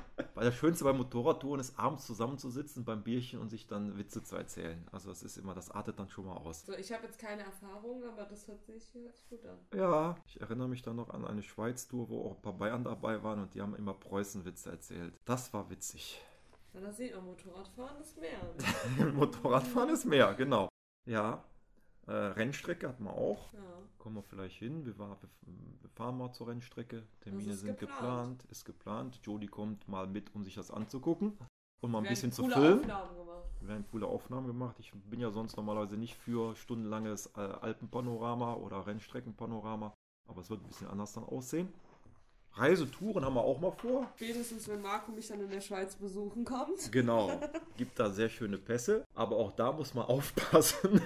Weil 0.43 0.49
das 0.49 0.59
Schönste 0.59 0.83
beim 0.83 0.97
Motorradtouren 0.97 1.61
ist, 1.61 1.79
abends 1.79 2.05
zusammenzusitzen 2.05 2.83
beim 2.83 3.01
Bierchen 3.01 3.39
und 3.39 3.47
sich 3.47 3.65
dann 3.65 3.97
Witze 3.97 4.21
zu 4.23 4.35
erzählen. 4.35 4.85
Also 4.91 5.07
das 5.07 5.23
ist 5.23 5.37
immer, 5.37 5.53
das 5.53 5.71
artet 5.71 5.97
dann 5.97 6.09
schon 6.09 6.25
mal 6.25 6.35
aus. 6.35 6.65
So, 6.65 6.73
ich 6.73 6.91
habe 6.91 7.05
jetzt 7.05 7.17
keine 7.17 7.43
Erfahrung, 7.43 8.03
aber 8.03 8.25
das 8.25 8.45
hört 8.49 8.61
sich, 8.65 8.93
hört 8.93 9.15
sich 9.15 9.29
gut 9.29 9.45
an. 9.45 9.57
Ja, 9.73 10.17
ich 10.25 10.41
erinnere 10.41 10.67
mich 10.67 10.81
dann 10.81 10.97
noch 10.97 11.11
an 11.11 11.23
eine 11.23 11.43
Schweiz-Tour, 11.43 12.09
wo 12.09 12.25
auch 12.25 12.35
ein 12.35 12.41
paar 12.41 12.57
Bayern 12.57 12.83
dabei 12.83 13.23
waren 13.23 13.41
und 13.41 13.53
die 13.53 13.61
haben 13.61 13.73
immer 13.73 13.93
Preußen-Witze 13.93 14.69
erzählt. 14.69 15.13
Das 15.23 15.53
war 15.53 15.69
witzig. 15.69 16.19
Na, 16.73 16.81
da 16.81 16.91
sieht 16.91 17.15
man, 17.15 17.23
Motorradfahren 17.23 18.01
ist 18.01 18.17
mehr. 18.19 19.13
Motorradfahren 19.13 19.91
ist 19.91 20.03
mehr, 20.03 20.33
genau. 20.33 20.67
Ja, 21.05 21.41
äh, 22.07 22.11
Rennstrecke 22.11 22.87
hatten 22.89 23.03
wir 23.03 23.13
auch. 23.13 23.53
Ja. 23.53 23.59
Kommen 23.97 24.15
wir 24.15 24.23
vielleicht 24.23 24.57
hin. 24.57 24.85
Wir, 24.85 24.97
war, 24.97 25.17
wir, 25.41 25.89
fahren 25.91 26.17
mal 26.17 26.31
zur 26.33 26.47
Rennstrecke. 26.47 27.03
Termine 27.21 27.53
sind 27.53 27.79
geplant. 27.79 27.99
geplant. 27.99 28.45
ist 28.51 28.65
geplant. 28.65 29.19
Jody 29.23 29.47
kommt 29.47 29.87
mal 29.87 30.07
mit, 30.07 30.33
um 30.35 30.43
sich 30.43 30.55
das 30.55 30.71
anzugucken 30.71 31.37
und 31.83 31.91
mal 31.91 31.99
ein 31.99 32.03
Wir 32.05 32.09
bisschen 32.09 32.31
zu 32.31 32.47
filmen. 32.47 32.87
Wir 33.59 33.67
werden 33.67 33.85
coole 33.91 34.07
Aufnahmen 34.07 34.47
gemacht. 34.47 34.75
Ich 34.79 34.91
bin 34.93 35.19
ja 35.19 35.31
sonst 35.31 35.55
normalerweise 35.55 35.97
nicht 35.97 36.15
für 36.15 36.55
stundenlanges 36.55 37.27
äh, 37.37 37.39
Alpenpanorama 37.39 38.55
oder 38.55 38.85
Rennstreckenpanorama, 38.85 39.93
aber 40.27 40.41
es 40.41 40.49
wird 40.49 40.61
ein 40.61 40.67
bisschen 40.67 40.87
anders 40.87 41.13
dann 41.13 41.23
aussehen. 41.23 41.71
Reisetouren 42.55 43.25
haben 43.25 43.33
wir 43.33 43.41
auch 43.41 43.59
mal 43.59 43.71
vor. 43.71 44.11
Spätestens, 44.15 44.67
wenn 44.67 44.81
Marco 44.81 45.11
mich 45.11 45.27
dann 45.27 45.41
in 45.41 45.49
der 45.49 45.61
Schweiz 45.61 45.95
besuchen 45.95 46.45
kommt. 46.45 46.91
Genau, 46.91 47.39
gibt 47.77 47.99
da 47.99 48.09
sehr 48.09 48.29
schöne 48.29 48.57
Pässe, 48.57 49.05
aber 49.15 49.37
auch 49.37 49.51
da 49.53 49.71
muss 49.71 49.93
man 49.93 50.05
aufpassen. 50.07 51.01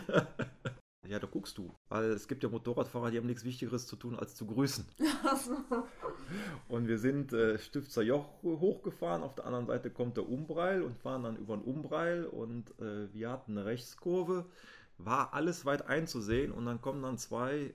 Ja, 1.09 1.19
da 1.19 1.27
guckst 1.27 1.57
du, 1.57 1.73
weil 1.89 2.05
es 2.11 2.27
gibt 2.27 2.43
ja 2.43 2.49
Motorradfahrer, 2.49 3.11
die 3.11 3.17
haben 3.17 3.27
nichts 3.27 3.43
Wichtigeres 3.43 3.87
zu 3.87 3.95
tun, 3.95 4.15
als 4.15 4.35
zu 4.35 4.45
grüßen. 4.45 4.85
Und 6.67 6.87
wir 6.87 6.97
sind 6.97 7.33
äh, 7.33 7.57
Stifter 7.57 8.01
Joch 8.01 8.43
hochgefahren, 8.43 9.23
auf 9.23 9.35
der 9.35 9.45
anderen 9.45 9.67
Seite 9.67 9.89
kommt 9.89 10.17
der 10.17 10.27
Umbreil 10.27 10.81
und 10.81 10.97
fahren 10.97 11.23
dann 11.23 11.37
über 11.37 11.55
den 11.55 11.63
Umbreil 11.63 12.25
und 12.25 12.77
äh, 12.79 13.13
wir 13.13 13.29
hatten 13.29 13.57
eine 13.57 13.65
Rechtskurve, 13.65 14.45
war 14.97 15.33
alles 15.33 15.65
weit 15.65 15.87
einzusehen 15.87 16.51
und 16.51 16.65
dann 16.65 16.81
kommen 16.81 17.01
dann 17.01 17.17
zwei 17.17 17.73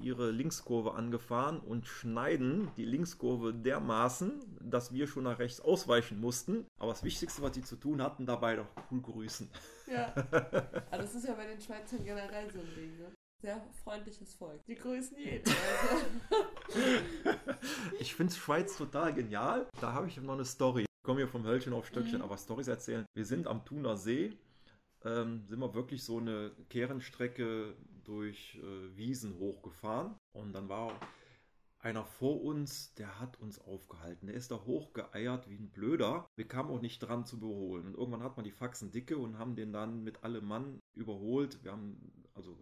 ihre 0.00 0.30
Linkskurve 0.30 0.94
angefahren 0.94 1.60
und 1.60 1.86
schneiden 1.86 2.68
die 2.76 2.84
Linkskurve 2.84 3.54
dermaßen, 3.54 4.32
dass 4.60 4.92
wir 4.92 5.06
schon 5.06 5.24
nach 5.24 5.38
rechts 5.38 5.60
ausweichen 5.60 6.20
mussten. 6.20 6.66
Aber 6.78 6.92
das 6.92 7.04
Wichtigste, 7.04 7.42
was 7.42 7.52
die 7.52 7.62
zu 7.62 7.76
tun 7.76 8.02
hatten, 8.02 8.26
dabei 8.26 8.56
doch 8.56 8.66
cool 8.90 9.00
grüßen. 9.00 9.48
Ja. 9.86 10.12
Aber 10.90 10.98
das 11.02 11.14
ist 11.14 11.26
ja 11.26 11.34
bei 11.34 11.46
den 11.46 11.60
Schweizern 11.60 12.04
generell 12.04 12.50
so 12.50 12.60
ein 12.60 12.74
Ding, 12.74 12.98
ne? 12.98 13.12
Sehr 13.42 13.60
freundliches 13.82 14.34
Volk. 14.34 14.64
Die 14.66 14.74
grüßen 14.74 15.18
jeden. 15.18 15.44
Also. 15.90 16.06
Ich 18.00 18.14
finde 18.14 18.32
Schweiz 18.34 18.76
total 18.76 19.12
genial. 19.14 19.66
Da 19.80 19.92
habe 19.92 20.06
ich 20.08 20.16
noch 20.18 20.34
eine 20.34 20.44
Story. 20.44 20.82
Ich 20.82 21.02
komme 21.04 21.20
hier 21.20 21.28
vom 21.28 21.44
Hölzchen 21.44 21.72
auf 21.72 21.86
Stöckchen, 21.86 22.18
Mhm. 22.18 22.24
aber 22.24 22.36
Stories 22.38 22.68
erzählen. 22.68 23.04
Wir 23.14 23.24
sind 23.24 23.46
am 23.46 23.64
Thuner 23.64 23.96
See, 23.96 24.36
ähm, 25.04 25.44
sind 25.46 25.58
wir 25.60 25.74
wirklich 25.74 26.02
so 26.02 26.18
eine 26.18 26.52
Kehrenstrecke 26.70 27.74
durch 28.04 28.58
äh, 28.62 28.96
Wiesen 28.96 29.38
hochgefahren. 29.38 30.14
Und 30.34 30.52
dann 30.54 30.68
war 30.68 30.92
einer 31.84 32.04
vor 32.04 32.42
uns, 32.42 32.94
der 32.94 33.20
hat 33.20 33.38
uns 33.40 33.58
aufgehalten. 33.58 34.26
Der 34.26 34.34
ist 34.34 34.50
da 34.50 34.56
hochgeeiert 34.56 35.48
wie 35.50 35.56
ein 35.56 35.70
Blöder. 35.70 36.26
Wir 36.36 36.48
kamen 36.48 36.70
auch 36.70 36.80
nicht 36.80 37.00
dran 37.00 37.26
zu 37.26 37.36
überholen. 37.36 37.86
Und 37.86 37.94
irgendwann 37.94 38.22
hat 38.22 38.36
man 38.36 38.44
die 38.44 38.52
Faxen 38.52 38.90
dicke 38.90 39.18
und 39.18 39.38
haben 39.38 39.54
den 39.54 39.72
dann 39.72 40.02
mit 40.02 40.24
allem 40.24 40.46
Mann 40.46 40.80
überholt. 40.94 41.62
Wir 41.62 41.72
haben, 41.72 42.24
also 42.34 42.58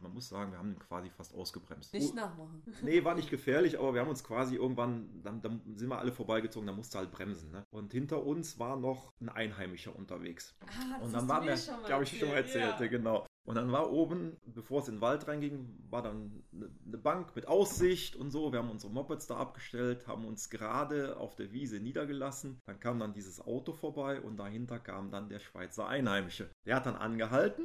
man 0.00 0.12
muss 0.12 0.28
sagen, 0.28 0.50
wir 0.50 0.58
haben 0.58 0.72
ihn 0.72 0.78
quasi 0.78 1.08
fast 1.10 1.32
ausgebremst. 1.34 1.94
Nicht 1.94 2.14
nachmachen. 2.14 2.62
Nee, 2.82 3.04
war 3.04 3.14
nicht 3.14 3.30
gefährlich, 3.30 3.78
aber 3.78 3.94
wir 3.94 4.00
haben 4.00 4.10
uns 4.10 4.24
quasi 4.24 4.56
irgendwann, 4.56 5.22
dann, 5.22 5.40
dann 5.40 5.62
sind 5.76 5.88
wir 5.88 5.98
alle 5.98 6.12
vorbeigezogen, 6.12 6.66
da 6.66 6.72
musste 6.72 6.98
halt 6.98 7.12
bremsen. 7.12 7.52
Ne? 7.52 7.64
Und 7.70 7.92
hinter 7.92 8.24
uns 8.24 8.58
war 8.58 8.76
noch 8.76 9.12
ein 9.20 9.28
Einheimischer 9.28 9.94
unterwegs. 9.94 10.56
Ah, 10.60 10.66
das 10.98 11.06
Und 11.06 11.12
dann 11.14 11.28
waren 11.28 11.46
wir, 11.46 11.56
glaube 11.86 12.04
ich, 12.04 12.18
schon 12.18 12.28
mal 12.28 12.36
erzählt, 12.36 12.80
ja. 12.80 12.86
genau. 12.86 13.26
Und 13.44 13.56
dann 13.56 13.72
war 13.72 13.90
oben, 13.90 14.36
bevor 14.46 14.80
es 14.82 14.88
in 14.88 14.96
den 14.96 15.00
Wald 15.00 15.26
reinging, 15.26 15.68
war 15.90 16.02
dann 16.02 16.44
eine 16.54 16.70
eine 16.86 16.98
Bank 16.98 17.34
mit 17.34 17.48
Aussicht 17.48 18.14
und 18.14 18.30
so. 18.30 18.52
Wir 18.52 18.60
haben 18.60 18.70
unsere 18.70 18.92
Mopeds 18.92 19.26
da 19.26 19.36
abgestellt, 19.36 20.06
haben 20.06 20.24
uns 20.24 20.48
gerade 20.48 21.16
auf 21.16 21.34
der 21.34 21.52
Wiese 21.52 21.80
niedergelassen. 21.80 22.60
Dann 22.66 22.78
kam 22.78 23.00
dann 23.00 23.14
dieses 23.14 23.40
Auto 23.40 23.72
vorbei 23.72 24.20
und 24.20 24.36
dahinter 24.36 24.78
kam 24.78 25.10
dann 25.10 25.28
der 25.28 25.40
Schweizer 25.40 25.88
Einheimische. 25.88 26.50
Der 26.66 26.76
hat 26.76 26.86
dann 26.86 26.94
angehalten, 26.94 27.64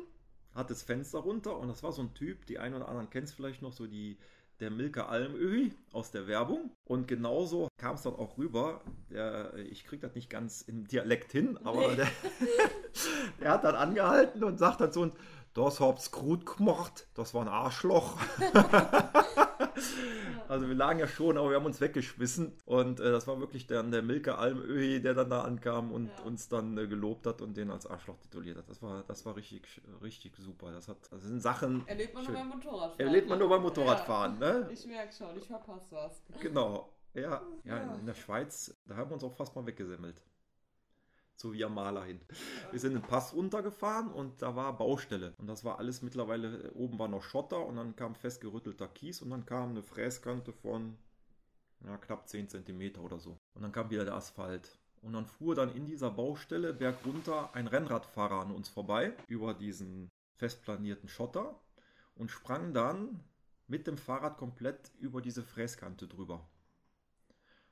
hat 0.56 0.72
das 0.72 0.82
Fenster 0.82 1.20
runter 1.20 1.58
und 1.58 1.68
das 1.68 1.84
war 1.84 1.92
so 1.92 2.02
ein 2.02 2.14
Typ, 2.16 2.46
die 2.48 2.58
einen 2.58 2.74
oder 2.76 2.88
anderen 2.88 3.10
kennt 3.12 3.28
es 3.28 3.34
vielleicht 3.34 3.62
noch, 3.62 3.74
so 3.74 3.86
die 3.86 4.18
der 4.60 4.72
Milka 4.72 5.06
Almöhi 5.06 5.72
aus 5.92 6.10
der 6.12 6.28
Werbung. 6.28 6.72
Und 6.86 7.08
genauso 7.08 7.68
kam 7.78 7.96
es 7.96 8.02
dann 8.02 8.16
auch 8.16 8.38
rüber. 8.38 8.82
Der, 9.12 9.54
ich 9.56 9.86
krieg 9.86 10.02
das 10.02 10.16
nicht 10.16 10.30
ganz 10.30 10.62
im 10.62 10.88
Dialekt 10.88 11.32
hin, 11.32 11.60
aber 11.64 11.90
Nee. 11.90 11.96
der, 11.98 12.08
der 13.40 13.52
hat 13.52 13.64
dann 13.64 13.76
angehalten 13.76 14.44
und 14.44 14.58
sagt 14.58 14.82
dann 14.82 14.92
so, 14.92 15.02
und 15.02 15.14
das 15.58 15.80
hab's 15.80 16.12
gut 16.12 16.46
gemacht, 16.46 17.08
das 17.16 17.34
war 17.34 17.42
ein 17.42 17.48
Arschloch. 17.48 18.18
also 20.48 20.68
wir 20.68 20.76
lagen 20.76 21.00
ja 21.00 21.08
schon, 21.08 21.38
aber 21.38 21.50
wir 21.50 21.56
haben 21.58 21.66
uns 21.66 21.82
weggeschmissen. 21.82 22.54
Und 22.66 23.00
äh, 23.00 23.12
das 23.12 23.28
war 23.28 23.40
wirklich 23.40 23.68
dann 23.68 23.92
der 23.92 24.02
Milka 24.02 24.36
Almöhi, 24.36 25.02
der 25.02 25.14
dann 25.14 25.30
da 25.30 25.42
ankam 25.42 25.92
und 25.92 26.08
Ja. 26.18 26.24
uns 26.26 26.50
dann 26.50 26.78
äh, 26.78 26.88
gelobt 26.88 27.26
hat 27.28 27.42
und 27.42 27.56
den 27.58 27.72
als 27.72 27.86
Arschloch 27.88 28.18
tituliert 28.20 28.58
hat. 28.58 28.70
Das 28.70 28.82
war, 28.82 29.04
das 29.08 29.26
war 29.26 29.36
richtig, 29.36 29.82
richtig 30.02 30.36
super. 30.38 30.72
Das, 30.72 30.88
hat, 30.88 30.98
das 31.12 31.24
sind 31.24 31.42
Sachen, 31.42 31.88
Erlebt 31.88 32.14
man 32.14 32.24
Schön. 32.24 32.34
nur 32.34 32.44
beim 32.44 32.50
Motorradfahren. 32.60 33.00
erlebt 33.08 33.30
man 33.30 33.40
nur 33.40 33.50
beim 33.50 33.62
ne? 33.62 33.68
Motorradfahren, 33.68 34.40
ne? 34.40 34.60
Ja, 34.68 34.70
ich 34.70 34.86
merke 34.86 35.14
schon, 35.14 35.38
ich 35.38 35.48
verpasse 35.48 35.88
was. 35.92 36.22
Genau. 36.40 36.94
Ja, 37.14 37.42
ja, 37.64 37.78
Ja. 37.78 37.96
in 37.96 38.06
der 38.06 38.14
Schweiz, 38.14 38.76
da 38.86 38.96
haben 38.96 39.10
wir 39.10 39.16
uns 39.16 39.24
auch 39.24 39.36
fast 39.36 39.56
mal 39.56 39.66
weggesemmelt. 39.66 40.22
So 41.40 41.54
wie 41.54 41.64
am 41.64 41.76
Maler 41.76 42.04
hin. 42.04 42.20
Wir 42.72 42.80
sind 42.80 42.94
den 42.94 43.04
Pass 43.04 43.34
runtergefahren 43.34 44.12
und 44.12 44.42
da 44.42 44.56
war 44.56 44.76
Baustelle. 44.76 45.36
Und 45.38 45.46
das 45.46 45.64
war 45.64 45.78
alles 45.78 46.02
mittlerweile, 46.02 46.64
äh, 46.64 46.70
oben 46.70 46.98
war 46.98 47.08
noch 47.08 47.22
Schotter 47.22 47.64
und 47.64 47.76
dann 47.76 47.96
kam 47.96 48.16
festgerüttelter 48.16 48.88
Kies 48.88 49.22
und 49.22 49.30
dann 49.30 49.46
kam 49.46 49.70
eine 49.70 49.84
Fräskante 49.84 50.52
von 50.52 50.98
ja, 51.86 51.96
knapp 51.98 52.28
10 52.28 52.50
cm 52.50 52.98
oder 52.98 53.20
so. 53.20 53.38
Und 53.54 53.62
dann 53.62 53.72
kam 53.72 53.92
wieder 53.92 54.04
der 54.04 54.16
Asphalt. 54.16 54.80
Und 55.04 55.14
dann 55.14 55.28
fuhr 55.28 55.54
dann 55.54 55.76
in 55.76 55.86
dieser 55.86 56.10
Baustelle 56.10 56.74
bergunter 56.74 57.54
ein 57.54 57.68
Rennradfahrer 57.68 58.42
an 58.42 58.52
uns 58.52 58.68
vorbei 58.68 59.14
über 59.28 59.54
diesen 59.54 60.10
festplanierten 60.38 61.08
Schotter 61.08 61.62
und 62.16 62.32
sprang 62.32 62.74
dann 62.74 63.24
mit 63.68 63.86
dem 63.86 63.98
Fahrrad 63.98 64.38
komplett 64.38 64.92
über 65.00 65.22
diese 65.22 65.44
Fräskante 65.44 66.08
drüber. 66.08 66.50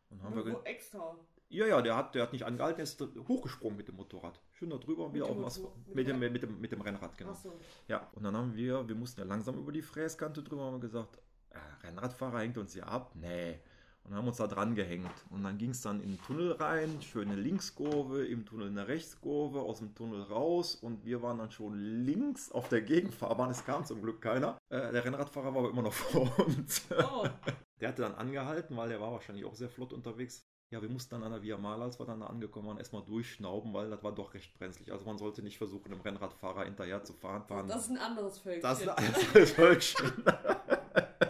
Und 0.09 0.23
haben 0.23 0.35
wir 0.35 0.43
ge- 0.43 0.53
Wo 0.53 0.59
extra. 0.63 1.15
ja, 1.49 1.65
ja, 1.67 1.81
der 1.81 1.95
hat, 1.95 2.15
der 2.15 2.23
hat 2.23 2.33
nicht 2.33 2.43
angehalten, 2.45 2.77
der 2.77 2.83
ist 2.83 3.01
hochgesprungen 3.27 3.77
mit 3.77 3.87
dem 3.87 3.95
Motorrad. 3.95 4.39
Schön 4.51 4.69
da 4.69 4.77
drüber 4.77 5.05
und 5.07 5.13
wieder 5.13 5.25
auf 5.25 5.35
dem 5.35 5.45
Asphalt. 5.45 5.73
mit 5.93 6.07
dem, 6.07 6.19
mit, 6.19 6.41
dem, 6.43 6.59
mit 6.61 6.71
dem 6.71 6.81
Rennrad, 6.81 7.17
genau. 7.17 7.31
Achso. 7.31 7.53
Ja, 7.87 8.09
und 8.13 8.23
dann 8.23 8.35
haben 8.35 8.55
wir, 8.55 8.87
wir 8.87 8.95
mussten 8.95 9.19
ja 9.21 9.25
langsam 9.27 9.57
über 9.57 9.71
die 9.71 9.81
Fräskante 9.81 10.41
drüber, 10.43 10.63
haben 10.63 10.75
wir 10.75 10.79
gesagt, 10.79 11.17
äh, 11.49 11.57
Rennradfahrer 11.85 12.39
hängt 12.39 12.57
uns 12.57 12.73
hier 12.73 12.87
ab? 12.87 13.11
Nee. 13.15 13.59
Und 14.03 14.13
haben 14.13 14.27
uns 14.27 14.37
da 14.37 14.45
dran 14.45 14.75
gehängt. 14.75 15.09
Und 15.31 15.43
dann 15.43 15.57
ging 15.57 15.71
es 15.71 15.81
dann 15.81 15.99
in 15.99 16.09
den 16.11 16.21
Tunnel 16.21 16.51
rein, 16.51 17.01
schöne 17.01 17.33
Linkskurve, 17.35 18.23
im 18.27 18.45
Tunnel 18.45 18.67
eine 18.67 18.87
Rechtskurve, 18.87 19.61
aus 19.61 19.79
dem 19.79 19.95
Tunnel 19.95 20.21
raus. 20.21 20.75
Und 20.75 21.03
wir 21.05 21.23
waren 21.23 21.39
dann 21.39 21.49
schon 21.49 21.73
links 21.79 22.51
auf 22.51 22.69
der 22.69 22.81
Gegenfahrbahn. 22.83 23.49
Es 23.49 23.65
kam 23.65 23.83
zum 23.83 24.03
Glück 24.03 24.21
keiner. 24.21 24.59
Äh, 24.69 24.91
der 24.91 25.03
Rennradfahrer 25.05 25.55
war 25.55 25.61
aber 25.63 25.71
immer 25.71 25.81
noch 25.81 25.93
vor 25.93 26.31
uns. 26.45 26.85
Oh, 26.91 27.25
Der 27.79 27.89
hatte 27.89 28.03
dann 28.03 28.15
angehalten, 28.15 28.77
weil 28.77 28.89
der 28.89 29.01
war 29.01 29.11
wahrscheinlich 29.11 29.45
auch 29.45 29.55
sehr 29.55 29.69
flott 29.69 29.93
unterwegs. 29.93 30.45
Ja, 30.71 30.81
wir 30.81 30.89
mussten 30.89 31.15
dann 31.15 31.23
an 31.23 31.31
der 31.31 31.41
Via 31.43 31.57
Mala, 31.57 31.85
als 31.85 31.99
wir 31.99 32.05
dann 32.05 32.21
da 32.21 32.27
angekommen 32.27 32.67
waren, 32.67 32.77
erstmal 32.77 33.03
durchschnauben, 33.03 33.73
weil 33.73 33.89
das 33.89 34.03
war 34.03 34.13
doch 34.13 34.33
recht 34.33 34.57
brenzlig. 34.57 34.91
Also 34.91 35.05
man 35.05 35.17
sollte 35.17 35.43
nicht 35.43 35.57
versuchen, 35.57 35.91
einem 35.91 36.01
Rennradfahrer 36.01 36.65
hinterher 36.65 37.03
zu 37.03 37.13
fahren. 37.13 37.43
fahren. 37.45 37.67
das 37.67 37.83
ist 37.83 37.91
ein 37.91 37.97
anderes 37.97 38.39
Völkchen. 38.39 38.61
Das 38.61 38.81
ist 38.81 38.89
ein 38.89 38.97
anderes 38.97 39.51
Völkchen. 39.51 40.11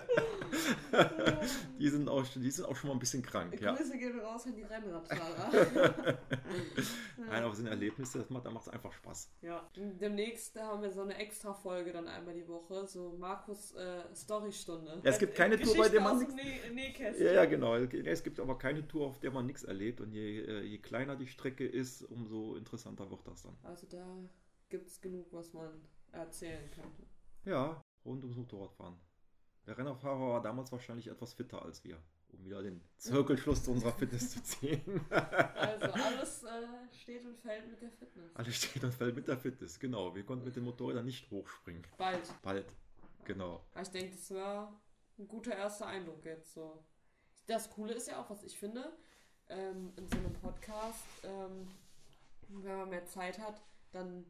die, 1.79 1.89
sind 1.89 2.09
auch, 2.09 2.25
die 2.27 2.51
sind 2.51 2.65
auch 2.65 2.75
schon 2.75 2.89
mal 2.89 2.95
ein 2.95 2.99
bisschen 2.99 3.21
krank, 3.21 3.59
ja. 3.59 3.73
Grüße 3.73 3.97
gehen 3.97 4.19
raus 4.19 4.45
an 4.45 4.55
die 4.55 4.63
Rennradfahrer. 4.63 5.51
Nein, 7.17 7.43
aber 7.43 7.51
es 7.51 7.57
sind 7.57 7.67
Erlebnisse, 7.67 8.19
das 8.19 8.29
macht, 8.29 8.45
da 8.45 8.51
macht 8.51 8.67
es 8.67 8.73
einfach 8.73 8.91
Spaß. 8.91 9.31
Ja, 9.41 9.67
demnächst 9.75 10.59
haben 10.59 10.81
wir 10.81 10.91
so 10.91 11.01
eine 11.01 11.15
extra 11.17 11.53
Folge 11.53 11.91
dann 11.91 12.07
einmal 12.07 12.33
die 12.33 12.47
Woche, 12.47 12.87
so 12.87 13.15
Markus 13.17 13.73
äh, 13.75 14.03
Storystunde. 14.15 15.01
Ja, 15.03 15.09
es 15.09 15.19
gibt 15.19 15.35
keine 15.35 15.59
Tour, 15.59 15.75
bei 15.77 15.89
der 15.89 16.01
man 16.01 16.25
Nähkästchen. 16.73 17.25
Ja, 17.25 17.33
ja, 17.33 17.45
genau. 17.45 17.75
Es 17.75 18.23
gibt 18.23 18.39
aber 18.39 18.57
keine 18.57 18.87
Tour, 18.87 19.07
auf 19.07 19.19
der 19.19 19.31
man 19.31 19.45
nichts 19.45 19.63
erlebt. 19.63 20.01
Und 20.01 20.11
je, 20.11 20.41
äh, 20.41 20.61
je 20.61 20.77
kleiner 20.79 21.15
die 21.15 21.27
Strecke 21.27 21.65
ist, 21.65 22.03
umso 22.03 22.55
interessanter 22.55 23.09
wird 23.09 23.27
das 23.27 23.43
dann. 23.43 23.57
Also 23.63 23.87
da 23.87 24.05
gibt 24.69 24.87
es 24.87 25.01
genug, 25.01 25.31
was 25.31 25.53
man 25.53 25.69
erzählen 26.11 26.69
könnte. 26.71 27.03
Ja, 27.45 27.81
rund 28.03 28.23
ums 28.23 28.37
Motorradfahren. 28.37 28.95
Der 29.67 29.77
Rennerfahrer 29.77 30.19
war 30.19 30.41
damals 30.41 30.71
wahrscheinlich 30.71 31.07
etwas 31.07 31.33
fitter 31.33 31.63
als 31.63 31.83
wir, 31.83 31.97
um 32.29 32.45
wieder 32.45 32.61
den 32.61 32.81
Zirkelschluss 32.97 33.63
zu 33.63 33.71
unserer 33.71 33.93
Fitness 33.93 34.31
zu 34.31 34.43
ziehen. 34.43 35.01
Also 35.09 35.85
alles 35.93 36.43
äh, 36.43 36.67
steht 36.93 37.25
und 37.25 37.37
fällt 37.39 37.67
mit 37.69 37.81
der 37.81 37.91
Fitness. 37.91 38.35
Alles 38.35 38.55
steht 38.55 38.83
und 38.83 38.93
fällt 38.93 39.15
mit 39.15 39.27
der 39.27 39.37
Fitness, 39.37 39.79
genau. 39.79 40.13
Wir 40.13 40.23
konnten 40.23 40.45
mit 40.45 40.55
den 40.55 40.63
Motorrädern 40.63 41.05
nicht 41.05 41.29
hochspringen. 41.31 41.83
Bald. 41.97 42.21
Bald, 42.43 42.67
genau. 43.23 43.65
Aber 43.73 43.81
ich 43.81 43.89
denke, 43.89 44.15
das 44.15 44.31
war 44.31 44.79
ein 45.17 45.27
guter 45.27 45.55
erster 45.55 45.87
Eindruck 45.87 46.23
jetzt 46.25 46.53
so. 46.53 46.83
Das 47.47 47.69
Coole 47.71 47.93
ist 47.93 48.07
ja 48.07 48.21
auch, 48.21 48.29
was 48.29 48.43
ich 48.43 48.57
finde, 48.57 48.95
ähm, 49.49 49.93
in 49.95 50.07
so 50.07 50.17
einem 50.17 50.33
Podcast, 50.33 51.03
ähm, 51.23 51.67
wenn 52.49 52.77
man 52.77 52.89
mehr 52.89 53.05
Zeit 53.05 53.39
hat, 53.39 53.61
dann 53.91 54.25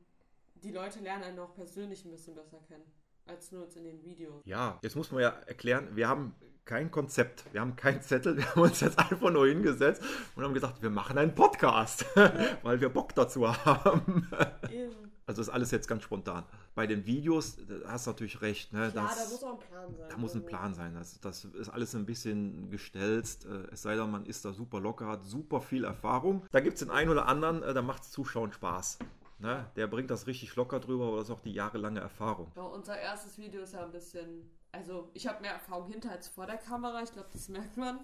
die 0.55 0.71
Leute 0.71 0.99
lernen 0.99 1.23
einen 1.23 1.39
auch 1.39 1.53
persönlich 1.53 2.05
ein 2.05 2.11
bisschen 2.11 2.35
besser 2.35 2.59
kennen, 2.67 2.89
als 3.27 3.51
nur 3.51 3.63
jetzt 3.63 3.77
in 3.77 3.83
den 3.83 4.03
Videos. 4.03 4.41
Ja, 4.45 4.79
jetzt 4.81 4.95
muss 4.95 5.11
man 5.11 5.21
ja 5.21 5.29
erklären, 5.45 5.89
wir 5.93 6.07
haben 6.07 6.35
kein 6.65 6.89
Konzept, 6.89 7.45
wir 7.53 7.61
haben 7.61 7.75
keinen 7.75 8.01
Zettel, 8.01 8.37
wir 8.37 8.49
haben 8.51 8.61
uns 8.61 8.79
jetzt 8.79 8.97
einfach 8.97 9.31
nur 9.31 9.47
hingesetzt 9.47 10.01
und 10.35 10.43
haben 10.43 10.53
gesagt, 10.53 10.81
wir 10.81 10.89
machen 10.89 11.17
einen 11.17 11.35
Podcast, 11.35 12.05
weil 12.63 12.81
wir 12.81 12.89
Bock 12.89 13.13
dazu 13.15 13.47
haben. 13.47 14.27
Eben. 14.71 14.93
Also 15.27 15.41
ist 15.41 15.49
alles 15.49 15.71
jetzt 15.71 15.87
ganz 15.87 16.03
spontan. 16.03 16.43
Bei 16.75 16.85
den 16.85 17.07
Videos, 17.07 17.57
hast 17.87 18.05
du 18.05 18.11
natürlich 18.11 18.41
recht. 18.41 18.73
Ne? 18.73 18.91
Klar, 18.91 19.07
das, 19.07 19.25
da 19.25 19.31
muss 19.31 19.43
auch 19.43 19.53
ein 19.53 19.59
Plan 19.67 19.95
sein. 19.95 20.07
da 20.09 20.17
muss 20.17 20.33
ein 20.33 20.37
Also, 20.37 20.47
Plan 20.47 20.73
sein. 20.75 20.93
Das, 20.93 21.19
das 21.19 21.45
ist 21.45 21.69
alles 21.69 21.95
ein 21.95 22.05
bisschen 22.05 22.69
gestelzt. 22.69 23.45
Äh, 23.45 23.63
Es 23.71 23.81
sei 23.81 23.95
denn, 23.95 24.11
man 24.11 24.25
ist 24.27 24.45
da 24.45 24.53
super 24.53 24.79
locker, 24.79 25.07
hat 25.07 25.25
super 25.25 25.61
viel 25.61 25.83
Erfahrung. 25.83 26.45
Da 26.51 26.59
gibt 26.59 26.75
es 26.75 26.81
den 26.81 26.91
einen 26.91 27.09
oder 27.09 27.27
anderen, 27.27 27.63
äh, 27.63 27.73
da 27.73 27.81
macht 27.81 28.03
es 28.03 28.11
Zuschauen 28.11 28.53
Spaß. 28.53 28.99
Ne? 29.37 29.69
Der 29.75 29.87
bringt 29.87 30.09
das 30.09 30.27
richtig 30.27 30.55
locker 30.55 30.79
drüber, 30.79 31.07
aber 31.07 31.17
das 31.17 31.25
ist 31.29 31.35
auch 31.35 31.41
die 31.41 31.53
jahrelange 31.53 31.99
Erfahrung. 31.99 32.51
Ja, 32.55 32.63
unser 32.63 32.97
erstes 32.97 33.37
Video 33.37 33.61
ist 33.61 33.73
ja 33.73 33.83
ein 33.83 33.91
bisschen. 33.91 34.49
Also, 34.71 35.09
ich 35.13 35.27
habe 35.27 35.41
mehr 35.41 35.51
Erfahrung 35.53 35.87
hinter 35.89 36.11
als 36.11 36.27
vor 36.27 36.45
der 36.45 36.57
Kamera, 36.57 37.01
ich 37.03 37.11
glaube, 37.11 37.29
das 37.31 37.49
merkt 37.49 37.77
man. 37.77 37.99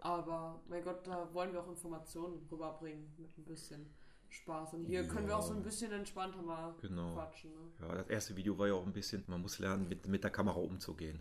Aber, 0.00 0.60
mein 0.68 0.82
Gott, 0.84 1.06
da 1.06 1.32
wollen 1.34 1.52
wir 1.52 1.60
auch 1.60 1.68
Informationen 1.68 2.46
rüberbringen 2.50 3.12
mit 3.18 3.36
ein 3.36 3.44
bisschen 3.44 3.92
Spaß. 4.28 4.74
Und 4.74 4.84
hier 4.84 5.06
können 5.08 5.26
wir 5.26 5.36
auch 5.36 5.42
so 5.42 5.54
ein 5.54 5.62
bisschen 5.62 5.90
entspannter 5.90 6.42
mal 6.42 6.74
Genau. 6.80 7.14
quatschen. 7.14 7.50
Ne? 7.50 7.88
Ja, 7.88 7.94
das 7.96 8.08
erste 8.08 8.36
Video 8.36 8.56
war 8.58 8.68
ja 8.68 8.74
auch 8.74 8.86
ein 8.86 8.92
bisschen, 8.92 9.24
man 9.26 9.40
muss 9.42 9.58
lernen, 9.58 9.88
mit, 9.88 10.06
mit 10.06 10.22
der 10.22 10.30
Kamera 10.30 10.58
umzugehen. 10.60 11.20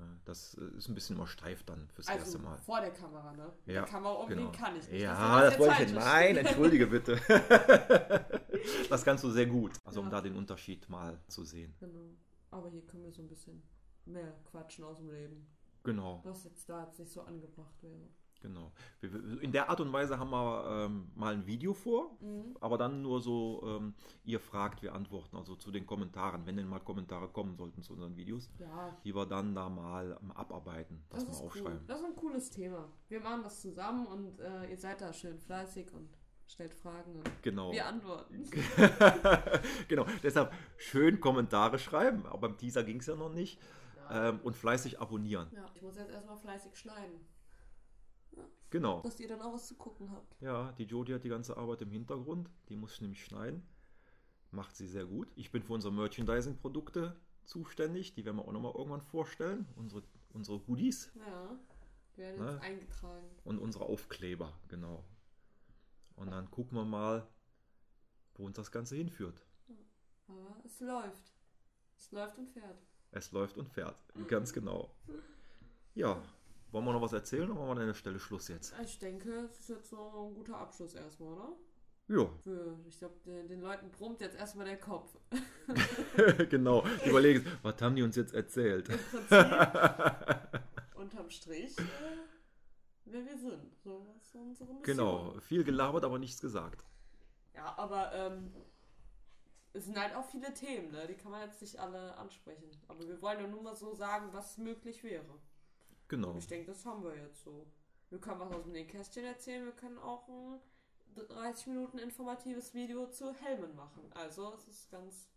Ja, 0.00 0.06
das 0.24 0.54
äh, 0.54 0.64
ist 0.78 0.88
ein 0.88 0.94
bisschen 0.94 1.16
immer 1.16 1.26
steif 1.26 1.62
dann 1.64 1.88
fürs 1.90 2.08
Also, 2.08 2.20
erste 2.20 2.38
Mal. 2.38 2.56
vor 2.58 2.80
der 2.80 2.90
Kamera, 2.92 3.32
ne? 3.32 3.52
Ja, 3.66 3.72
der 3.72 3.82
Kamera 3.84 4.12
umgehen 4.14 4.38
genau. 4.38 4.52
kann 4.52 4.76
ich 4.76 4.88
nicht. 4.88 5.02
Ja, 5.02 5.40
das 5.42 5.52
wir 5.54 5.58
wollte 5.66 5.82
ich 5.82 5.92
nicht. 5.92 6.04
Nein, 6.04 6.36
entschuldige 6.38 6.86
bitte. 6.86 7.20
das 8.88 9.04
kannst 9.04 9.24
du 9.24 9.30
sehr 9.30 9.46
gut. 9.46 9.72
Also 9.84 10.00
um 10.00 10.06
Ja. 10.06 10.12
da 10.12 10.20
den 10.22 10.36
Unterschied 10.36 10.88
mal 10.88 11.18
zu 11.28 11.44
sehen. 11.44 11.74
Genau. 11.80 12.10
Aber 12.50 12.68
hier 12.70 12.82
können 12.86 13.04
wir 13.04 13.12
so 13.12 13.22
ein 13.22 13.28
bisschen 13.28 13.62
mehr 14.06 14.32
quatschen 14.50 14.84
aus 14.84 14.98
dem 14.98 15.10
Leben. 15.10 15.46
Genau, 15.82 16.20
Was 16.24 16.44
jetzt 16.44 16.68
da 16.68 16.84
jetzt 16.84 16.98
nicht 16.98 17.10
so 17.12 17.22
angebracht 17.22 17.82
wäre. 17.82 18.08
Genau. 18.40 18.72
In 19.40 19.52
der 19.52 19.68
Art 19.70 19.80
und 19.80 19.92
Weise 19.92 20.18
haben 20.18 20.30
wir 20.30 20.86
ähm, 20.86 21.10
mal 21.14 21.34
ein 21.34 21.46
Video 21.46 21.74
vor, 21.74 22.10
Mhm. 22.20 22.56
aber 22.60 22.78
dann 22.78 23.02
nur 23.02 23.20
so, 23.20 23.62
ähm, 23.64 23.94
ihr 24.24 24.40
fragt, 24.40 24.82
wir 24.82 24.94
antworten, 24.94 25.36
also 25.36 25.54
zu 25.56 25.70
den 25.70 25.86
Kommentaren, 25.86 26.44
wenn 26.46 26.56
denn 26.56 26.68
mal 26.68 26.80
Kommentare 26.80 27.28
kommen 27.28 27.56
sollten 27.56 27.82
zu 27.82 27.92
unseren 27.94 28.16
Videos, 28.16 28.50
Ja, 28.58 28.96
die 29.04 29.14
wir 29.14 29.26
dann 29.26 29.54
da 29.54 29.68
mal 29.68 30.18
ähm, 30.22 30.30
abarbeiten, 30.32 31.02
das 31.10 31.24
das 31.24 31.34
ist 31.36 31.38
mal 31.38 31.40
cool. 31.42 31.46
aufschreiben. 31.48 31.86
Das 31.86 32.00
ist 32.00 32.06
ein 32.06 32.16
cooles 32.16 32.50
Thema. 32.50 32.88
Wir 33.08 33.20
machen 33.20 33.42
das 33.42 33.60
zusammen 33.60 34.06
und 34.06 34.40
äh, 34.40 34.70
ihr 34.70 34.76
seid 34.78 35.00
da 35.00 35.12
schön 35.12 35.38
fleißig 35.38 35.92
und 35.92 36.08
stellt 36.46 36.74
Fragen 36.74 37.14
und 37.16 37.42
Genau. 37.42 37.70
wir 37.72 37.86
antworten. 37.86 38.42
genau, 39.88 40.04
deshalb 40.22 40.52
schön 40.76 41.20
Kommentare 41.20 41.78
schreiben, 41.78 42.26
aber 42.26 42.38
beim 42.48 42.56
Teaser 42.58 42.82
ging 42.82 42.98
es 43.00 43.06
ja 43.06 43.16
noch 43.16 43.32
nicht. 43.32 43.60
Ähm, 44.12 44.40
und 44.42 44.56
fleißig 44.56 45.00
abonnieren. 45.00 45.48
Ja, 45.54 45.64
ich 45.72 45.82
muss 45.82 45.96
jetzt 45.96 46.10
erstmal 46.10 46.36
fleißig 46.36 46.74
schneiden, 46.76 47.20
Genau. 48.70 49.00
dass 49.02 49.18
ihr 49.20 49.26
dann 49.28 49.40
auch 49.42 49.52
was 49.52 49.66
zu 49.66 49.74
gucken 49.74 50.10
habt. 50.12 50.40
Ja, 50.40 50.72
die 50.72 50.84
Jodie 50.84 51.14
hat 51.14 51.24
die 51.24 51.28
ganze 51.28 51.56
Arbeit 51.56 51.82
im 51.82 51.90
Hintergrund. 51.90 52.48
Die 52.68 52.76
muss 52.76 52.94
ich 52.94 53.00
nämlich 53.00 53.24
schneiden. 53.24 53.62
Macht 54.52 54.76
sie 54.76 54.86
sehr 54.86 55.04
gut. 55.06 55.28
Ich 55.36 55.50
bin 55.50 55.62
für 55.62 55.72
unsere 55.72 55.92
Merchandising-Produkte 55.92 57.16
zuständig. 57.44 58.14
Die 58.14 58.24
werden 58.24 58.36
wir 58.36 58.44
auch 58.46 58.52
nochmal 58.52 58.72
irgendwann 58.76 59.00
vorstellen. 59.00 59.66
Unsere, 59.76 60.02
unsere 60.32 60.64
Hoodies 60.66 61.10
Ja, 61.16 61.58
werden 62.16 62.44
Ne? 62.44 62.52
jetzt 62.52 62.62
eingetragen. 62.62 63.26
und 63.44 63.58
unsere 63.58 63.84
Aufkleber, 63.86 64.52
genau. 64.68 65.04
Und 66.16 66.30
dann 66.30 66.50
gucken 66.50 66.76
wir 66.76 66.84
mal, 66.84 67.26
wo 68.34 68.44
uns 68.46 68.56
das 68.56 68.70
Ganze 68.70 68.94
hinführt. 68.96 69.40
Aber 70.28 70.56
es 70.64 70.78
läuft. 70.80 71.32
Es 71.96 72.12
läuft 72.12 72.38
und 72.38 72.48
fährt. 72.48 72.78
Es 73.10 73.32
läuft 73.32 73.58
und 73.58 73.68
fährt. 73.68 73.96
Ganz 74.28 74.52
genau. 74.52 74.94
Ja, 75.94 76.22
wollen 76.72 76.84
wir 76.84 76.92
noch 76.92 77.02
was 77.02 77.12
erzählen 77.12 77.50
oder 77.50 77.54
machen 77.54 77.76
wir 77.76 77.80
an 77.82 77.86
der 77.88 77.94
Stelle 77.94 78.20
Schluss 78.20 78.48
jetzt? 78.48 78.74
Ich 78.84 78.98
denke, 78.98 79.48
es 79.50 79.60
ist 79.60 79.68
jetzt 79.68 79.90
so 79.90 80.28
ein 80.28 80.34
guter 80.34 80.56
Abschluss 80.58 80.94
erstmal, 80.94 81.32
oder? 81.32 81.56
Ja, 82.08 82.28
ich 82.88 82.98
glaube, 82.98 83.14
den, 83.24 83.46
den 83.46 83.60
Leuten 83.60 83.88
brummt 83.90 84.20
jetzt 84.20 84.36
erstmal 84.36 84.66
der 84.66 84.78
Kopf. 84.78 85.16
genau. 86.50 86.84
Ich 86.96 87.06
überlege, 87.06 87.44
was 87.62 87.80
haben 87.80 87.94
die 87.94 88.02
uns 88.02 88.16
jetzt 88.16 88.34
erzählt? 88.34 88.88
Im 88.88 88.98
Prinzip, 88.98 89.30
unterm 90.96 91.30
Strich, 91.30 91.78
äh, 91.78 91.82
wer 93.04 93.24
wir 93.24 93.38
sind. 93.38 93.76
So, 93.84 94.04
was 94.08 94.24
ist 94.24 94.34
unsere 94.34 94.74
Mission. 94.74 94.82
Genau, 94.82 95.38
viel 95.38 95.62
gelabert, 95.62 96.04
aber 96.04 96.18
nichts 96.18 96.40
gesagt. 96.40 96.84
Ja, 97.54 97.78
aber 97.78 98.12
ähm, 98.12 98.52
es 99.72 99.84
sind 99.84 99.96
halt 99.96 100.16
auch 100.16 100.24
viele 100.24 100.52
Themen, 100.52 100.90
ne? 100.90 101.06
die 101.06 101.14
kann 101.14 101.30
man 101.30 101.42
jetzt 101.42 101.62
nicht 101.62 101.78
alle 101.78 102.16
ansprechen. 102.16 102.68
Aber 102.88 103.06
wir 103.06 103.22
wollen 103.22 103.38
ja 103.38 103.46
nur 103.46 103.62
mal 103.62 103.76
so 103.76 103.94
sagen, 103.94 104.30
was 104.32 104.58
möglich 104.58 105.04
wäre. 105.04 105.38
Genau. 106.10 106.34
Ich 106.36 106.48
denke, 106.48 106.66
das 106.66 106.84
haben 106.84 107.04
wir 107.04 107.16
jetzt 107.16 107.44
so. 107.44 107.66
Wir 108.10 108.18
können 108.18 108.40
was 108.40 108.50
aus 108.50 108.64
dem 108.64 108.72
Nähkästchen 108.72 109.24
erzählen, 109.24 109.64
wir 109.64 109.72
können 109.72 109.96
auch 109.98 110.28
ein 110.28 110.58
30 111.14 111.68
Minuten 111.68 111.98
informatives 111.98 112.74
Video 112.74 113.06
zu 113.06 113.32
Helmen 113.32 113.76
machen. 113.76 114.02
Also 114.14 114.52
es 114.54 114.66
ist 114.66 114.90
ganz 114.90 115.30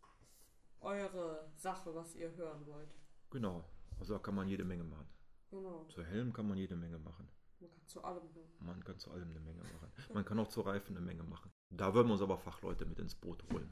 eure 0.81 1.47
Sache, 1.55 1.93
was 1.93 2.15
ihr 2.15 2.35
hören 2.35 2.65
wollt. 2.65 2.89
Genau. 3.29 3.63
Also 3.99 4.15
da 4.15 4.19
kann 4.19 4.33
man 4.33 4.47
jede 4.47 4.65
Menge 4.65 4.83
machen. 4.83 5.07
Genau. 5.51 5.85
Zu 5.89 6.03
Helm 6.03 6.33
kann 6.33 6.47
man 6.47 6.57
jede 6.57 6.75
Menge 6.75 6.97
machen. 6.97 7.29
Man 7.59 7.69
kann 7.69 7.87
zu 7.87 8.03
allem. 8.03 8.23
Man 8.59 8.83
kann 8.83 8.97
zu 8.97 9.11
allem 9.11 9.29
eine 9.29 9.39
Menge 9.41 9.61
machen. 9.61 9.91
Man 10.11 10.25
kann 10.25 10.39
auch 10.39 10.47
zu 10.47 10.61
Reifen 10.61 10.97
eine 10.97 11.05
Menge 11.05 11.21
machen. 11.21 11.51
Da 11.69 11.93
würden 11.93 12.07
wir 12.07 12.13
uns 12.13 12.23
aber 12.23 12.39
Fachleute 12.39 12.87
mit 12.87 12.97
ins 12.97 13.13
Boot 13.13 13.43
holen. 13.51 13.71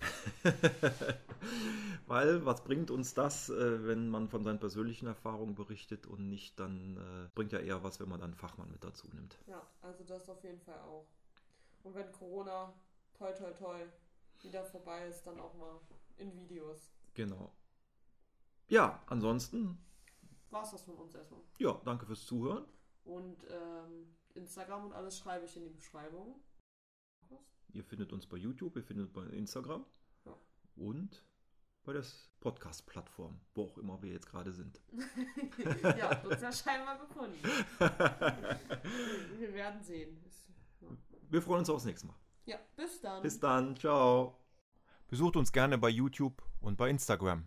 Weil, 2.06 2.44
was 2.44 2.62
bringt 2.64 2.90
uns 2.90 3.14
das, 3.14 3.48
äh, 3.48 3.86
wenn 3.86 4.08
man 4.08 4.28
von 4.28 4.44
seinen 4.44 4.60
persönlichen 4.60 5.06
Erfahrungen 5.06 5.54
berichtet 5.54 6.06
und 6.06 6.28
nicht 6.28 6.58
dann, 6.60 6.96
äh, 6.96 7.28
bringt 7.34 7.52
ja 7.52 7.58
eher 7.58 7.82
was, 7.82 7.98
wenn 8.00 8.08
man 8.08 8.20
dann 8.20 8.30
einen 8.30 8.38
Fachmann 8.38 8.70
mit 8.70 8.84
dazu 8.84 9.08
nimmt. 9.12 9.38
Ja, 9.46 9.62
also 9.82 10.04
das 10.04 10.28
auf 10.28 10.42
jeden 10.44 10.60
Fall 10.60 10.78
auch. 10.80 11.06
Und 11.82 11.94
wenn 11.94 12.10
Corona 12.12 12.72
toi 13.14 13.32
toi 13.32 13.50
toi 13.52 13.80
wieder 14.42 14.64
vorbei 14.64 15.06
ist, 15.08 15.26
dann 15.26 15.40
auch 15.40 15.54
mal 15.54 15.80
in 16.18 16.34
Videos. 16.36 16.90
Genau. 17.14 17.52
Ja, 18.68 19.02
ansonsten, 19.06 19.78
War 20.50 20.62
es 20.62 20.70
das 20.72 20.82
von 20.82 20.96
uns 20.96 21.14
erstmal. 21.14 21.40
ja, 21.58 21.80
danke 21.84 22.06
fürs 22.06 22.24
Zuhören. 22.26 22.64
Und 23.04 23.44
ähm, 23.50 24.14
Instagram 24.34 24.86
und 24.86 24.92
alles 24.92 25.18
schreibe 25.18 25.46
ich 25.46 25.56
in 25.56 25.64
die 25.64 25.70
Beschreibung. 25.70 26.40
Ihr 27.76 27.84
findet 27.84 28.10
uns 28.10 28.26
bei 28.26 28.38
YouTube, 28.38 28.74
ihr 28.76 28.82
findet 28.82 29.04
uns 29.04 29.12
bei 29.12 29.36
Instagram. 29.36 29.84
Ja. 30.24 30.34
Und 30.76 31.22
bei 31.84 31.92
der 31.92 32.02
Podcast-Plattform, 32.40 33.38
wo 33.54 33.64
auch 33.64 33.76
immer 33.76 34.00
wir 34.00 34.10
jetzt 34.12 34.26
gerade 34.26 34.50
sind. 34.50 34.80
ja, 35.82 36.08
habt 36.08 36.26
uns 36.26 36.40
ja 36.40 36.50
scheinbar 36.50 36.98
gefunden. 36.98 37.38
wir 39.38 39.52
werden 39.52 39.82
sehen. 39.82 40.24
Wir 41.28 41.42
freuen 41.42 41.60
uns 41.60 41.68
aufs 41.70 41.84
nächste 41.84 42.06
Mal. 42.06 42.16
Ja, 42.46 42.56
bis 42.76 42.98
dann. 43.02 43.22
Bis 43.22 43.38
dann. 43.38 43.76
Ciao. 43.76 44.38
Besucht 45.08 45.36
uns 45.36 45.52
gerne 45.52 45.76
bei 45.76 45.90
YouTube 45.90 46.42
und 46.60 46.78
bei 46.78 46.88
Instagram. 46.88 47.46